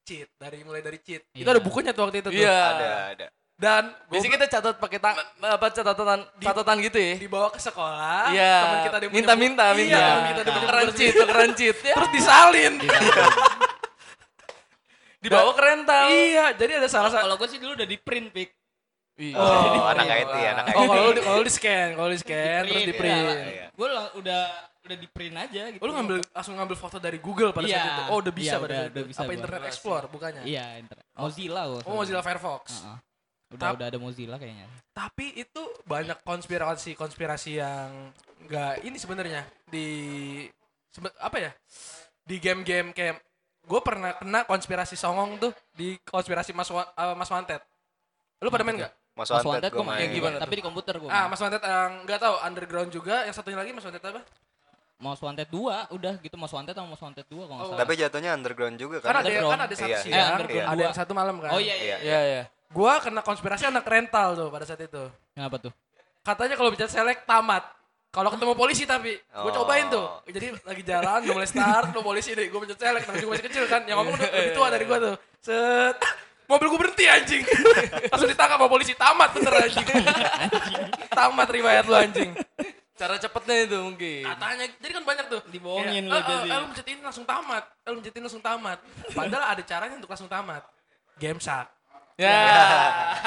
Cheat 0.05 0.29
dari 0.37 0.61
mulai 0.61 0.85
dari 0.85 1.01
cheat. 1.01 1.25
Itu 1.33 1.49
Iya. 1.49 1.57
ada 1.57 1.63
bukunya 1.65 1.97
tuh 1.97 2.05
waktu 2.05 2.21
itu 2.21 2.29
tuh. 2.29 2.37
Iya. 2.37 2.61
Ada, 2.77 2.89
ada. 3.17 3.27
Dan 3.61 3.93
Biasanya 4.09 4.41
kita 4.41 4.47
catat 4.49 4.75
pakai 4.81 4.97
tang 4.97 5.13
apa 5.39 5.67
catatan 5.69 6.25
catatan 6.41 6.77
gitu 6.81 6.97
ya. 6.97 7.15
dibawa 7.21 7.53
ke 7.53 7.61
sekolah, 7.61 8.33
Iya. 8.33 8.57
teman 8.57 8.79
kita 8.81 8.97
Minta-minta, 9.13 9.65
minta. 9.77 10.01
Iya, 10.01 10.01
teman 10.01 10.25
kita 10.33 10.41
tukeran 10.49 11.53
cheat 11.53 11.77
ya. 11.85 11.93
Terus 11.93 12.11
disalin. 12.11 12.73
Dibawa 15.21 15.53
ke 15.53 15.61
rental. 15.61 16.05
iya, 16.09 16.57
jadi 16.57 16.81
ada 16.81 16.89
salah 16.89 17.13
satu 17.13 17.29
Kalau 17.29 17.37
gue 17.37 17.49
sih 17.53 17.61
dulu 17.61 17.77
udah 17.77 17.85
di 17.85 18.01
print 18.01 18.33
pick. 18.33 18.51
Iya. 19.21 19.37
Oh, 19.37 19.85
anak 19.85 20.09
IT, 20.09 20.33
anak 20.33 20.65
IT. 20.65 20.77
Oh, 20.81 20.85
kalau 20.89 21.11
di, 21.13 21.21
kalau 21.21 21.43
di 21.45 21.53
scan, 21.53 21.89
kalau 21.93 22.09
di 22.09 22.17
scan 22.17 22.63
terus 22.65 22.85
di 22.89 22.95
print. 22.97 23.21
Iya. 23.29 23.67
Gue 23.69 23.87
udah 24.17 24.49
udah 24.81 24.97
di 24.97 25.07
print 25.07 25.37
aja 25.37 25.63
gitu. 25.69 25.81
Oh, 25.85 25.87
lu 25.87 25.93
ngambil 25.93 26.25
langsung 26.25 26.57
ngambil 26.57 26.73
foto 26.75 26.97
dari 26.97 27.21
Google 27.21 27.53
pada 27.53 27.69
saat 27.69 27.77
Iya. 27.77 27.93
itu. 27.93 28.03
Oh, 28.09 28.17
udah 28.17 28.33
bisa 28.33 28.49
Iya, 28.49 28.57
pada 28.57 28.65
udah- 28.65 28.73
saat 28.73 28.89
itu. 28.89 28.97
udah 28.97 29.05
bisa 29.05 29.21
Apa. 29.21 29.33
Internet 29.37 29.63
Explorer 29.69 30.07
bukannya? 30.09 30.43
Iya, 30.49 30.67
internet. 30.81 31.05
Mozilla. 31.13 31.63
Oh, 31.85 31.95
Mozilla 31.95 32.23
Firefox. 32.25 32.65
Heeh. 32.73 32.97
Udah 33.51 33.67
Tap- 33.67 33.77
udah 33.77 33.87
ada 33.89 33.99
Mozilla 33.99 34.37
kayaknya. 34.37 34.67
Tapi 34.91 35.35
itu 35.37 35.63
banyak 35.85 36.23
konspirasi-konspirasi 36.23 37.51
yang 37.57 38.15
enggak 38.41 38.79
ini 38.81 38.95
sebenarnya 38.95 39.43
di 39.67 39.87
sebe- 40.89 41.15
apa 41.17 41.37
ya? 41.37 41.51
Di 42.23 42.39
game-game 42.39 42.91
kayak 42.91 43.19
gue 43.61 43.81
pernah 43.81 44.15
kena 44.15 44.43
konspirasi 44.45 44.95
songong 44.95 45.37
tuh 45.37 45.53
di 45.73 45.99
konspirasi 46.01 46.51
Mas 46.53 46.71
Wa- 46.71 46.89
eh, 46.89 47.15
Mas 47.15 47.27
Wanted. 47.27 47.59
Lu 48.39 48.49
pada 48.49 48.63
main 48.63 48.79
nggak? 48.79 48.93
Mas 49.13 49.27
Mas 49.27 49.43
Wanted 49.43 49.67
Wanted 49.67 49.71
gue 49.73 49.85
main, 49.85 50.09
gimana 50.09 50.37
tapi 50.39 50.55
di 50.55 50.65
komputer 50.65 50.95
gue. 50.97 51.11
Ah, 51.11 51.27
Mas 51.27 51.39
Wanted 51.39 51.59
yang 51.59 52.07
nggak 52.07 52.21
tahu 52.21 52.35
underground 52.41 52.91
juga. 52.91 53.27
Yang 53.27 53.35
satunya 53.37 53.59
lagi 53.59 53.71
Mas 53.71 53.83
Wanted 53.83 54.01
apa? 54.01 54.23
Most 54.97 55.25
Wanted 55.25 55.49
2 55.49 55.91
udah 55.91 56.15
gitu 56.19 56.37
Most 56.37 56.53
Wanted 56.53 56.77
sama 56.77 56.87
Most 56.87 57.01
Wanted 57.01 57.25
2 57.25 57.35
kalau 57.41 57.57
nggak 57.57 57.67
Oh. 57.67 57.73
salah. 57.73 57.81
Tapi 57.83 57.93
jatuhnya 57.97 58.31
underground 58.31 58.77
juga 58.77 59.01
Kan 59.01 59.11
kan. 59.11 59.15
ada 59.19 59.29
kan 59.33 59.61
ada 59.61 59.75
satu 59.75 59.89
Iya. 59.89 59.99
siang, 59.99 60.13
Eh, 60.13 60.29
underground 60.31 60.61
ada 60.63 60.77
dua. 60.77 60.85
yang 60.85 60.95
satu 60.95 61.13
malam 61.13 61.37
kan. 61.41 61.51
Oh 61.51 61.59
iya 61.59 61.73
iya. 61.75 61.97
Iya, 61.99 62.21
iya. 62.23 62.43
Gua 62.71 62.99
kena 62.99 63.21
konspirasi 63.21 63.67
anak 63.67 63.83
rental 63.83 64.35
tuh 64.35 64.49
pada 64.49 64.63
saat 64.63 64.79
itu. 64.79 65.03
Kenapa 65.35 65.59
tuh? 65.59 65.73
Katanya 66.21 66.55
kalau 66.55 66.71
bicara 66.71 66.87
selek 66.87 67.25
tamat. 67.25 67.67
Kalau 68.11 68.27
ketemu 68.27 68.53
polisi 68.55 68.83
tapi, 68.85 69.15
gue 69.15 69.39
Oh. 69.47 69.55
cobain 69.57 69.87
tuh. 69.87 70.03
Jadi 70.27 70.51
lagi 70.61 70.83
jalan, 70.83 71.23
udah 71.23 71.31
mulai 71.33 71.47
start, 71.47 71.95
udah 71.95 72.03
polisi 72.03 72.35
deh. 72.35 72.51
Gue 72.51 72.59
pencet 72.59 72.75
selek, 72.77 73.07
namanya 73.07 73.23
juga 73.23 73.33
masih 73.33 73.47
kecil 73.47 73.65
kan. 73.65 73.87
Yang 73.87 73.97
ngomong 73.97 74.15
udah 74.19 74.29
lebih 74.29 74.53
tua 74.53 74.67
dari 74.67 74.85
gue 74.85 74.99
tuh. 75.01 75.15
Set, 75.39 75.95
mobil 76.45 76.67
gue 76.69 76.81
berhenti 76.81 77.05
anjing. 77.07 77.43
Langsung 78.11 78.27
ditangkap 78.29 78.59
sama 78.59 78.67
polisi, 78.67 78.93
tamat 78.95 79.31
bener 79.31 79.55
anjing. 79.63 79.87
tamat 81.09 81.49
riwayat 81.49 81.85
lu 81.87 81.95
anjing. 81.95 82.31
Cara 82.93 83.15
cepetnya 83.17 83.57
itu 83.65 83.79
mungkin. 83.79 84.23
Katanya, 84.27 84.65
jadi 84.77 84.93
kan 84.93 85.05
banyak 85.07 85.27
tuh. 85.31 85.41
Dibohongin 85.47 86.03
Kayak, 86.03 86.05
lu 86.05 86.13
"Eh, 86.13 86.21
eh, 86.21 86.27
jadi." 86.37 86.51
eh, 86.51 86.59
lu 86.59 86.67
mencet 86.67 86.87
ini 86.87 87.01
langsung 87.01 87.25
tamat. 87.25 87.65
Eh, 87.81 87.89
lu 87.89 87.97
mencet 87.97 88.13
ini 88.13 88.25
langsung 88.27 88.43
tamat. 88.43 88.79
Padahal 89.09 89.45
ada 89.49 89.63
caranya 89.65 89.95
untuk 89.97 90.11
langsung 90.11 90.29
tamat. 90.29 90.63
Game 91.17 91.39
Shark. 91.39 91.71
Ya. 92.21 92.37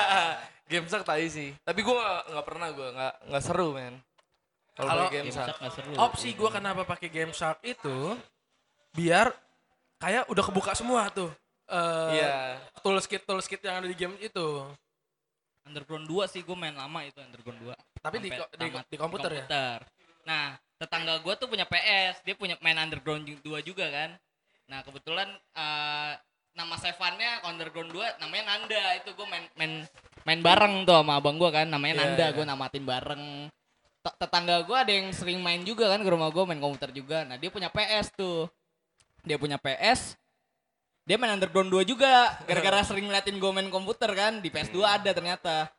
game 0.72 0.86
sak 0.86 1.02
tai 1.02 1.26
sih. 1.28 1.50
Tapi 1.60 1.82
gua 1.82 1.98
nggak 2.24 2.46
pernah 2.46 2.68
gua 2.70 2.88
nggak 2.92 3.14
nggak 3.28 3.44
seru 3.44 3.74
men. 3.74 3.98
Kalau 4.74 5.10
game 5.10 5.26
Game 5.26 5.30
sak. 5.30 5.46
Shark 5.48 5.58
nggak 5.60 5.74
seru. 5.74 5.92
opsi 5.98 6.30
gue 6.32 6.50
kenapa 6.50 6.82
pakai 6.84 7.06
game 7.08 7.30
shark 7.30 7.62
itu 7.62 8.18
biar 8.92 9.30
kayak 9.98 10.26
udah 10.28 10.44
kebuka 10.44 10.74
semua 10.74 11.10
tuh 11.10 11.30
eh 11.66 12.10
Iya. 12.16 12.58
tools 12.82 13.06
kit 13.06 13.22
tools 13.24 13.46
kit 13.46 13.62
yang 13.62 13.80
ada 13.80 13.88
di 13.88 13.94
game 13.94 14.18
itu 14.20 14.48
Underground 15.64 16.04
2 16.06 16.28
sih 16.28 16.42
gue 16.42 16.54
main 16.54 16.74
lama 16.74 17.00
itu 17.02 17.16
Underground 17.18 17.60
2. 17.64 18.02
Tapi 18.02 18.18
di 18.20 18.30
ko- 18.30 18.52
di- 18.52 18.68
tamat 18.68 18.86
di 18.86 18.98
komputer 19.00 19.32
ya? 19.34 19.46
Nah, 20.24 20.46
tetangga 20.76 21.20
gue 21.20 21.34
tuh 21.34 21.48
punya 21.48 21.64
PS, 21.64 22.20
dia 22.22 22.36
punya 22.36 22.60
main 22.60 22.76
Underground 22.76 23.24
2 23.24 23.40
juga 23.62 23.88
kan. 23.88 24.12
Nah, 24.68 24.84
kebetulan 24.84 25.30
eh, 25.54 26.14
nama 26.54 26.76
sevannya 26.76 27.42
Underground 27.44 27.90
2 27.90 28.20
namanya 28.20 28.44
Nanda. 28.50 28.84
Itu 28.98 29.12
gue 29.12 29.26
main 29.26 29.46
main 29.54 29.74
main 30.24 30.40
bareng 30.40 30.84
tuh 30.84 30.96
sama 30.96 31.18
abang 31.18 31.36
gue 31.36 31.50
kan, 31.50 31.66
namanya 31.66 31.94
Iya, 31.94 32.02
Nanda. 32.04 32.26
iya. 32.26 32.34
Gue 32.34 32.46
namatin 32.46 32.84
bareng. 32.84 33.24
Te- 34.00 34.18
Tetangga 34.18 34.62
gue 34.62 34.78
ada 34.78 34.92
yang 34.92 35.08
sering 35.10 35.40
main 35.40 35.62
juga 35.62 35.88
kan 35.88 36.00
ke 36.00 36.10
rumah 36.10 36.28
gue 36.28 36.44
main 36.44 36.60
komputer 36.60 36.92
juga. 36.92 37.24
Nah, 37.24 37.36
dia 37.36 37.48
punya 37.48 37.68
PS 37.68 38.14
tuh. 38.14 38.46
Dia 39.22 39.36
punya 39.36 39.56
PS, 39.56 40.20
dia 41.02 41.16
main 41.16 41.32
Underground 41.32 41.72
2 41.72 41.84
juga 41.86 42.12
gara-gara 42.44 42.84
sering 42.88 43.08
ngeliatin 43.08 43.36
gue 43.36 43.52
main 43.52 43.68
komputer 43.68 44.12
kan 44.12 44.38
di 44.38 44.48
PS2 44.48 44.78
ada 44.82 45.10
ternyata 45.10 45.72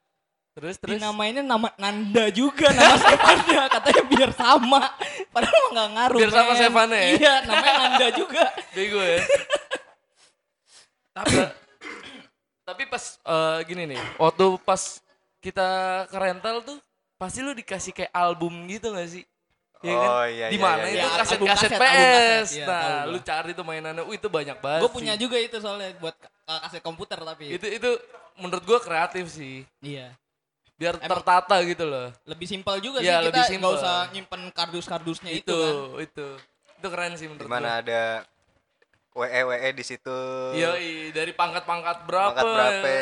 Terus 0.55 0.79
terus 0.79 0.97
terus. 0.97 1.03
namainnya 1.03 1.43
nama 1.43 1.67
Nanda 1.75 2.31
juga 2.31 2.71
nama 2.71 2.95
Sevannya 3.05 3.63
katanya 3.69 4.03
biar 4.07 4.31
sama 4.33 4.81
padahal 5.29 5.65
nggak 5.73 5.89
ngaruh 5.93 6.19
Biar 6.21 6.31
sama. 6.31 6.53
Sevannya 6.55 6.95
ya? 6.97 7.11
iya 7.13 7.35
namanya 7.43 7.75
Nanda 7.77 8.07
juga 8.13 8.43
Bego 8.77 9.03
ya. 9.03 9.19
Tapi 11.15 11.37
Tapi 12.65 12.83
pas 12.87 13.05
eh, 13.21 13.59
gini 13.65 13.85
nih, 13.87 14.01
waktu 14.17 14.57
pas 14.61 14.81
kita 15.39 15.69
ke 16.09 16.17
rental 16.17 16.65
tuh 16.65 16.81
pasti 17.15 17.39
lu 17.39 17.53
dikasih 17.53 17.93
kayak 17.93 18.09
album 18.11 18.65
gitu 18.67 18.89
gak 18.91 19.05
sih? 19.07 19.21
Iya 19.79 19.93
kan? 19.95 20.09
Oh, 20.09 20.25
iya, 20.25 20.47
Di 20.49 20.57
iya, 20.57 20.65
mana 20.65 20.81
iya, 20.83 20.97
itu 20.97 21.05
iya. 21.05 21.13
kaset 21.15 21.37
Album 21.37 21.47
kaset 21.47 21.69
kaset, 21.69 21.77
album 21.77 21.85
kaset, 21.85 22.25
PS. 22.41 22.49
iya, 22.51 22.65
nah, 22.65 23.05
lu 23.05 23.19
cari 23.21 23.51
tuh 23.53 23.63
mainannya, 23.63 24.01
uh 24.01 24.15
itu 24.15 24.29
banyak 24.29 24.57
banget. 24.59 24.81
gue 24.81 24.91
punya 24.91 25.15
juga 25.15 25.37
itu 25.37 25.57
soalnya 25.59 25.93
buat 25.99 26.17
uh, 26.49 26.61
kaset 26.65 26.81
komputer 26.81 27.21
tapi 27.21 27.45
Itu 27.53 27.67
itu 27.69 27.91
menurut 28.35 28.65
gua 28.65 28.81
kreatif 28.81 29.29
sih. 29.29 29.69
iya 29.79 30.17
Biar 30.75 30.97
Emang- 30.97 31.21
tertata 31.21 31.61
gitu 31.63 31.85
loh. 31.85 32.09
lebih 32.25 32.49
simpel 32.49 32.81
juga 32.81 32.99
Iya, 32.99 33.21
sih 33.21 33.27
lebih 33.29 33.39
kita 33.39 33.53
simpel. 33.53 33.61
nggak 33.69 33.77
usah 33.79 33.97
nyimpen 34.11 34.43
kardus-kardusnya 34.51 35.31
itu, 35.31 35.45
itu, 35.45 35.53
kan 35.53 36.01
itu. 36.01 36.29
Itu 36.75 36.87
keren 36.89 37.13
sih 37.15 37.29
menurut 37.29 37.45
Di 37.45 37.53
mana 37.53 37.69
gua. 37.69 37.81
ada 37.85 38.03
WE 39.15 39.41
WE 39.47 39.69
di 39.73 39.85
situ. 39.85 40.19
Yoi, 40.53 41.11
dari 41.11 41.31
pangkat-pangkat 41.31 42.03
berapa. 42.03 42.35
Pangkat 42.35 42.45
berapa? 42.45 42.95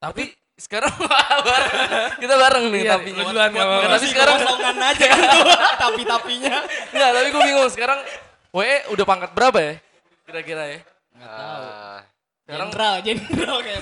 Tapi 0.00 0.24
sekarang 0.56 0.92
bareng. 0.92 1.72
kita 2.22 2.34
bareng 2.36 2.64
nih 2.68 2.82
Iya, 2.82 2.92
tapi. 2.92 3.10
lu 3.10 3.22
duluan, 3.22 3.48
nggak. 3.48 3.64
Nggak, 3.64 3.90
tapi 3.90 4.06
sekarang 4.06 4.34
kosongan 4.36 4.76
aja 4.82 5.04
kan 5.06 5.20
tuh 5.22 5.42
tapi-tapinya 5.86 6.56
Enggak, 6.90 7.10
tapi 7.14 7.26
gue 7.28 7.42
bingung 7.42 7.70
sekarang 7.70 7.98
WE 8.50 8.76
udah 8.90 9.04
pangkat 9.04 9.30
berapa 9.32 9.58
ya? 9.58 9.74
Kira-kira 10.22 10.62
ya? 10.68 10.78
nggak 11.10 11.30
tahu 11.30 11.62
Ah, 11.62 11.98
Sekarang 12.42 12.68
jenderal 12.68 12.94
jenderal 13.00 13.58
kayak 13.62 13.80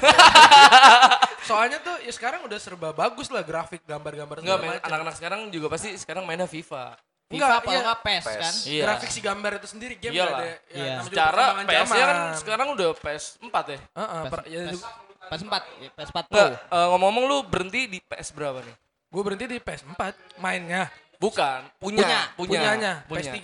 soalnya 1.48 1.78
tuh 1.80 1.96
ya 2.04 2.12
sekarang 2.12 2.40
udah 2.44 2.58
serba 2.60 2.92
bagus 2.92 3.32
lah 3.32 3.40
grafik 3.40 3.80
gambar-gambar 3.82 4.36
enggak, 4.38 4.58
macam. 4.58 4.84
anak-anak 4.84 5.14
sekarang 5.16 5.40
juga 5.48 5.72
pasti 5.72 5.96
sekarang 5.96 6.22
mainnya 6.22 6.44
FIFA. 6.44 6.92
Enggak, 7.30 7.50
apa 7.54 7.68
iya. 7.68 7.80
nggak 7.82 7.98
PES 8.00 8.24
PES. 8.24 8.38
kan 8.38 8.54
Iya. 8.66 8.82
grafik 8.82 9.10
si 9.10 9.20
gambar 9.20 9.50
itu 9.54 9.66
sendiri 9.68 9.94
game 9.94 10.12
Iyalah. 10.12 10.30
nggak 10.30 10.40
ada 10.40 10.48
ya, 10.48 10.56
Iya. 10.74 10.94
Secara 11.02 11.44
PS 11.60 11.88
nya 11.90 12.04
kan 12.04 12.18
sekarang 12.34 12.66
udah 12.72 12.88
PS4 12.94 13.56
ya? 13.66 13.78
Heeh, 13.94 14.20
PES, 14.22 14.30
per- 14.30 14.46
ya, 14.46 14.60
PES, 14.64 14.80
PS4 15.28 15.54
ya, 15.76 15.88
PS4 15.92 16.18
Pro 16.24 16.38
Enggak, 16.38 16.50
eh, 16.66 16.86
ngomong-ngomong 16.88 17.24
lu 17.26 17.38
berhenti 17.44 17.80
di 17.86 17.98
PS 18.00 18.28
berapa 18.32 18.58
nih? 18.60 18.76
gue 19.08 19.22
berhenti 19.22 19.44
di 19.46 19.58
PS4 19.58 20.00
mainnya 20.36 20.88
Bukan, 21.18 21.66
punya, 21.76 21.98
Punya, 21.98 22.20
punya, 22.30 22.58
punyanya 22.62 22.92
punya. 23.04 23.26
PS3 23.26 23.40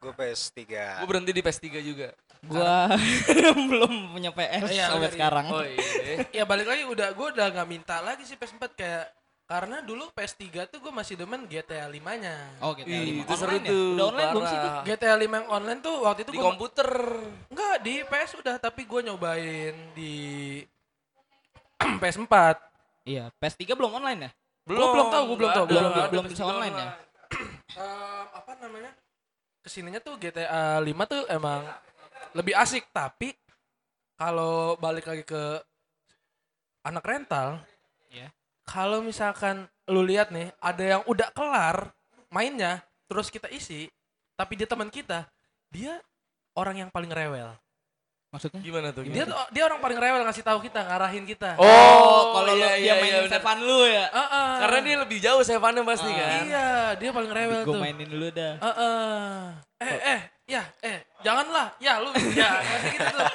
gue 0.00 0.12
PS3. 0.16 0.60
Gue 0.96 1.06
berhenti 1.06 1.30
di 1.30 1.40
PS3 1.40 1.66
juga. 1.80 2.08
gua 2.40 2.88
belum 3.68 3.92
punya 4.10 4.32
PS 4.32 4.72
Iya, 4.72 4.88
sampai 4.88 5.04
dari- 5.04 5.14
sekarang 5.14 5.44
Oh 5.46 5.60
iya. 5.60 6.24
ya 6.32 6.44
balik 6.44 6.64
lagi 6.64 6.82
udah 6.82 7.12
gue 7.12 7.26
udah 7.30 7.46
nggak 7.46 7.68
minta 7.68 8.00
lagi 8.00 8.24
sih 8.24 8.34
PS4 8.34 8.64
kayak 8.72 9.04
Karena 9.50 9.82
dulu 9.82 10.14
PS3 10.14 10.46
tuh 10.70 10.78
gue 10.78 10.92
masih 10.94 11.18
demen 11.18 11.42
GTA 11.44 11.90
5-nya. 11.90 12.34
Oh 12.62 12.70
GTA 12.70 12.86
Ih, 13.02 13.18
5. 13.18 13.26
itu 13.26 13.32
seru 13.34 13.50
Online 13.50 13.58
ya? 13.60 13.70
tuh. 13.74 13.82
Udah 13.90 14.06
online 14.06 14.30
belum 14.30 14.44
sih 14.46 14.56
itu? 14.56 14.68
GTA 14.86 15.14
5 15.18 15.26
yang 15.34 15.48
online 15.50 15.80
tuh 15.82 15.94
waktu 16.00 16.20
itu 16.22 16.30
Di 16.30 16.38
gue 16.38 16.46
komputer. 16.46 16.88
enggak 17.50 17.74
di 17.82 17.94
PS 18.06 18.30
udah 18.38 18.56
tapi 18.56 18.82
gue 18.86 19.00
nyobain 19.02 19.74
di 19.90 20.14
PS4. 22.00 22.34
Iya, 23.02 23.24
PS3 23.34 23.74
belum 23.74 23.90
online 23.92 24.20
ya? 24.22 24.30
Belum, 24.62 24.86
belum 24.86 25.06
tahu, 25.10 25.22
gua 25.26 25.36
belum 25.36 25.50
tahu, 25.50 25.64
ada, 25.64 25.70
belum- 25.72 25.82
nggak 25.82 25.98
ada 25.98 26.10
belum 26.14 26.24
PS3 26.24 26.30
bisa 26.30 26.42
online 26.46 26.74
ya? 26.76 26.88
Em, 27.80 28.26
apa 28.30 28.52
namanya? 28.62 28.92
Ke 29.58 29.68
sininya 29.68 29.98
tuh 29.98 30.14
GTA 30.14 30.78
5 30.78 30.86
tuh 31.04 31.26
emang 31.26 31.66
lebih 32.32 32.54
asik 32.54 32.86
tapi 32.94 33.34
kalau 34.14 34.78
balik 34.78 35.04
lagi 35.04 35.26
ke 35.26 35.42
anak 36.82 37.02
rental, 37.02 37.58
Iya. 38.08 38.30
Kalau 38.70 39.02
misalkan 39.02 39.66
lu 39.84 40.00
lihat 40.00 40.30
nih 40.30 40.54
ada 40.56 40.84
yang 40.88 41.02
udah 41.04 41.28
kelar 41.30 41.90
mainnya 42.28 42.78
terus 43.04 43.26
kita 43.26 43.50
isi 43.50 43.90
tapi 44.32 44.54
dia 44.54 44.64
teman 44.64 44.86
kita 44.86 45.26
dia 45.68 45.98
orang 46.54 46.78
yang 46.78 46.88
paling 46.88 47.10
rewel 47.10 47.50
Maksudnya? 48.30 48.62
Gimana 48.62 48.94
tuh? 48.94 49.02
dia 49.02 49.26
Gimana? 49.26 49.50
dia 49.50 49.62
orang 49.66 49.82
paling 49.82 49.98
rewel 49.98 50.22
ngasih 50.22 50.46
tahu 50.46 50.62
kita 50.62 50.86
ngarahin 50.86 51.26
kita 51.26 51.58
Oh, 51.58 52.30
kalau 52.30 52.54
lu 52.54 52.62
iya, 52.62 52.70
dia 52.70 52.86
iya, 52.86 52.94
mainin 52.94 53.26
iya. 53.26 53.28
Sevan 53.28 53.58
lu 53.58 53.80
ya? 53.82 54.06
Heeh. 54.06 54.50
Karena 54.62 54.78
dia 54.86 54.96
lebih 55.02 55.18
jauh 55.18 55.42
sevannya 55.42 55.82
pasti 55.82 56.06
Ah. 56.06 56.14
kan. 56.14 56.40
iya 56.46 56.66
dia 56.94 57.10
paling 57.10 57.26
rewel 57.28 57.60
Gue 57.66 57.74
tuh 57.74 57.82
mainin 57.82 58.06
dulu 58.06 58.30
dah. 58.30 58.54
Heeh. 58.54 59.34
eh 59.82 59.98
eh 60.14 60.20
ya 60.46 60.62
eh 60.78 61.02
janganlah 61.26 61.74
ya 61.82 61.98
lu 61.98 62.14
ya 62.30 62.50
pasti 62.62 62.88
gitu 62.92 63.06
tuh 63.10 63.26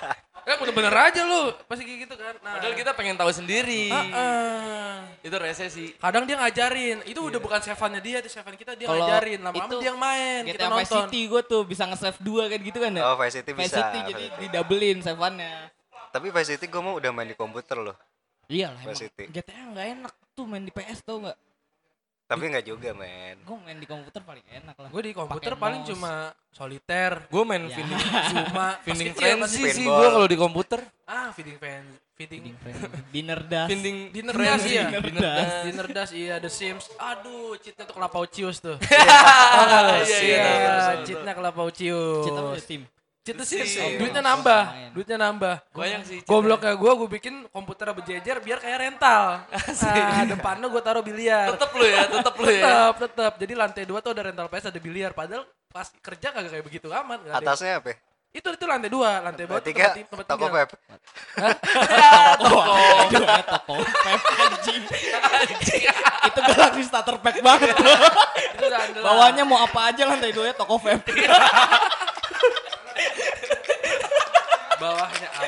ya 0.45 0.53
bener-bener 0.61 0.93
aja 0.93 1.21
lu 1.25 1.49
pasti 1.65 1.83
kayak 1.83 1.99
gitu 2.05 2.15
kan 2.15 2.37
nah 2.45 2.53
Padahal 2.61 2.73
kita 2.77 2.91
pengen 2.93 3.17
tahu 3.17 3.31
sendiri. 3.33 3.89
Heeh. 3.89 4.93
Itu 5.25 5.35
rese 5.41 5.65
sih. 5.73 5.89
kadang 5.97 6.29
dia 6.29 6.37
ngajarin 6.37 7.01
itu 7.09 7.17
udah 7.17 7.41
bukan 7.41 7.59
sevannya 7.65 7.97
dia 7.97 8.21
itu 8.21 8.29
sevan 8.29 8.53
kita 8.53 8.77
dia 8.77 8.85
Kalau 8.85 9.01
ngajarin 9.01 9.39
lama-lama 9.41 9.65
itu 9.65 9.75
dia 9.81 9.87
yang 9.89 9.97
main 9.97 10.41
kita 10.45 10.53
GTA 10.53 10.69
Vice 10.69 10.91
nonton 10.93 11.01
City 11.09 11.21
gue 11.25 11.41
tuh 11.49 11.61
bisa 11.65 11.83
nge-save 11.89 12.19
2 12.21 12.51
kan 12.51 12.59
gitu 12.61 12.77
kan 12.77 12.91
ya? 12.93 13.03
Oh, 13.09 13.17
Vice 13.17 13.35
City 13.41 13.51
Vice 13.57 13.73
bisa. 13.73 13.77
City 13.81 13.99
jadi 14.13 14.25
Vice 14.29 14.39
didoublein 14.45 14.97
Sevannya. 15.01 15.53
Tapi 16.13 16.27
Vice 16.29 16.49
City 16.53 16.65
gue 16.69 16.81
mau 16.81 16.93
udah 16.95 17.09
main 17.09 17.27
di 17.27 17.35
komputer 17.35 17.81
loh. 17.81 17.97
Iya 18.45 18.69
lah 18.69 18.81
Vice 18.85 18.93
emang. 18.93 19.01
City. 19.09 19.23
GTA 19.33 19.61
nggak 19.73 19.87
enak 19.97 20.13
tuh 20.37 20.45
main 20.45 20.61
di 20.61 20.69
PS 20.69 21.01
tau 21.01 21.17
nggak? 21.25 21.37
Tapi 22.25 22.43
nggak 22.47 22.65
juga 22.65 22.89
men. 22.91 23.37
Gue 23.39 23.57
main 23.59 23.77
di 23.77 23.85
komputer 23.85 24.17
paling 24.19 24.41
enak 24.51 24.75
lah. 24.75 24.89
gue 24.89 25.01
di 25.03 25.13
komputer 25.13 25.51
Pakai 25.51 25.61
paling 25.61 25.79
mouse. 25.79 25.89
cuma 25.91 26.13
soliter 26.49 27.11
Gue 27.27 27.43
main 27.43 27.63
Ya. 27.63 27.69
feeding, 27.71 27.99
cuma 28.31 28.65
feeding 28.83 29.11
frenzy 29.11 29.63
sih 29.69 29.85
gue 29.85 30.07
kalau 30.09 30.25
di 30.25 30.33
komputer. 30.35 30.81
ah 31.05 31.29
feeding 31.31 31.53
fan 31.55 31.85
feeding. 32.15 32.55
Dinner 33.09 33.39
das. 33.39 33.67
Feeding 33.67 34.09
Dinner 34.09 34.33
frenzy. 34.33 34.49
das, 34.49 34.63
iya. 34.65 34.83
Dinner 34.89 35.21
das. 35.21 35.49
Dinner 35.61 35.87
Das 35.87 36.09
iya 36.11 36.35
The 36.39 36.49
Sims 36.49 36.85
aduh 36.97 37.53
cheatnya 37.55 37.83
tuh 37.83 37.93
kelapa 37.93 38.17
cius 38.25 38.57
tuh 38.57 38.73
Iya, 38.85 40.01
iya, 40.01 40.17
iya 40.17 40.45
iya. 40.47 41.03
cheatnya 41.03 41.31
kelapa 41.31 41.61
cius 41.69 42.25
Cita 42.25 42.41
udah 42.41 42.57
tim. 42.57 42.81
cheat 42.81 42.89
The 42.89 42.89
The 42.89 43.04
Sims 43.25 43.41
Sims. 43.49 43.97
duitnya 43.97 44.21
nambah 44.21 44.61
duitnya 44.93 45.17
nambah 45.17 45.55
Banyak 45.73 46.01
sih. 46.05 46.19
Gobloknya 46.29 46.77
gue, 46.77 46.91
gue 46.93 47.09
bikin 47.17 47.49
komputer 47.49 47.89
berjejer 47.89 48.37
biar 48.37 48.61
kayak 48.61 48.77
rental. 48.85 49.41
Nah, 49.85 50.23
depannya 50.29 50.69
gue 50.69 50.81
taruh 50.85 51.01
biliar. 51.01 51.57
Tetep 51.57 51.71
lu 51.73 51.85
ya, 51.89 52.05
tetep 52.05 52.33
lu 52.37 52.45
ya. 52.47 52.61
tetep, 52.61 52.93
tetep. 53.09 53.33
Jadi 53.41 53.53
lantai 53.57 53.83
dua 53.89 53.99
tuh 54.05 54.13
ada 54.13 54.29
rental 54.29 54.45
PS, 54.45 54.69
ada 54.69 54.77
biliar. 54.77 55.11
Padahal 55.17 55.43
pas 55.73 55.89
kerja 55.89 56.29
kagak 56.31 56.53
kayak 56.53 56.65
begitu 56.69 56.87
ada 56.93 57.17
yang- 57.17 57.41
Atasnya 57.41 57.81
apa? 57.81 57.97
Itu 58.35 58.51
itu 58.51 58.65
lantai 58.67 58.91
dua, 58.91 59.23
lantai 59.23 59.47
bawah 59.47 59.63
Tiga, 59.63 59.95
tempat, 59.95 60.11
tempat 60.11 60.25
toko 60.27 60.45
web. 60.51 60.67
Toko. 62.43 62.61
Toko. 63.47 63.75
Pep 63.79 64.21
anjing. 64.27 64.83
Itu 66.25 66.39
galaxy 66.43 66.83
starter 66.83 67.15
pack 67.23 67.39
banget. 67.39 67.71
Itu. 67.79 68.65
Bawahnya 68.99 69.47
mau 69.47 69.63
apa 69.63 69.95
aja 69.95 70.03
lantai 70.03 70.35
dua 70.35 70.51
ya 70.51 70.55
toko 70.55 70.75
vape. 70.75 71.15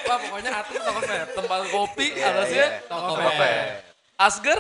apa? 0.10 0.24
Pokoknya 0.24 0.52
atas 0.56 0.76
toko 0.78 1.00
vape. 1.00 1.18
Tempat 1.32 1.60
kopi, 1.70 2.08
Iya, 2.12 2.26
atasnya 2.32 2.58
iya. 2.58 2.68
Toko 2.84 3.02
Toko 3.04 3.14
vape. 3.20 3.50
Asger, 4.18 4.60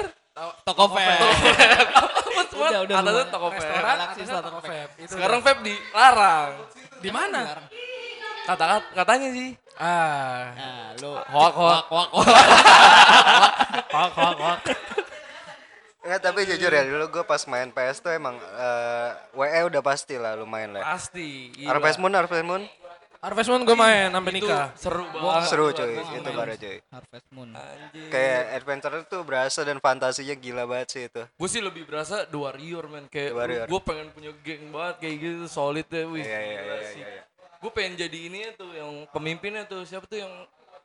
Toko 0.63 0.83
vape. 0.87 1.15
udah, 2.57 2.79
udah, 2.83 2.95
atasnya 2.95 3.13
semua. 3.17 3.33
toko 3.33 3.47
vape. 3.47 3.59
Restoran, 3.59 3.95
atasnya 3.99 4.39
toko 4.39 4.59
vape. 4.59 5.01
Sekarang 5.05 5.39
vape 5.41 5.61
dilarang. 5.61 6.49
di 6.97 7.09
mana? 7.09 7.41
Kata 8.43 8.63
katanya 8.91 9.29
sih. 9.29 9.49
Ah, 9.77 10.49
Nah, 10.51 10.87
lu 10.97 11.13
Hoak, 11.13 11.53
hoak. 11.53 11.85
hoak 11.85 12.09
hoak. 12.09 12.27
kok 13.85 14.07
kok 14.09 14.31
kok. 14.35 14.57
Enggak, 15.99 16.21
tapi 16.23 16.47
jujur 16.47 16.71
ya 16.71 16.81
dulu 16.81 17.05
gue 17.11 17.23
pas 17.23 17.43
main 17.45 17.67
PS 17.67 17.99
tuh 17.99 18.09
emang 18.09 18.33
eh, 18.39 19.09
WE 19.35 19.59
udah 19.67 19.81
pasti 19.81 20.15
lah 20.15 20.33
lumayan 20.33 20.73
lah. 20.73 20.83
Pasti. 20.87 21.51
gila. 21.51 21.67
Harvest 21.69 21.99
Moon, 21.99 22.15
Harvest 22.15 22.41
Moon 22.41 22.63
Harvest 23.17 23.49
Moon 23.49 23.63
gue 23.65 23.73
main 23.73 24.13
sampai 24.13 24.31
nikah. 24.33 24.69
seru 24.77 25.03
banget. 25.09 25.49
seru 25.49 25.65
cuy, 25.73 25.93
nggak 25.97 26.21
itu 26.21 26.31
baru 26.31 26.53
cuy. 26.53 26.77
Harvest 26.93 27.27
Moon. 27.33 27.49
Anjing. 27.57 28.09
Kayak 28.13 28.41
adventure 28.61 28.95
tuh 29.09 29.21
berasa 29.25 29.59
dan 29.65 29.77
fantasinya 29.81 30.35
gila 30.37 30.63
banget 30.69 30.87
sih 30.93 31.03
itu. 31.09 31.21
Gue 31.25 31.49
sih 31.49 31.61
lebih 31.61 31.89
berasa 31.89 32.29
The 32.29 32.37
Warrior 32.37 32.85
men 32.89 33.05
kayak 33.09 33.65
gue 33.65 33.81
pengen 33.81 34.07
punya 34.13 34.31
geng 34.45 34.69
banget 34.69 34.95
kayak 35.01 35.15
gitu 35.17 35.45
solid 35.49 35.85
deh 35.89 36.05
wih. 36.05 36.21
Iya 36.21 36.39
iya 36.39 36.59
iya 36.61 36.75
iya. 36.77 37.07
iya. 37.17 37.23
Gue 37.57 37.71
pengen 37.73 37.97
jadi 37.97 38.17
ini 38.29 38.53
tuh 38.53 38.69
yang 38.69 39.09
pemimpinnya 39.09 39.65
tuh 39.65 39.81
siapa 39.81 40.05
tuh 40.05 40.21
yang 40.21 40.33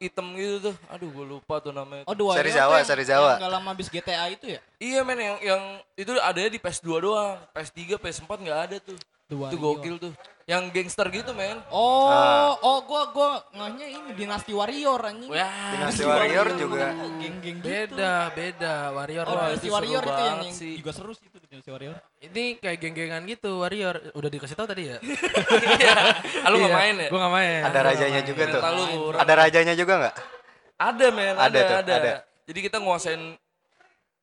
hitam 0.03 0.27
gitu 0.35 0.73
tuh. 0.73 0.75
Aduh 0.91 1.09
gue 1.15 1.27
lupa 1.39 1.63
tuh 1.63 1.71
namanya. 1.71 2.03
Oh, 2.11 2.17
dua 2.19 2.35
Seri 2.35 2.51
Jawa, 2.51 2.83
seri 2.83 3.05
Jawa. 3.07 3.39
Yang 3.39 3.45
gak 3.47 3.53
lama 3.55 3.69
habis 3.71 3.89
GTA 3.93 4.27
itu 4.35 4.47
ya? 4.59 4.61
Iya 4.83 5.01
men 5.07 5.19
yang 5.23 5.37
yang 5.39 5.63
itu 5.95 6.11
adanya 6.19 6.51
di 6.51 6.59
PS2 6.59 6.89
doang. 6.99 7.39
PS3, 7.55 8.01
PS4 8.03 8.31
nggak 8.35 8.61
ada 8.67 8.77
tuh. 8.83 8.99
Dua 9.33 9.49
Itu 9.49 9.57
gokil 9.57 9.97
tuh. 9.97 10.13
Yang 10.43 10.75
gangster 10.75 11.07
gitu 11.09 11.31
men. 11.33 11.57
Oh, 11.71 12.11
Ah. 12.11 12.53
oh 12.61 12.83
gua 12.83 13.09
gua 13.09 13.29
ngahnya 13.53 13.87
ini 13.87 14.11
Dinasti 14.13 14.51
Warrior 14.51 15.01
anjing. 15.01 15.31
Wah. 15.31 15.71
Dinasti 15.73 16.03
Warrior 16.03 16.47
juga. 16.59 16.87
Geng-geng 17.17 17.57
gitu. 17.57 17.65
Beda, 17.65 18.15
beda. 18.35 18.75
Warrior 18.91 19.25
Oh. 19.25 19.39
Dinasti 19.49 19.69
Warrior 19.71 20.03
itu 20.03 20.21
yang, 20.21 20.41
sih. 20.53 20.75
juga 20.77 20.91
seru 20.93 21.15
sih 21.15 21.25
itu 21.25 21.39
Dinasti 21.41 21.71
Warrior. 21.71 21.97
Ini 22.21 22.59
kayak 22.59 22.77
geng-gengan 22.77 23.23
gitu, 23.25 23.63
Warrior. 23.63 24.13
Udah 24.13 24.29
dikasih 24.29 24.53
tahu 24.53 24.67
tadi 24.67 24.91
ya? 24.91 24.99
Ah, 26.43 26.49
lu 26.51 26.59
nggak 26.59 26.69
Iya, 26.69 26.77
main 26.77 26.95
ya? 26.99 27.09
Gue 27.09 27.19
gak 27.19 27.33
main. 27.33 27.61
Ada 27.63 27.81
rajanya 27.81 28.21
juga 28.23 28.43
tuh. 28.45 28.61
Ada 29.15 29.33
rajanya 29.39 29.75
juga 29.75 29.93
nggak? 29.97 30.15
Ada 30.77 31.07
men, 31.09 31.35
Ada 31.35 31.39
ada, 31.39 31.77
ada. 31.79 31.95
ada. 31.97 32.13
Jadi 32.43 32.59
kita 32.61 32.77
nguasain 32.77 33.39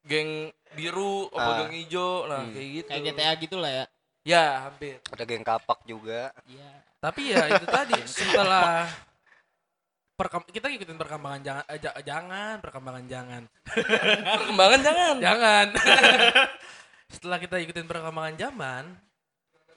geng 0.04 0.52
biru 0.70 1.32
apa 1.32 1.48
Ah. 1.48 1.58
geng 1.64 1.74
hijau, 1.74 2.28
nah 2.28 2.44
kayak 2.46 2.70
gitu. 2.76 2.88
Kayak 2.92 3.04
GTA 3.08 3.32
gitu 3.40 3.56
lah 3.58 3.72
ya. 3.74 3.86
Ya, 4.22 4.68
hampir. 4.68 5.00
Ada 5.10 5.24
geng 5.24 5.42
kapak 5.42 5.80
juga. 5.84 6.30
Iya. 6.46 6.70
Tapi 7.00 7.32
ya 7.32 7.44
itu 7.50 7.66
tadi 7.66 7.96
setelah 8.04 8.92
perkem 10.14 10.44
kita 10.46 10.68
ngikutin 10.68 11.00
perkembangan 11.00 11.40
jangan 11.40 11.64
eh, 11.66 11.80
ja- 11.80 11.96
jangan 12.04 12.56
perkembangan 12.60 13.06
jangan 13.08 13.42
Perkembangan 14.36 14.80
jangan. 14.84 15.16
jangan 15.18 15.68
setelah 17.16 17.40
kita 17.40 17.56
ikutin 17.58 17.88
perkembangan 17.88 18.36
zaman 18.36 18.84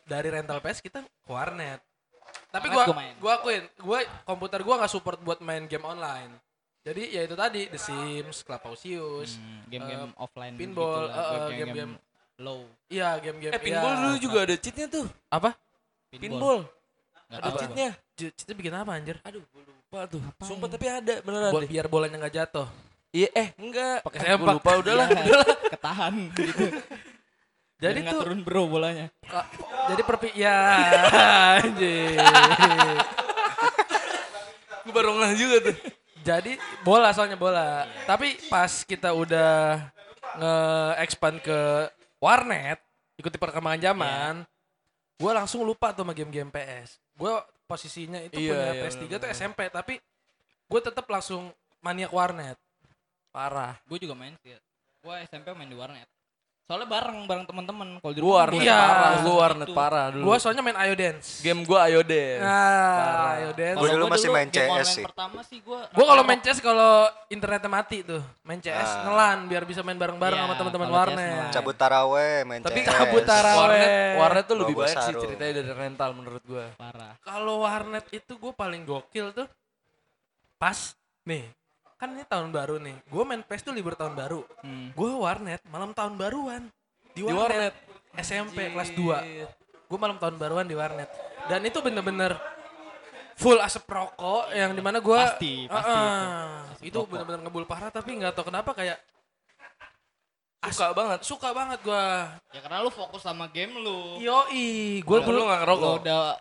dari 0.02 0.28
rental 0.28 0.58
PS 0.58 0.82
kita 0.82 0.98
ke 0.98 1.30
warnet 1.30 1.78
tapi 2.50 2.66
gua 2.68 2.90
gua 3.22 3.32
akuin 3.38 3.62
gua 3.78 3.98
komputer 4.26 4.60
gua 4.60 4.82
nggak 4.82 4.90
support 4.90 5.22
buat 5.22 5.38
main 5.38 5.64
game 5.64 5.86
online 5.86 6.34
jadi 6.82 7.02
ya 7.08 7.22
itu 7.22 7.38
tadi 7.38 7.70
The 7.70 7.78
Sims, 7.78 8.42
Clubhouse, 8.42 8.82
Hmm, 9.38 9.62
game-game 9.70 10.10
Eh, 10.10 10.18
offline 10.18 10.58
pinball, 10.58 11.06
gitu 11.06 11.14
lah, 11.14 11.22
eh, 11.22 11.30
game-game 11.30 11.54
game-game. 11.70 11.92
Low. 12.36 12.64
iya 12.86 13.16
game-game 13.16 13.50
Eh, 13.50 13.60
pinball 13.60 13.90
iya. 13.90 14.00
dulu 14.02 14.16
juga 14.18 14.38
ada 14.42 14.54
cheatnya 14.54 14.86
tuh. 14.86 15.06
apa 15.26 15.52
Pinball. 16.10 16.64
Nggak 17.26 17.38
Ada 17.38 17.50
cheatnya. 17.56 17.90
Itu 18.14 18.52
bikin 18.52 18.72
apa 18.72 18.90
anjir 18.92 19.16
Aduh, 19.22 19.40
gue 19.42 19.62
lupa 19.62 20.04
tuh. 20.06 20.20
Sumpah 20.42 20.68
tapi 20.68 20.86
ada 20.86 21.14
beneran 21.20 21.48
Bo- 21.48 21.60
deh. 21.60 21.66
biar 21.66 21.86
bolanya 21.86 22.16
nggak 22.18 22.34
jatuh 22.36 22.68
Iya, 23.10 23.28
eh 23.30 23.48
enggak. 23.56 24.00
Pakai 24.02 24.18
Eh, 24.22 24.28
sempak. 24.30 24.54
Lupa 24.54 24.70
udahlah. 24.78 25.06
Iya, 25.06 25.40
ketahan 25.72 26.14
gitu. 26.30 26.64
jadi 27.82 27.98
tuh 28.04 28.18
turun 28.20 28.40
bro 28.40 28.62
bolanya. 28.66 29.06
Ka- 29.22 29.48
jadi 29.86 30.02
perpi 30.02 30.28
ya 30.32 30.56
anjir. 31.60 32.16
Gue 34.82 34.92
baru 34.92 35.10
ngeh 35.14 35.32
juga 35.34 35.56
tuh. 35.62 35.76
Jadi 36.22 36.52
bola 36.82 37.10
soalnya 37.10 37.34
bola. 37.34 37.84
Tapi 38.04 38.38
pas 38.46 38.82
kita 38.82 39.10
udah 39.10 39.82
nge-expand 40.34 41.36
ke 41.38 41.58
warnet, 42.22 42.78
ikuti 43.18 43.34
perkembangan 43.34 43.82
zaman, 43.82 44.34
gue 45.18 45.32
langsung 45.34 45.66
lupa 45.66 45.90
tuh 45.90 46.06
sama 46.06 46.14
game-game 46.14 46.54
PS. 46.54 47.02
Gue 47.18 47.34
posisinya 47.66 48.22
itu 48.22 48.38
Iya, 48.38 48.54
punya 48.54 48.70
iya, 48.70 48.82
PS3 48.86 49.02
tuh. 49.18 49.28
SMP, 49.34 49.60
tapi 49.74 49.98
gue 50.70 50.80
tetap 50.80 51.04
langsung 51.10 51.50
maniak 51.82 52.14
warnet. 52.14 52.54
Parah. 53.34 53.74
Gue 53.90 53.98
juga 53.98 54.14
main 54.14 54.38
sih. 54.46 54.54
Gue 55.02 55.14
SMP 55.26 55.50
main 55.50 55.66
di 55.66 55.74
warnet. 55.74 56.06
Soalnya 56.62 56.86
bareng 56.86 57.26
bareng 57.26 57.44
teman-teman. 57.44 57.86
Kalau 57.98 58.14
di 58.14 58.20
rumah 58.22 58.36
warnet 58.40 58.62
Iya. 58.62 58.78
parah, 58.78 59.12
gue 59.18 59.34
warnet 59.34 59.66
Itu. 59.66 59.74
parah 59.74 60.06
dulu. 60.08 60.22
Gua 60.24 60.36
soalnya 60.38 60.62
main 60.62 60.78
Ayo 60.78 60.94
Dance. 60.94 61.28
Game 61.40 61.60
gue 61.62 61.78
ayo 61.82 62.00
deh. 62.00 62.38
Nah, 62.38 63.34
Ayo 63.34 63.50
Dance. 63.52 63.76
Gua 63.76 63.88
dulu 63.90 64.02
gua 64.02 64.12
masih 64.14 64.28
main 64.30 64.48
CS 64.48 64.86
sih. 64.88 65.04
Pertama 65.04 65.38
sih 65.42 65.58
gua. 65.60 65.84
Gua 65.90 66.04
kalau 66.06 66.22
main. 66.22 66.38
CS 66.38 66.58
kalau 66.58 66.94
internetnya 67.28 67.66
mati 67.68 67.98
tuh, 68.00 68.22
main 68.40 68.56
CS 68.56 68.78
Ah. 68.88 69.02
ngelan 69.04 69.38
biar 69.46 69.62
bisa 69.62 69.80
main 69.80 69.94
bareng-bareng 69.94 70.32
Iya, 70.32 70.44
sama 70.44 70.54
teman-teman 70.56 70.88
warnet. 70.88 71.50
Cabut 71.50 71.74
taraweh, 71.74 72.38
main 72.42 72.60
Tapi 72.60 72.78
CS. 72.78 72.88
cabut 72.88 73.22
taraweh. 73.22 73.58
warnet, 73.58 73.90
warnet 74.16 74.44
tuh 74.44 74.56
lebih 74.56 74.74
Bawa 74.74 74.84
baik 74.86 74.96
sih 74.98 75.14
ceritanya 75.18 75.52
dari 75.56 75.72
rental 75.72 76.10
menurut 76.12 76.42
gue. 76.42 76.66
parah. 76.74 77.12
Kalau 77.20 77.60
warnet 77.60 78.06
itu 78.08 78.32
gue 78.32 78.52
paling 78.52 78.82
gokil 78.82 79.30
tuh 79.32 79.46
pas 80.56 80.94
nih 81.22 81.42
kan 82.02 82.10
ini 82.10 82.26
tahun 82.26 82.50
baru 82.50 82.82
nih. 82.82 82.98
Gue 83.06 83.22
main 83.22 83.38
PES 83.40 83.62
tuh 83.62 83.70
libur 83.70 83.94
tahun 83.94 84.18
baru. 84.18 84.42
Hmm. 84.58 84.90
Gue 84.90 85.14
warnet 85.14 85.62
malam 85.70 85.94
tahun 85.94 86.18
baruan 86.18 86.66
di 87.14 87.22
Di 87.22 87.30
warnet. 87.30 87.70
SMP 88.12 88.74
kelas 88.74 88.90
2. 88.90 89.46
Gue 89.86 89.98
malam 89.98 90.18
tahun 90.18 90.34
baruan 90.34 90.66
di 90.66 90.74
warnet. 90.74 91.06
Dan 91.46 91.62
itu 91.62 91.78
bener-bener 91.78 92.34
full 93.32 93.54
asap 93.56 93.86
rokok 93.86 94.50
yang 94.50 94.74
di 94.74 94.82
mana 94.82 94.98
gue 94.98 95.14
Pasti, 95.14 95.64
pasti 95.64 95.94
itu 96.82 96.82
itu. 96.82 96.90
Asap 96.90 96.90
rokok. 96.92 97.06
bener-bener 97.08 97.40
ngebul 97.40 97.64
parah 97.64 97.88
tapi 97.88 98.10
nggak 98.12 98.34
tahu 98.34 98.50
kenapa 98.50 98.74
kayak 98.74 98.98
Suka 100.62 100.94
banget. 100.94 101.18
suka 101.22 101.48
banget 101.50 101.78
gue 101.82 102.04
Ya 102.50 102.60
karena 102.62 102.82
lu 102.82 102.90
fokus 102.90 103.18
sama 103.18 103.46
game 103.46 103.74
lu. 103.76 104.18
yoi 104.18 104.98
gue 104.98 105.06
Gue 105.06 105.18
dulu 105.20 105.42
dulu 105.42 105.50
gak 105.50 105.60
ngerokok. 105.60 105.94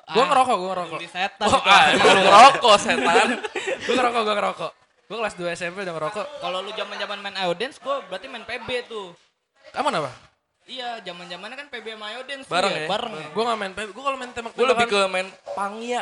Gue 0.10 0.24
ngerokok 0.24 0.56
gue 0.58 0.70
ngerokok 0.70 1.00
di 1.00 1.10
setan 1.10 1.48
Oh, 1.48 1.58
gitu. 1.58 1.70
ah, 1.70 1.86
lu 1.90 2.22
ngerokok 2.22 2.76
setan. 2.78 3.28
gue 3.86 3.94
ngerokok 3.94 4.22
gue 4.22 4.36
ngerokok 4.36 4.72
gue 5.12 5.18
kelas 5.20 5.36
2 5.36 5.44
SMP 5.54 5.84
udah 5.84 5.92
ngerokok 5.92 6.26
Kalau 6.40 6.64
lu 6.64 6.72
zaman-zaman 6.72 7.20
main 7.20 7.36
Iodance, 7.38 7.78
gua 7.78 8.00
berarti 8.02 8.26
main 8.26 8.48
PB 8.48 8.88
tuh. 8.88 9.12
kamu 9.70 9.92
apa 9.94 10.12
Iya, 10.64 11.04
zaman-zamannya 11.04 11.58
kan 11.58 11.68
PB 11.68 11.86
sama 11.92 12.08
Iodance 12.10 12.48
tuh 12.48 12.54
Bareng 12.54 12.72
ya, 12.72 12.80
ya? 12.80 12.88
bareng 12.88 13.14
ya. 13.14 13.28
gue 13.28 13.44
gak 13.44 13.58
main 13.60 13.72
gue 13.76 14.04
kalau 14.08 14.16
main 14.16 14.32
tembak 14.32 14.52
Gue 14.54 14.64
lebih 14.64 14.88
ke 14.88 15.00
main 15.06 15.28
pangya. 15.52 16.02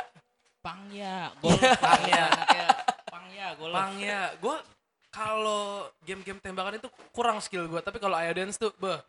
Pangya, 0.60 1.32
gol 1.42 1.56
Pangya, 1.58 2.26
Pangya, 3.08 3.48
gol. 3.56 3.72
Pangnya, 3.72 4.20
gue 4.38 4.56
kalau 5.10 5.64
game-game 6.06 6.38
tembakan 6.38 6.78
itu 6.78 6.86
kurang 7.10 7.42
skill 7.42 7.66
gue, 7.66 7.82
tapi 7.82 7.98
kalau 7.98 8.14
Ayo 8.14 8.30
Dance 8.30 8.62
tuh, 8.62 8.70
beh, 8.78 9.00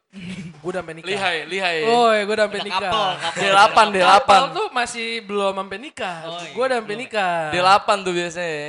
gue 0.56 0.64
udah 0.64 0.80
sampai 0.80 0.96
nikah. 0.96 1.10
Lihai, 1.12 1.36
lihai. 1.44 1.78
Oh, 1.84 2.08
ya 2.08 2.24
gue 2.24 2.32
udah 2.32 2.46
sampai 2.48 2.56
Udah 2.56 2.68
nikah. 2.70 2.80
couple, 2.88 3.10
couple. 3.20 3.40
D8, 3.44 3.78
D8. 3.92 4.08
Kapal 4.16 4.42
tuh 4.48 4.66
masih 4.72 5.08
belum 5.20 5.52
sampai 5.52 5.78
nikah. 5.78 6.16
Oh, 6.24 6.40
iya, 6.40 6.50
gue 6.50 6.64
udah 6.64 6.78
sampai 6.80 6.96
nikah. 6.96 7.36
D8 7.52 7.88
tuh 8.00 8.12
biasanya. 8.14 8.64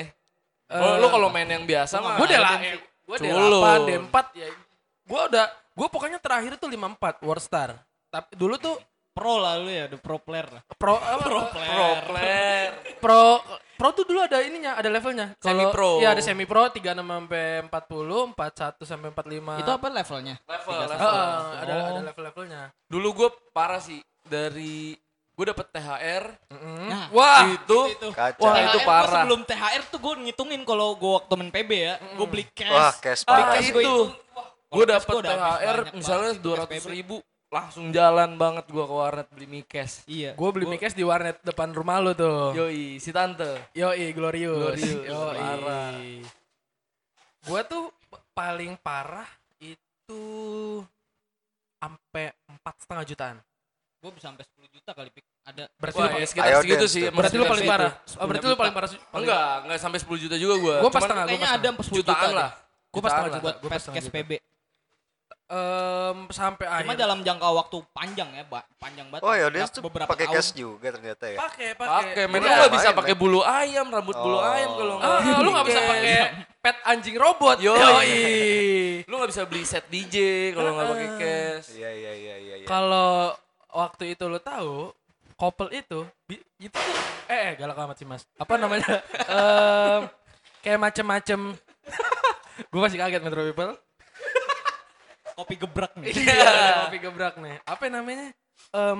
Ya. 0.71 0.79
Kalau 0.79 0.87
Eh, 0.87 0.97
lu 0.97 1.07
kalau 1.09 1.27
main 1.27 1.45
yang 1.45 1.63
biasa 1.63 1.95
mah. 1.99 2.15
Gue 2.15 2.25
ada 2.25 2.37
D8, 2.37 2.55
yang- 2.63 2.81
gue 2.81 3.17
Culu. 3.19 3.59
D8, 3.59 3.77
D4 3.83 4.15
ya. 4.33 4.47
Gue 5.03 5.21
udah, 5.27 5.45
gue 5.51 5.87
pokoknya 5.89 6.17
terakhir 6.17 6.55
tuh 6.55 6.65
54 6.65 7.19
World 7.19 7.43
Star. 7.43 7.75
Tapi 8.07 8.31
dulu 8.33 8.55
tuh 8.55 8.79
Pro 9.11 9.35
lah 9.37 9.59
lu 9.59 9.67
ya, 9.67 9.85
the 9.85 9.99
pro 9.99 10.15
player 10.15 10.47
lah. 10.47 10.63
pro 10.71 10.95
apa, 10.95 11.19
Pro 11.19 11.43
Pro 11.43 11.51
player. 11.51 11.99
player. 12.07 12.69
pro 12.95 13.43
pro 13.75 13.91
tuh 13.91 14.07
dulu 14.07 14.23
ada 14.23 14.39
ininya, 14.39 14.71
ada 14.73 14.87
levelnya. 14.87 15.35
Kalau- 15.35 15.67
Semi-pro. 15.67 15.91
Iya, 15.99 16.15
ada 16.15 16.23
semi 16.23 16.47
pro 16.47 16.63
36 16.65 17.19
sampai 17.19 17.59
40, 17.61 18.31
41 18.31 18.87
sampai 18.87 19.11
45. 19.11 19.59
Itu 19.59 19.67
apa 19.69 19.91
levelnya? 19.91 20.39
Level, 20.39 20.63
Tiga 20.63 20.85
level. 20.87 20.95
satu. 20.95 21.11
Heeh, 21.11 21.43
ada 21.59 21.73
Oh. 21.75 21.87
ada 21.91 22.01
level-levelnya. 22.07 22.61
Dulu 22.87 23.07
gue 23.13 23.29
parah 23.51 23.83
sih 23.83 23.99
dari 24.23 24.95
gue 25.41 25.49
dapet 25.49 25.67
THR 25.67 26.25
Nah, 26.85 27.09
Wah, 27.09 27.49
itu 27.49 27.79
itu. 27.89 28.07
Kacau. 28.13 28.45
Wah, 28.45 28.53
THR 28.53 28.65
itu 28.67 28.77
gua 28.77 28.85
parah. 28.85 29.13
sebelum 29.17 29.41
THR 29.41 29.81
tuh 29.89 29.99
gue 29.99 30.13
ngitungin 30.21 30.61
kalau 30.61 30.93
gue 30.93 31.11
waktu 31.11 31.33
main 31.33 31.49
PB 31.49 31.71
ya, 31.73 31.93
gue 31.97 32.27
beli 32.29 32.45
cash. 32.47 32.69
Wah, 32.69 32.93
cash 32.93 33.21
Ah, 33.23 33.33
parah. 33.33 33.53
cash 33.55 33.65
itu. 33.65 33.73
gua 33.73 33.81
itu. 33.81 33.97
Gue 34.69 34.83
cash 34.83 34.91
dapet 34.93 35.09
gua 35.11 35.23
THR 35.25 35.77
misalnya 35.91 36.31
dua 36.37 36.55
cash 36.59 36.61
ratus 36.77 36.85
ribu 36.85 37.17
langsung 37.49 37.89
jalan 37.89 38.37
banget 38.37 38.63
gue 38.65 38.79
ke 38.79 38.93
warnet 38.93 39.27
beli 39.27 39.47
mie 39.49 39.65
cash. 39.65 40.05
Iya. 40.05 40.37
gue 40.37 40.49
beli 40.53 40.69
mikes 40.69 40.93
di 40.93 41.01
warnet 41.01 41.41
depan 41.41 41.73
rumah 41.73 41.97
lu 41.97 42.13
tuh. 42.13 42.53
Yoi, 42.53 42.95
si 42.95 43.09
tante. 43.09 43.73
Yoi, 43.73 44.13
Glorious. 44.13 44.77
Glorious, 44.77 45.03
Yoi. 45.03 45.35
parah. 45.35 45.97
Gue 47.41 47.61
tuh 47.65 47.89
paling 48.31 48.77
parah 48.77 49.25
itu 49.57 50.21
sampai 51.75 52.29
empat 52.47 52.75
setengah 52.77 53.03
jutaan. 53.03 53.37
Gue 54.01 54.11
bisa 54.11 54.25
sampai 54.27 54.43
10 54.43 54.65
juta 54.71 54.91
kali 54.91 55.09
pik. 55.09 55.25
Ada. 55.43 55.63
Berarti 55.75 55.93
Wah, 55.95 56.01
lu 56.01 56.07
ya 56.07 56.13
paling, 56.15 56.29
sekitar 56.29 56.47
Ayo 56.47 56.57
segitu 56.59 56.85
sih. 56.87 57.03
berarti 57.07 57.35
lu 57.35 57.45
paling 57.45 57.65
parah. 57.65 57.91
Oh, 58.17 58.25
berarti 58.25 58.45
lu 58.45 58.55
paling 58.57 58.73
parah. 58.73 58.89
Enggak, 59.11 59.53
enggak 59.63 59.77
sampai 59.79 59.99
10 60.01 60.17
juta 60.19 60.35
juga 60.35 60.55
gue. 60.57 60.75
Gua 60.79 60.89
pas 60.89 61.01
Kayaknya 61.01 61.37
pas 61.37 61.53
ada 61.53 61.67
sampai 61.69 61.85
10 61.85 61.93
juta 61.93 62.11
jutaan 62.11 62.25
deh. 62.25 62.33
lah. 62.35 62.49
Gua 62.89 63.01
pas 63.01 63.11
juta. 63.13 63.37
Buat 63.39 63.55
cash, 63.63 63.85
juta. 63.87 64.09
PB. 64.11 64.31
Em, 65.51 66.17
sampai 66.31 66.63
Cuma 66.63 66.79
akhir. 66.87 66.95
dalam 66.95 67.19
jangka 67.21 67.43
waktu 67.51 67.77
panjang 67.91 68.29
ya, 68.31 68.43
Ba. 68.47 68.63
Panjang 68.79 69.11
banget. 69.11 69.21
Oh 69.21 69.35
ya, 69.35 69.45
Beberapa- 69.45 69.67
dia 69.67 69.75
tuh 69.75 69.81
beberapa 69.83 70.07
pakai 70.07 70.27
cash 70.31 70.49
juga 70.55 70.87
ternyata 70.89 71.25
ya. 71.27 71.37
Pakai, 71.37 71.69
pakai. 71.75 71.91
Pakai, 71.91 72.23
men 72.25 72.39
lu 72.39 72.67
bisa 72.71 72.89
pakai 72.95 73.13
bulu 73.13 73.39
ayam, 73.43 73.85
rambut 73.85 74.15
bulu 74.15 74.39
Oh. 74.39 74.47
ayam 74.47 74.71
kalau 74.71 74.95
Ah, 74.97 75.19
nggak. 75.19 75.43
lu 75.43 75.49
gak 75.51 75.65
bisa 75.67 75.79
pakai 75.83 76.15
pet 76.57 76.77
anjing 76.85 77.17
robot. 77.19 77.57
Yoi. 77.59 79.03
Lu 79.03 79.13
gak 79.19 79.29
bisa 79.29 79.43
beli 79.43 79.63
set 79.63 79.85
DJ 79.85 80.15
kalau 80.55 80.71
nggak 80.71 80.87
pakai 80.87 81.09
cash. 81.19 81.67
Iya, 81.75 81.89
iya, 81.91 82.11
iya, 82.15 82.35
iya. 82.37 82.55
iya. 82.63 82.65
Kalau 82.65 83.35
waktu 83.71 84.13
itu 84.13 84.23
lu 84.25 84.37
tahu, 84.37 84.91
couple 85.33 85.71
itu 85.71 86.05
itu 86.59 86.69
tuh 86.69 86.97
eh, 87.27 87.51
eh 87.51 87.53
galak 87.55 87.77
amat 87.79 87.95
sih 87.97 88.05
Mas. 88.05 88.23
Apa 88.37 88.55
namanya? 88.55 89.01
Em, 89.31 90.01
kayak 90.61 90.79
macem-macem 90.79 91.39
Gue 92.71 92.79
masih 92.79 92.99
kaget 92.99 93.21
Metro 93.21 93.41
People. 93.41 93.73
Kopi 95.33 95.55
gebrak 95.57 95.93
nih. 95.97 96.11
Iya, 96.13 96.51
kopi 96.85 96.97
gebrak 96.99 97.35
nih. 97.39 97.55
Apa 97.63 97.83
namanya? 97.87 98.29
Em, 98.71 98.99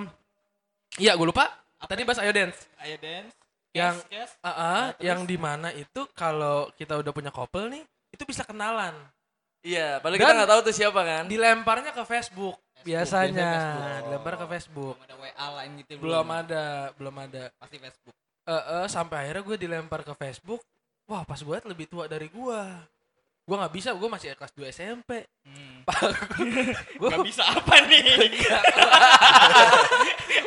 Iya, 0.98 1.16
gue 1.16 1.24
lupa. 1.24 1.48
Tadi 1.82 2.04
bahas 2.04 2.20
Ayo 2.20 2.36
Dance. 2.36 2.68
Ayo 2.78 3.00
dance. 3.00 3.32
Yang- 3.72 4.04
cash, 4.04 4.12
cash. 4.12 4.34
Ah, 4.44 4.50
ah, 4.50 4.56
Nah, 4.60 4.88
terus? 4.92 5.08
yang 5.08 5.20
di 5.24 5.38
mana 5.40 5.70
itu 5.72 6.02
kalau 6.12 6.68
kita 6.76 7.00
udah 7.00 7.12
punya 7.16 7.32
couple 7.32 7.72
nih, 7.72 7.84
itu 8.12 8.24
bisa 8.28 8.44
kenalan. 8.44 8.92
Iya, 9.64 10.04
padahal 10.04 10.20
Dan- 10.20 10.24
kita 10.28 10.34
nggak 10.36 10.52
tahu 10.52 10.62
tuh 10.68 10.76
siapa 10.76 11.02
kan. 11.02 11.24
Dilemparnya 11.32 11.92
ke 11.94 12.04
Facebook, 12.04 12.60
biasanya. 12.82 13.52
Dilempar 14.06 14.34
ke 14.38 14.46
Facebook. 14.58 14.96
Belum 14.98 15.08
ada 15.08 15.16
WA 15.18 15.48
lain 15.62 15.72
gitu. 15.82 15.92
Belum 16.02 16.28
ada, 16.28 16.66
belum 16.98 17.16
ada. 17.18 17.44
Pasti 17.58 17.78
Facebook. 17.78 18.16
Eh, 18.42 18.54
eh, 18.54 18.86
sampai 18.90 19.18
akhirnya 19.26 19.44
gue 19.46 19.58
dilempar 19.58 20.02
ke 20.02 20.14
Facebook. 20.18 20.62
Wah, 21.06 21.22
pas 21.26 21.38
gue 21.38 21.58
lebih 21.68 21.86
tua 21.90 22.10
dari 22.10 22.28
gue. 22.32 22.62
Gue 23.42 23.56
nggak 23.58 23.74
bisa, 23.74 23.90
gue 23.92 24.10
masih 24.10 24.38
kelas 24.38 24.54
2 24.54 24.70
SMP. 24.70 25.26
Hmm. 25.44 25.82
gue 27.02 27.10
Gak 27.10 27.26
bisa 27.26 27.42
apa 27.42 27.76
nih? 27.90 28.38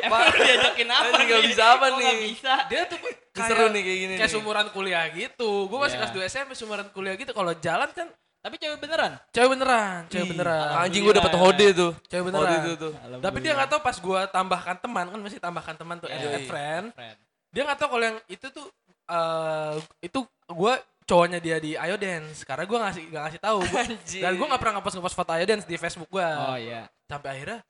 Emang 0.05 0.31
diajakin 0.31 0.89
apa 0.89 1.13
nih? 1.19 1.25
nggak 1.27 1.43
bisa 1.43 1.63
apa 1.75 1.85
nih? 1.91 1.97
nggak 2.07 2.21
bisa. 2.31 2.53
dia 2.71 2.81
tuh 2.87 2.97
kayak, 3.03 3.47
Seru 3.51 3.65
nih 3.67 3.81
kayak 3.83 3.99
gini 3.99 4.13
kayak 4.15 4.31
sumuran 4.31 4.67
kuliah 4.71 5.05
gitu. 5.11 5.67
Gue 5.67 5.77
masih 5.77 5.99
Iya. 5.99 6.07
kelas 6.07 6.13
2 6.15 6.31
SMP, 6.31 6.51
sumuran 6.55 6.87
kuliah 6.95 7.15
gitu. 7.19 7.31
Kalau 7.35 7.51
jalan 7.59 7.89
kan 7.91 8.07
Tapi 8.45 8.55
cewek 8.55 8.77
beneran? 8.77 9.11
cewek 9.27 9.49
beneran, 9.49 9.99
cewek 10.05 10.21
Ih, 10.21 10.31
beneran. 10.31 10.69
Anjing 10.77 11.01
gue 11.01 11.15
dapet 11.15 11.33
hode 11.33 11.67
tuh. 11.73 11.91
Cewek 12.05 12.23
Hode 12.23 12.29
beneran. 12.29 12.61
itu 12.61 12.71
tuh. 12.77 12.93
Tapi 13.17 13.37
dia 13.41 13.51
nggak 13.51 13.69
tahu 13.71 13.81
pas 13.81 13.97
gue 13.97 14.19
tambahkan 14.29 14.75
teman 14.77 15.05
kan 15.07 15.19
masih 15.19 15.39
tambahkan 15.39 15.73
teman 15.73 15.97
tuh 15.97 16.05
Iya. 16.07 16.21
add- 16.21 16.35
add 16.35 16.45
friend. 16.45 16.85
Friend. 16.93 17.17
Dia 17.49 17.61
nggak 17.63 17.77
tahu 17.77 17.89
kalau 17.89 18.05
yang 18.05 18.17
itu 18.27 18.47
tuh 18.47 18.67
eh 19.05 19.73
itu 19.99 20.19
gue 20.47 20.73
cowoknya 21.03 21.37
dia 21.37 21.57
di 21.57 21.73
Ayo 21.73 21.95
Dance 21.95 22.41
karena 22.41 22.63
gue 22.63 22.77
ngasih 22.79 23.03
nggak 23.07 23.21
ngasih 23.23 23.39
tahu 23.39 23.59
Anjing. 23.81 24.21
dan 24.21 24.31
gue 24.31 24.45
nggak 24.45 24.57
pernah 24.57 24.73
ngepost 24.75 24.95
ngepost 24.95 25.15
foto 25.15 25.31
Ayo 25.31 25.45
Dance 25.45 25.63
di 25.63 25.75
Facebook 25.75 26.09
gue 26.11 26.25
Oh 26.25 26.53
iya. 26.55 26.85
sampai 27.03 27.29
akhirnya 27.31 27.61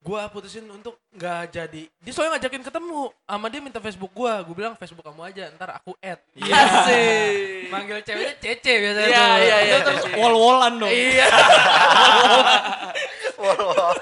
gue 0.00 0.20
putusin 0.28 0.64
untuk 0.66 0.96
nggak 1.10 1.42
jadi 1.50 1.82
dia 1.84 2.08
soalnya 2.10 2.34
ngajakin 2.34 2.62
ketemu 2.62 3.00
sama 3.20 3.46
dia 3.46 3.60
minta 3.60 3.78
Facebook 3.78 4.08
gue 4.10 4.32
gue 4.42 4.54
bilang 4.54 4.72
Facebook 4.74 5.04
kamu 5.04 5.20
aja 5.26 5.52
ntar 5.52 5.74
aku 5.74 5.92
add 5.98 6.16
Iya 6.32 6.60
sih. 6.88 7.68
manggil 7.68 8.00
ceweknya 8.00 8.34
Cece 8.38 8.72
biasanya 8.80 9.06
Iya, 9.06 9.20
tuh. 9.20 9.36
iya, 9.38 9.56
iya. 9.60 9.76
Terus 9.82 10.04
wall-wallan 10.14 10.74
dong. 10.78 10.88
iya 10.88 11.26
Wow. 13.36 13.96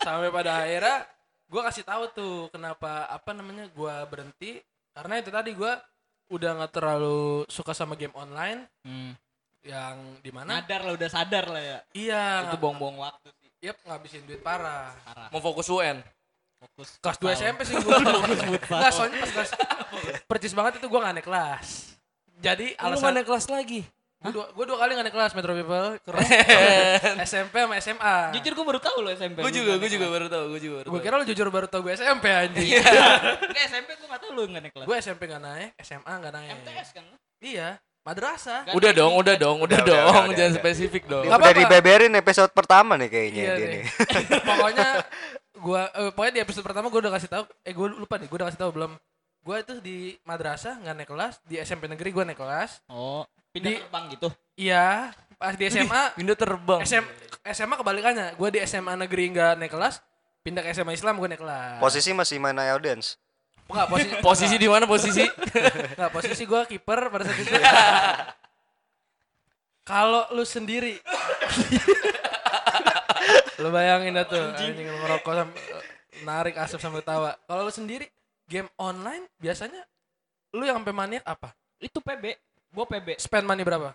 sampai 0.00 0.30
pada 0.30 0.64
akhirnya 0.64 1.06
gue 1.46 1.60
kasih 1.60 1.84
tahu 1.84 2.04
tuh 2.10 2.34
kenapa 2.48 3.06
apa 3.06 3.30
namanya 3.30 3.66
gue 3.68 3.94
berhenti 4.06 4.58
karena 4.90 5.18
itu 5.18 5.30
tadi 5.30 5.50
gue 5.50 5.72
udah 6.28 6.50
nggak 6.56 6.72
terlalu 6.72 7.20
suka 7.46 7.70
sama 7.70 7.94
game 7.94 8.14
online 8.14 8.66
Hmm. 8.82 9.14
yang 9.60 9.94
di 10.18 10.30
mana 10.30 10.58
Sadar 10.58 10.80
lah, 10.82 10.92
udah 10.94 11.08
sadar 11.08 11.44
lah 11.46 11.60
ya. 11.60 11.78
iya 11.92 12.24
Itu 12.48 12.56
buang-buang 12.56 12.96
waktu 12.98 13.28
yep 13.60 13.76
ngabisin 13.82 14.24
duit 14.24 14.40
parah 14.40 14.92
Parah. 15.02 15.28
Mau 15.28 15.38
fokus 15.38 15.68
UN. 15.68 16.00
Fokus. 16.58 16.96
kelas 16.98 17.16
2 17.16 17.38
SMP 17.38 17.60
sih 17.62 17.72
gue 17.78 17.88
nggak 18.60 18.92
soalnya 18.92 19.16
pas 19.18 19.32
kelas 19.34 19.50
percis 20.24 20.52
banget 20.52 20.76
itu 20.76 20.86
gue 20.86 21.00
gak 21.00 21.14
naik 21.14 21.24
kelas 21.24 21.96
jadi 22.36 22.66
Lu 22.74 22.84
alasan 22.86 23.00
gak 23.02 23.14
naik 23.14 23.26
kelas 23.26 23.46
lagi. 23.48 23.80
gue 24.20 24.28
dua, 24.30 24.52
gua 24.52 24.64
dua 24.66 24.76
kali 24.76 24.92
gak 24.92 25.04
naik 25.04 25.16
kelas 25.16 25.32
Metro 25.32 25.52
People 25.52 25.96
keren 25.98 26.20
SMP 27.24 27.54
sama 27.56 27.74
SMA 27.80 28.16
Jujur 28.32 28.52
gue 28.52 28.66
baru 28.66 28.76
tahu 28.78 28.96
lo 28.98 29.08
SMP. 29.10 29.40
Gue 29.40 29.48
juga, 29.50 29.72
gue 29.76 29.88
juga 29.88 30.06
baru 30.06 30.26
tahu, 30.26 30.44
gue 30.50 30.60
juga 30.60 30.74
baru 30.76 30.86
gue 30.86 30.92
tahu. 30.94 31.00
kira 31.02 31.14
lu 31.16 31.24
jujur 31.24 31.48
baru 31.48 31.66
tau 31.66 31.80
gue 31.80 31.92
SMP 31.94 32.24
anjing 32.28 32.68
Enggak 33.48 33.64
SMP 33.66 33.88
gue 33.94 34.04
gak 34.06 34.20
tahu 34.20 34.30
lo 34.30 34.42
gak 34.46 34.60
naik 34.60 34.72
kelas. 34.72 34.84
gue 34.84 34.96
SMP 35.00 35.22
gak 35.26 35.40
naik 35.40 35.70
SMA 35.78 36.12
gak 36.14 36.32
naik 36.34 36.48
MTS 36.58 36.88
kan? 36.92 37.04
lo? 37.06 37.16
iya 37.40 37.80
madrasah. 38.10 38.60
Kan 38.64 38.72
Udah 38.72 38.90
dong, 38.90 39.12
udah 39.14 39.34
dong, 39.34 39.58
udah 39.58 39.78
Udah, 39.78 39.80
udah, 39.80 39.96
dong, 40.04 40.24
udah, 40.26 40.34
jangan 40.38 40.50
udah. 40.50 40.60
spesifik 40.60 41.02
dong. 41.04 41.22
Dia 41.22 41.28
Nggak 41.28 41.38
udah 41.38 41.48
apa-apa. 41.48 41.62
dibeberin 41.64 42.12
episode 42.14 42.50
pertama 42.50 42.92
nih 42.96 43.08
kayaknya 43.08 43.42
Iya 43.42 43.54
dia 43.54 43.66
nih. 43.68 43.82
pokoknya 44.48 44.88
gua 45.56 45.82
eh, 45.92 46.10
pokoknya 46.10 46.32
di 46.32 46.42
episode 46.42 46.64
pertama 46.64 46.86
gua 46.86 47.00
udah 47.00 47.12
kasih 47.12 47.28
tahu 47.28 47.44
eh 47.60 47.72
gua 47.72 47.86
lupa 47.88 48.14
nih 48.16 48.26
gua 48.26 48.36
udah 48.36 48.48
kasih 48.48 48.60
tahu 48.60 48.70
belum 48.72 48.92
gua 49.40 49.56
itu 49.58 49.72
di 49.78 49.98
madrasah 50.22 50.74
nggak 50.76 50.94
naik 50.96 51.08
kelas 51.08 51.34
di 51.42 51.56
SMP 51.56 51.84
negeri 51.86 52.10
gua 52.10 52.24
naik 52.24 52.36
kelas 52.36 52.80
Oh, 52.86 53.22
pindah 53.50 53.70
Di- 53.70 53.78
terbang 53.78 54.04
gitu. 54.10 54.28
iya 54.54 55.12
pas 55.34 55.52
di 55.52 55.64
SMA 55.66 56.02
Pindah 56.12 56.34
terbang. 56.34 56.80
SM, 56.82 57.04
SMA 57.46 57.74
kebalikannya 57.74 58.26
gua 58.34 58.48
di 58.48 58.60
SMA 58.62 58.92
negeri 58.98 59.24
nggak 59.30 59.52
naik 59.56 59.70
kelas 59.70 60.00
pindah 60.40 60.60
ke 60.60 60.72
SMA 60.72 60.92
Islam 60.92 61.14
gua 61.14 61.28
naik 61.28 61.40
kelas 61.40 61.76
Posisi 61.78 62.10
masih 62.10 62.36
main 62.36 62.56
IO 62.58 62.76
dance. 62.78 63.20
Enggak, 63.70 63.86
posisi 63.86 64.14
Posisi 64.28 64.56
di 64.58 64.68
mana 64.68 64.84
posisi? 64.84 65.24
Enggak, 65.94 66.10
posisi 66.10 66.42
gua 66.44 66.66
kiper 66.66 67.06
pada 67.08 67.22
saat 67.24 67.38
itu 67.38 67.54
kalau 69.90 70.22
lu 70.30 70.46
sendiri 70.46 71.02
lu 73.58 73.68
bayangin 73.74 74.14
dah 74.14 74.22
tuh 74.22 74.38
anjing 74.38 74.86
ngerokok 74.86 75.32
sampai 75.34 75.62
narik 76.22 76.54
asap 76.62 76.78
sampai 76.78 77.02
tawa 77.02 77.34
kalau 77.50 77.66
lu 77.66 77.72
sendiri 77.74 78.06
game 78.46 78.70
online 78.78 79.26
biasanya 79.42 79.82
lu 80.54 80.62
yang 80.62 80.78
sampai 80.78 80.94
maniak 80.94 81.24
apa 81.26 81.50
Itu 81.80 81.98
PB. 81.98 82.38
Gua 82.70 82.86
PB. 82.86 83.18
spend 83.18 83.48
money 83.50 83.66
berapa 83.66 83.90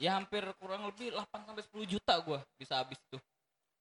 Ya 0.00 0.16
hampir 0.18 0.42
kurang 0.58 0.90
lebih 0.90 1.14
8 1.14 1.44
sampai 1.44 1.62
10 1.62 1.92
juta 1.92 2.14
gua 2.24 2.42
bisa 2.58 2.82
habis 2.82 2.98
itu. 2.98 3.18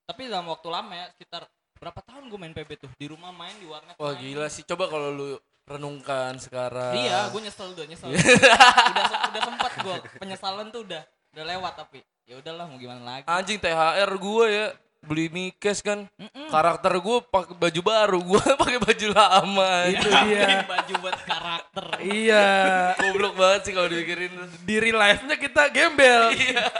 Tapi 0.06 0.30
dalam 0.30 0.46
waktu 0.46 0.68
lama 0.70 0.94
ya, 0.94 1.06
sekitar 1.10 1.48
berapa 1.84 2.00
tahun 2.08 2.32
gua 2.32 2.40
main 2.40 2.56
PB 2.56 2.72
tuh? 2.80 2.92
Di 2.96 3.12
rumah 3.12 3.36
main, 3.36 3.52
di 3.60 3.68
warnet 3.68 4.00
Wah 4.00 4.16
main. 4.16 4.24
gila 4.24 4.48
sih, 4.48 4.64
coba 4.64 4.88
kalau 4.88 5.12
lu 5.12 5.30
renungkan 5.68 6.40
sekarang. 6.40 6.96
Iya, 6.96 7.28
gue 7.28 7.42
nyesel 7.44 7.68
udah 7.76 7.86
nyesel. 7.88 8.08
udah 8.08 9.20
udah 9.32 9.42
sempat 9.44 9.72
gue 9.80 9.96
penyesalan 10.20 10.68
tuh 10.72 10.88
udah 10.88 11.04
udah 11.36 11.44
lewat 11.44 11.74
tapi 11.76 12.00
ya 12.24 12.40
udahlah 12.40 12.68
mau 12.72 12.80
gimana 12.80 13.02
lagi. 13.04 13.26
Anjing 13.28 13.60
THR 13.60 14.12
gue 14.16 14.46
ya 14.48 14.68
beli 15.04 15.28
Mikes 15.28 15.84
kan 15.84 16.08
karakter 16.48 16.96
gue 16.96 17.18
pakai 17.28 17.56
baju 17.60 17.82
baru 17.84 18.20
gue 18.24 18.44
pakai 18.64 18.80
baju 18.80 19.08
lama 19.12 19.72
itu 19.92 20.00
itu 20.00 20.10
dia 20.32 20.64
baju 20.64 20.94
buat 21.04 21.20
karakter. 21.28 21.86
iya 22.00 22.48
goblok 22.96 23.36
banget 23.36 23.62
sih 23.68 23.74
kalau 23.76 23.92
dipikirin 23.92 24.32
di 24.64 24.76
real 24.80 24.96
life-nya 24.96 25.36
kita 25.36 25.68
gembel 25.76 26.32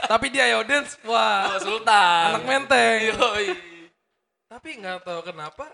tapi 0.08 0.32
dia 0.32 0.48
Ayo 0.48 0.64
Dance 0.64 0.96
wah 1.04 1.52
oh, 1.52 1.60
Sultan 1.60 2.40
anak 2.40 2.44
menteng 2.48 3.12
Yoi. 3.12 3.73
Tapi 4.54 4.78
nggak 4.78 5.02
tahu 5.02 5.20
kenapa 5.26 5.66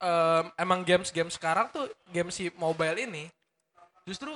em, 0.00 0.44
emang 0.56 0.80
games-games 0.80 1.36
sekarang 1.36 1.68
tuh 1.68 1.84
game 2.08 2.32
si 2.32 2.48
mobile 2.56 2.96
ini 2.96 3.28
justru 4.08 4.32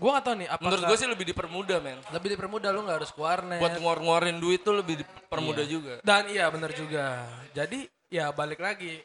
gua 0.00 0.16
nggak 0.16 0.24
tahu 0.24 0.34
nih 0.40 0.48
apa 0.48 0.60
menurut 0.64 0.82
gue 0.88 0.96
sih 0.96 1.10
lebih 1.10 1.26
dipermudah 1.28 1.78
men 1.84 2.00
lebih 2.16 2.32
dipermudah 2.32 2.70
lu 2.72 2.80
nggak 2.88 2.98
harus 3.04 3.12
ke 3.12 3.20
warnet. 3.20 3.60
Buat 3.60 3.76
nguar-nguarin 3.76 4.40
duit 4.40 4.64
tuh 4.64 4.80
lebih 4.80 5.04
dipermudah 5.04 5.66
juga. 5.68 5.94
Dan 6.00 6.32
iya 6.32 6.48
bener 6.48 6.72
juga. 6.72 7.28
Jadi 7.52 7.84
ya 8.08 8.32
balik 8.32 8.62
lagi 8.62 9.04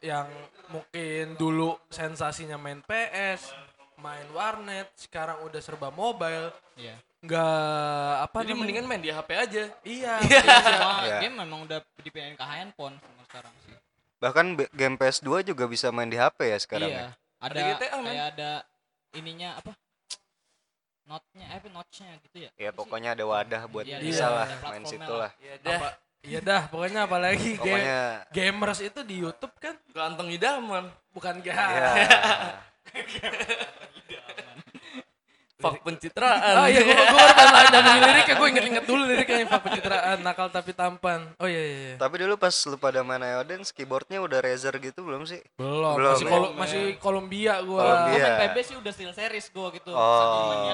yang 0.00 0.30
mungkin 0.72 1.36
dulu 1.36 1.76
sensasinya 1.92 2.56
main 2.56 2.80
PS 2.80 3.52
main 4.00 4.24
warnet 4.32 4.88
sekarang 4.96 5.44
udah 5.44 5.60
serba 5.60 5.92
mobile 5.92 6.48
Iya. 6.80 6.96
Nggak 7.20 8.12
apa 8.24 8.36
jadi 8.40 8.48
namanya? 8.48 8.60
mendingan 8.64 8.84
main 8.88 9.02
di 9.02 9.10
HP 9.12 9.28
aja 9.36 9.62
iya 9.84 10.14
Semua 10.24 10.94
Iya. 11.04 11.18
game 11.20 11.36
memang 11.36 11.60
udah 11.68 11.78
dipindahin 12.00 12.32
ke 12.32 12.44
handphone 12.44 12.96
semua 12.96 13.24
sekarang 13.28 13.52
sih. 13.60 13.76
Bahkan 14.16 14.46
game 14.72 14.96
PS2 14.96 15.28
juga 15.44 15.64
bisa 15.64 15.92
main 15.92 16.08
di 16.08 16.16
HP 16.16 16.38
ya 16.48 16.58
sekarang 16.58 16.88
iya. 16.88 17.00
ya. 17.00 17.10
Ada, 17.40 17.52
Ada 17.52 17.60
GTA, 17.72 17.96
kayak 18.00 18.26
ada 18.36 18.50
ininya 19.14 19.50
apa? 19.56 19.72
Notnya, 21.04 21.46
eh 21.50 21.58
apa 21.58 21.68
notnya 21.68 22.08
gitu 22.22 22.36
ya? 22.38 22.50
Ya 22.54 22.70
pokoknya 22.70 23.10
ada 23.12 23.24
wadah 23.26 23.62
buat 23.66 23.84
Iya, 23.84 23.98
bisa 23.98 24.24
iya. 24.24 24.36
lah 24.36 24.48
main 24.62 24.84
situ 24.84 25.12
lah. 25.12 25.28
lah. 25.28 25.32
ya 25.40 25.54
dah 25.58 25.80
iya 26.20 26.40
dah 26.40 26.62
pokoknya 26.68 27.00
apalagi 27.08 27.56
game 27.56 27.80
Pokoknya 27.80 28.00
gamers 28.28 28.80
itu 28.84 29.00
di 29.02 29.16
YouTube 29.18 29.56
kan 29.56 29.72
kantong 29.90 30.28
idaman 30.30 30.84
bukan 31.10 31.40
gak 31.44 31.56
ya 31.56 31.92
fak 35.60 35.76
pencitraan 35.80 36.54
Oh 36.56 36.66
iya, 36.66 36.80
gue 36.80 36.90
gue 36.90 37.04
baru 37.14 37.32
pengen 37.32 37.66
nyambungin 37.70 38.02
liriknya, 38.02 38.34
gue 38.34 38.48
inget-inget 38.48 38.84
dulu 38.84 39.02
liriknya 39.04 39.36
yang 39.38 39.50
pencitraan, 39.54 40.16
nakal 40.20 40.48
tapi 40.48 40.72
tampan. 40.72 41.20
Oh 41.36 41.44
iya 41.44 41.60
iya. 41.60 41.78
iya. 41.86 41.94
Tapi 41.96 42.14
dulu 42.18 42.34
pas 42.34 42.54
lu 42.64 42.76
pada 42.76 43.00
main 43.00 43.20
IO 43.20 43.42
dance 43.42 43.70
keyboardnya 43.70 44.18
udah 44.18 44.38
Razer 44.40 44.74
gitu 44.74 45.00
belum 45.00 45.22
sih? 45.22 45.38
Belum, 45.54 45.94
Belum, 45.94 46.10
masih 46.10 46.24
ya? 46.24 46.32
Kol- 46.32 46.54
masih 46.56 46.82
Columbia 46.96 47.54
gue. 47.60 47.76
Columbia. 47.76 48.08
Gue 48.08 48.16
Iya. 48.16 48.28
main 48.32 48.48
PB 48.48 48.56
sih 48.62 48.74
udah 48.74 48.90
steel 48.90 49.12
series 49.12 49.46
gue 49.46 49.66
gitu. 49.74 49.90
Oh, 49.90 50.00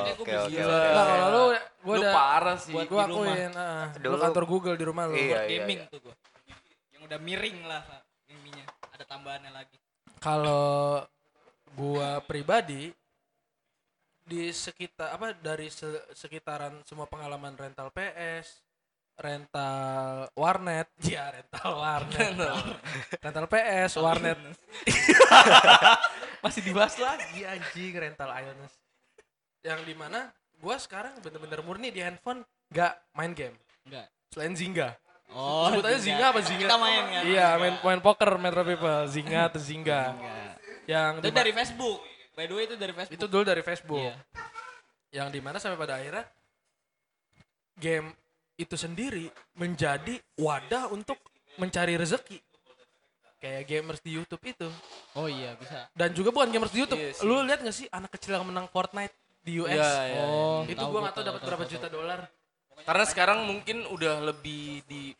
gue 0.07 0.23
oke, 0.23 0.33
oke. 0.47 0.61
Nah 0.63 1.05
kalau 1.05 1.27
lu, 1.29 1.43
gue 1.53 1.95
udah, 1.99 2.13
parah 2.13 2.57
sih 2.57 2.73
buat 2.73 2.87
gue 2.87 2.97
di 2.97 3.07
rumah. 3.09 3.35
akuin, 3.35 3.51
lu 3.53 4.01
Dulu- 4.01 4.23
kantor 4.23 4.45
Google 4.47 4.77
di 4.77 4.85
rumah 4.85 5.05
lu. 5.05 5.15
Iya, 5.15 5.27
Buat 5.27 5.43
iya, 5.45 5.59
gaming 5.61 5.79
iya. 5.81 5.91
tuh 5.91 5.99
gue. 6.01 6.15
Yang 6.91 7.03
udah 7.05 7.19
miring 7.19 7.59
lah 7.63 7.83
ininya. 8.27 8.65
Ada 8.91 9.05
tambahannya 9.05 9.51
lagi. 9.51 9.77
Kalau 10.17 11.03
gua 11.73 12.19
pribadi 12.21 12.89
di 14.27 14.51
sekitar 14.51 15.15
apa 15.15 15.33
dari 15.33 15.71
se- 15.71 16.03
sekitaran 16.13 16.83
semua 16.83 17.07
pengalaman 17.07 17.55
rental 17.55 17.95
PS, 17.95 18.59
rental 19.17 20.27
warnet, 20.35 20.91
ya 21.07 21.31
rental 21.31 21.73
warnet, 21.79 22.35
rental 23.23 23.47
PS, 23.47 23.93
warnet, 23.97 24.39
masih 26.45 26.61
dibahas 26.61 26.99
lagi 26.99 27.47
anjing 27.47 27.95
rental 27.95 28.29
Ionis, 28.29 28.75
yang 29.63 29.81
di 29.83 29.95
mana 29.95 30.35
gua 30.59 30.75
sekarang 30.77 31.23
bener-bener 31.23 31.63
murni 31.63 31.95
di 31.95 32.03
handphone 32.03 32.43
gak 32.69 32.99
main 33.15 33.31
game, 33.31 33.55
Enggak. 33.87 34.11
selain 34.35 34.59
Zingga. 34.59 34.91
Oh, 35.27 35.71
Sebutannya 35.71 35.99
Zingga 35.99 36.25
apa 36.31 36.39
Zingga? 36.39 36.67
Kita 36.71 36.79
main 36.79 37.03
kan? 37.05 37.23
Iya, 37.27 37.49
main 37.59 37.75
main 37.83 38.01
poker 38.03 38.31
Metro 38.39 38.63
People, 38.63 39.07
Zingga 39.07 39.51
atau 39.51 39.59
Zingga. 39.59 40.15
Yang 40.87 41.13
Itu 41.19 41.31
dari 41.31 41.51
Facebook. 41.51 41.99
By 42.37 42.45
the 42.45 42.53
way 42.53 42.65
itu 42.65 42.77
dari 42.77 42.93
Facebook. 42.93 43.17
itu 43.17 43.27
dulu 43.27 43.43
dari 43.43 43.63
Facebook. 43.63 43.99
Iya. 43.99 44.15
Yang 45.11 45.29
di 45.33 45.41
mana 45.41 45.57
sampai 45.57 45.75
pada 45.75 45.97
akhirnya 45.97 46.25
game 47.75 48.13
itu 48.57 48.75
sendiri 48.75 49.29
menjadi 49.55 50.17
wadah 50.37 50.89
untuk 50.89 51.17
mencari 51.57 51.97
rezeki. 51.97 52.41
Kayak 53.37 53.63
gamers 53.67 54.01
di 54.01 54.17
YouTube 54.17 54.41
itu. 54.43 54.69
Oh 55.13 55.29
iya 55.29 55.53
bisa. 55.57 55.89
Dan 55.93 56.13
juga 56.13 56.29
bukan 56.29 56.49
gamers 56.49 56.73
di 56.73 56.81
YouTube. 56.81 56.97
Iya 56.99 57.13
sih. 57.13 57.25
Lu 57.25 57.41
lihat 57.41 57.61
gak 57.61 57.73
sih 57.75 57.87
anak 57.89 58.13
kecil 58.13 58.33
yang 58.33 58.45
menang 58.45 58.65
Fortnite 58.67 59.13
di 59.41 59.61
US? 59.61 59.73
Iya, 59.73 59.93
iya, 60.03 60.21
Oh, 60.25 60.65
Itu 60.65 60.73
tahu 60.75 60.89
gua 60.89 60.93
gua 60.95 61.07
gak 61.07 61.15
tahu 61.15 61.25
dapat 61.27 61.41
berapa 61.43 61.65
tahu, 61.65 61.73
juta 61.73 61.89
dolar. 61.89 62.21
karena 62.77 63.05
sekarang 63.09 63.39
mungkin 63.43 63.89
udah 63.89 64.21
lebih 64.23 64.85
di 64.85 65.17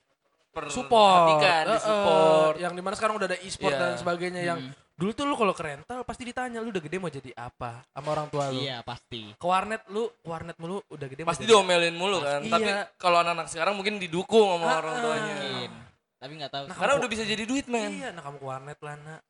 Support. 0.53 0.93
perhatikan, 0.93 1.65
di 1.65 1.69
Eh, 1.69 1.77
eh, 1.77 1.83
support 1.83 2.55
yang 2.57 2.73
di 2.73 2.81
mana 2.81 2.95
sekarang 2.97 3.15
udah 3.17 3.29
ada 3.29 3.39
e-sport 3.41 3.73
Iya. 3.73 3.81
dan 3.81 3.93
sebagainya 3.97 4.43
yang 4.43 4.61
dulu 4.97 5.11
tuh 5.13 5.25
lu 5.25 5.37
kalau 5.37 5.53
ke 5.53 5.63
rental 5.63 6.01
pasti 6.03 6.25
ditanya 6.25 6.59
lu 6.59 6.73
udah 6.73 6.81
gede 6.81 6.97
mau 6.97 7.09
jadi 7.09 7.29
apa 7.37 7.85
sama 7.87 8.09
orang 8.11 8.27
tua 8.27 8.49
lu. 8.49 8.61
Iya 8.61 8.81
pasti. 8.81 9.29
Ke 9.37 9.45
warnet 9.45 9.85
lu, 9.87 10.09
ke 10.09 10.27
warnet 10.27 10.57
mulu 10.57 10.81
udah 10.89 11.07
gede 11.07 11.21
mau 11.21 11.31
pasti 11.31 11.45
jadi 11.45 11.53
diomelin 11.53 11.95
mulu 11.95 12.19
kan 12.19 12.41
Iya. 12.41 12.51
tapi 12.51 12.69
kalau 12.97 13.21
anak-anak 13.21 13.47
sekarang 13.47 13.75
mungkin 13.77 14.01
didukung 14.01 14.57
sama 14.57 14.65
Ah, 14.67 14.77
orang 14.81 14.95
ah. 14.95 15.03
tuanya 15.03 15.35
Mungkin. 15.37 15.73
Tapi 16.17 16.33
nggak 16.35 16.49
tahu. 16.51 16.65
Nah, 16.65 16.77
karena 16.77 16.95
udah 16.97 17.11
bisa 17.13 17.23
jadi 17.23 17.43
duit 17.45 17.67
men 17.69 17.93
Iya, 17.93 18.09
nah 18.11 18.25
kamu 18.25 18.37
ke 18.41 18.47
warnet 18.47 18.79
lah, 18.81 18.97
nak. 18.97 19.21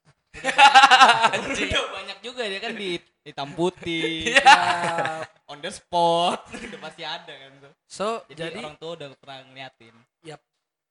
Banyak 1.93 2.19
juga 2.21 2.43
dia 2.45 2.61
kan 2.61 2.73
di 2.73 2.89
hitam 3.23 3.49
putih. 3.53 4.31
Iya. 4.31 5.25
on 5.47 5.59
the 5.59 5.71
spot. 5.71 6.47
udah 6.71 6.81
pasti 6.81 7.03
ada 7.03 7.33
kan 7.33 7.51
tuh. 7.59 7.73
So, 7.87 8.07
Jadi, 8.29 8.55
jadi, 8.55 8.59
orang 8.63 8.79
tua 8.79 8.91
udah 8.95 9.09
pernah 9.19 9.39
ngeliatin. 9.51 9.95
ya 10.23 10.37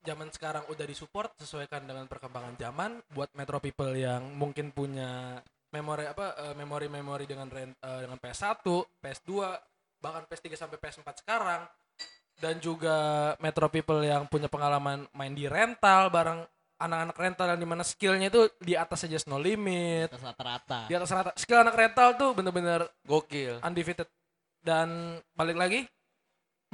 zaman 0.05 0.29
sekarang 0.29 0.63
udah 0.69 0.85
disupport 0.85 1.33
sesuaikan 1.41 1.83
dengan 1.83 2.05
perkembangan 2.05 2.55
zaman 2.55 3.01
buat 3.11 3.33
metro 3.33 3.57
people 3.57 3.91
yang 3.97 4.21
mungkin 4.37 4.69
punya 4.69 5.41
memori 5.73 6.05
apa 6.07 6.37
eh, 6.39 6.55
memori-memori 6.55 7.25
dengan 7.27 7.49
rent, 7.49 7.75
eh, 7.75 7.99
dengan 8.05 8.21
PS1, 8.21 8.63
PS2, 9.01 9.31
bahkan 9.99 10.23
PS3 10.29 10.55
sampai 10.55 10.77
PS4 10.79 11.25
sekarang 11.25 11.65
dan 12.39 12.59
juga 12.59 12.97
metro 13.39 13.67
people 13.71 14.03
yang 14.03 14.27
punya 14.27 14.51
pengalaman 14.51 15.07
main 15.15 15.33
di 15.33 15.47
rental 15.47 16.11
bareng 16.11 16.43
anak-anak 16.75 17.15
rental 17.15 17.47
yang 17.55 17.59
di 17.63 17.67
mana 17.67 17.83
skillnya 17.87 18.27
itu 18.27 18.51
di 18.59 18.75
atas 18.75 19.07
aja 19.07 19.23
no 19.31 19.39
limit. 19.39 20.11
Atas 20.11 20.23
rata-rata. 20.23 20.79
di 20.91 20.93
atas 20.93 21.11
rata 21.11 21.31
skill 21.39 21.63
anak 21.63 21.75
rental 21.75 22.19
tuh 22.19 22.31
bener-bener 22.35 22.83
gokil. 23.07 23.63
undefeated. 23.63 24.07
Dan 24.65 25.21
balik 25.37 25.55
lagi 25.55 25.87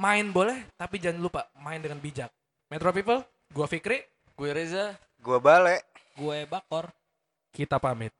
main 0.00 0.26
boleh 0.34 0.66
tapi 0.74 0.98
jangan 0.98 1.20
lupa 1.22 1.46
main 1.60 1.78
dengan 1.78 2.02
bijak 2.02 2.32
Metro 2.72 2.88
People 2.88 3.20
gua 3.52 3.68
Fikri 3.68 4.00
gue 4.32 4.48
Reza 4.48 4.96
Gua 5.20 5.36
balik. 5.36 5.84
Gue 6.16 6.48
bakor. 6.48 6.88
kita 7.52 7.76
pamit 7.76 8.16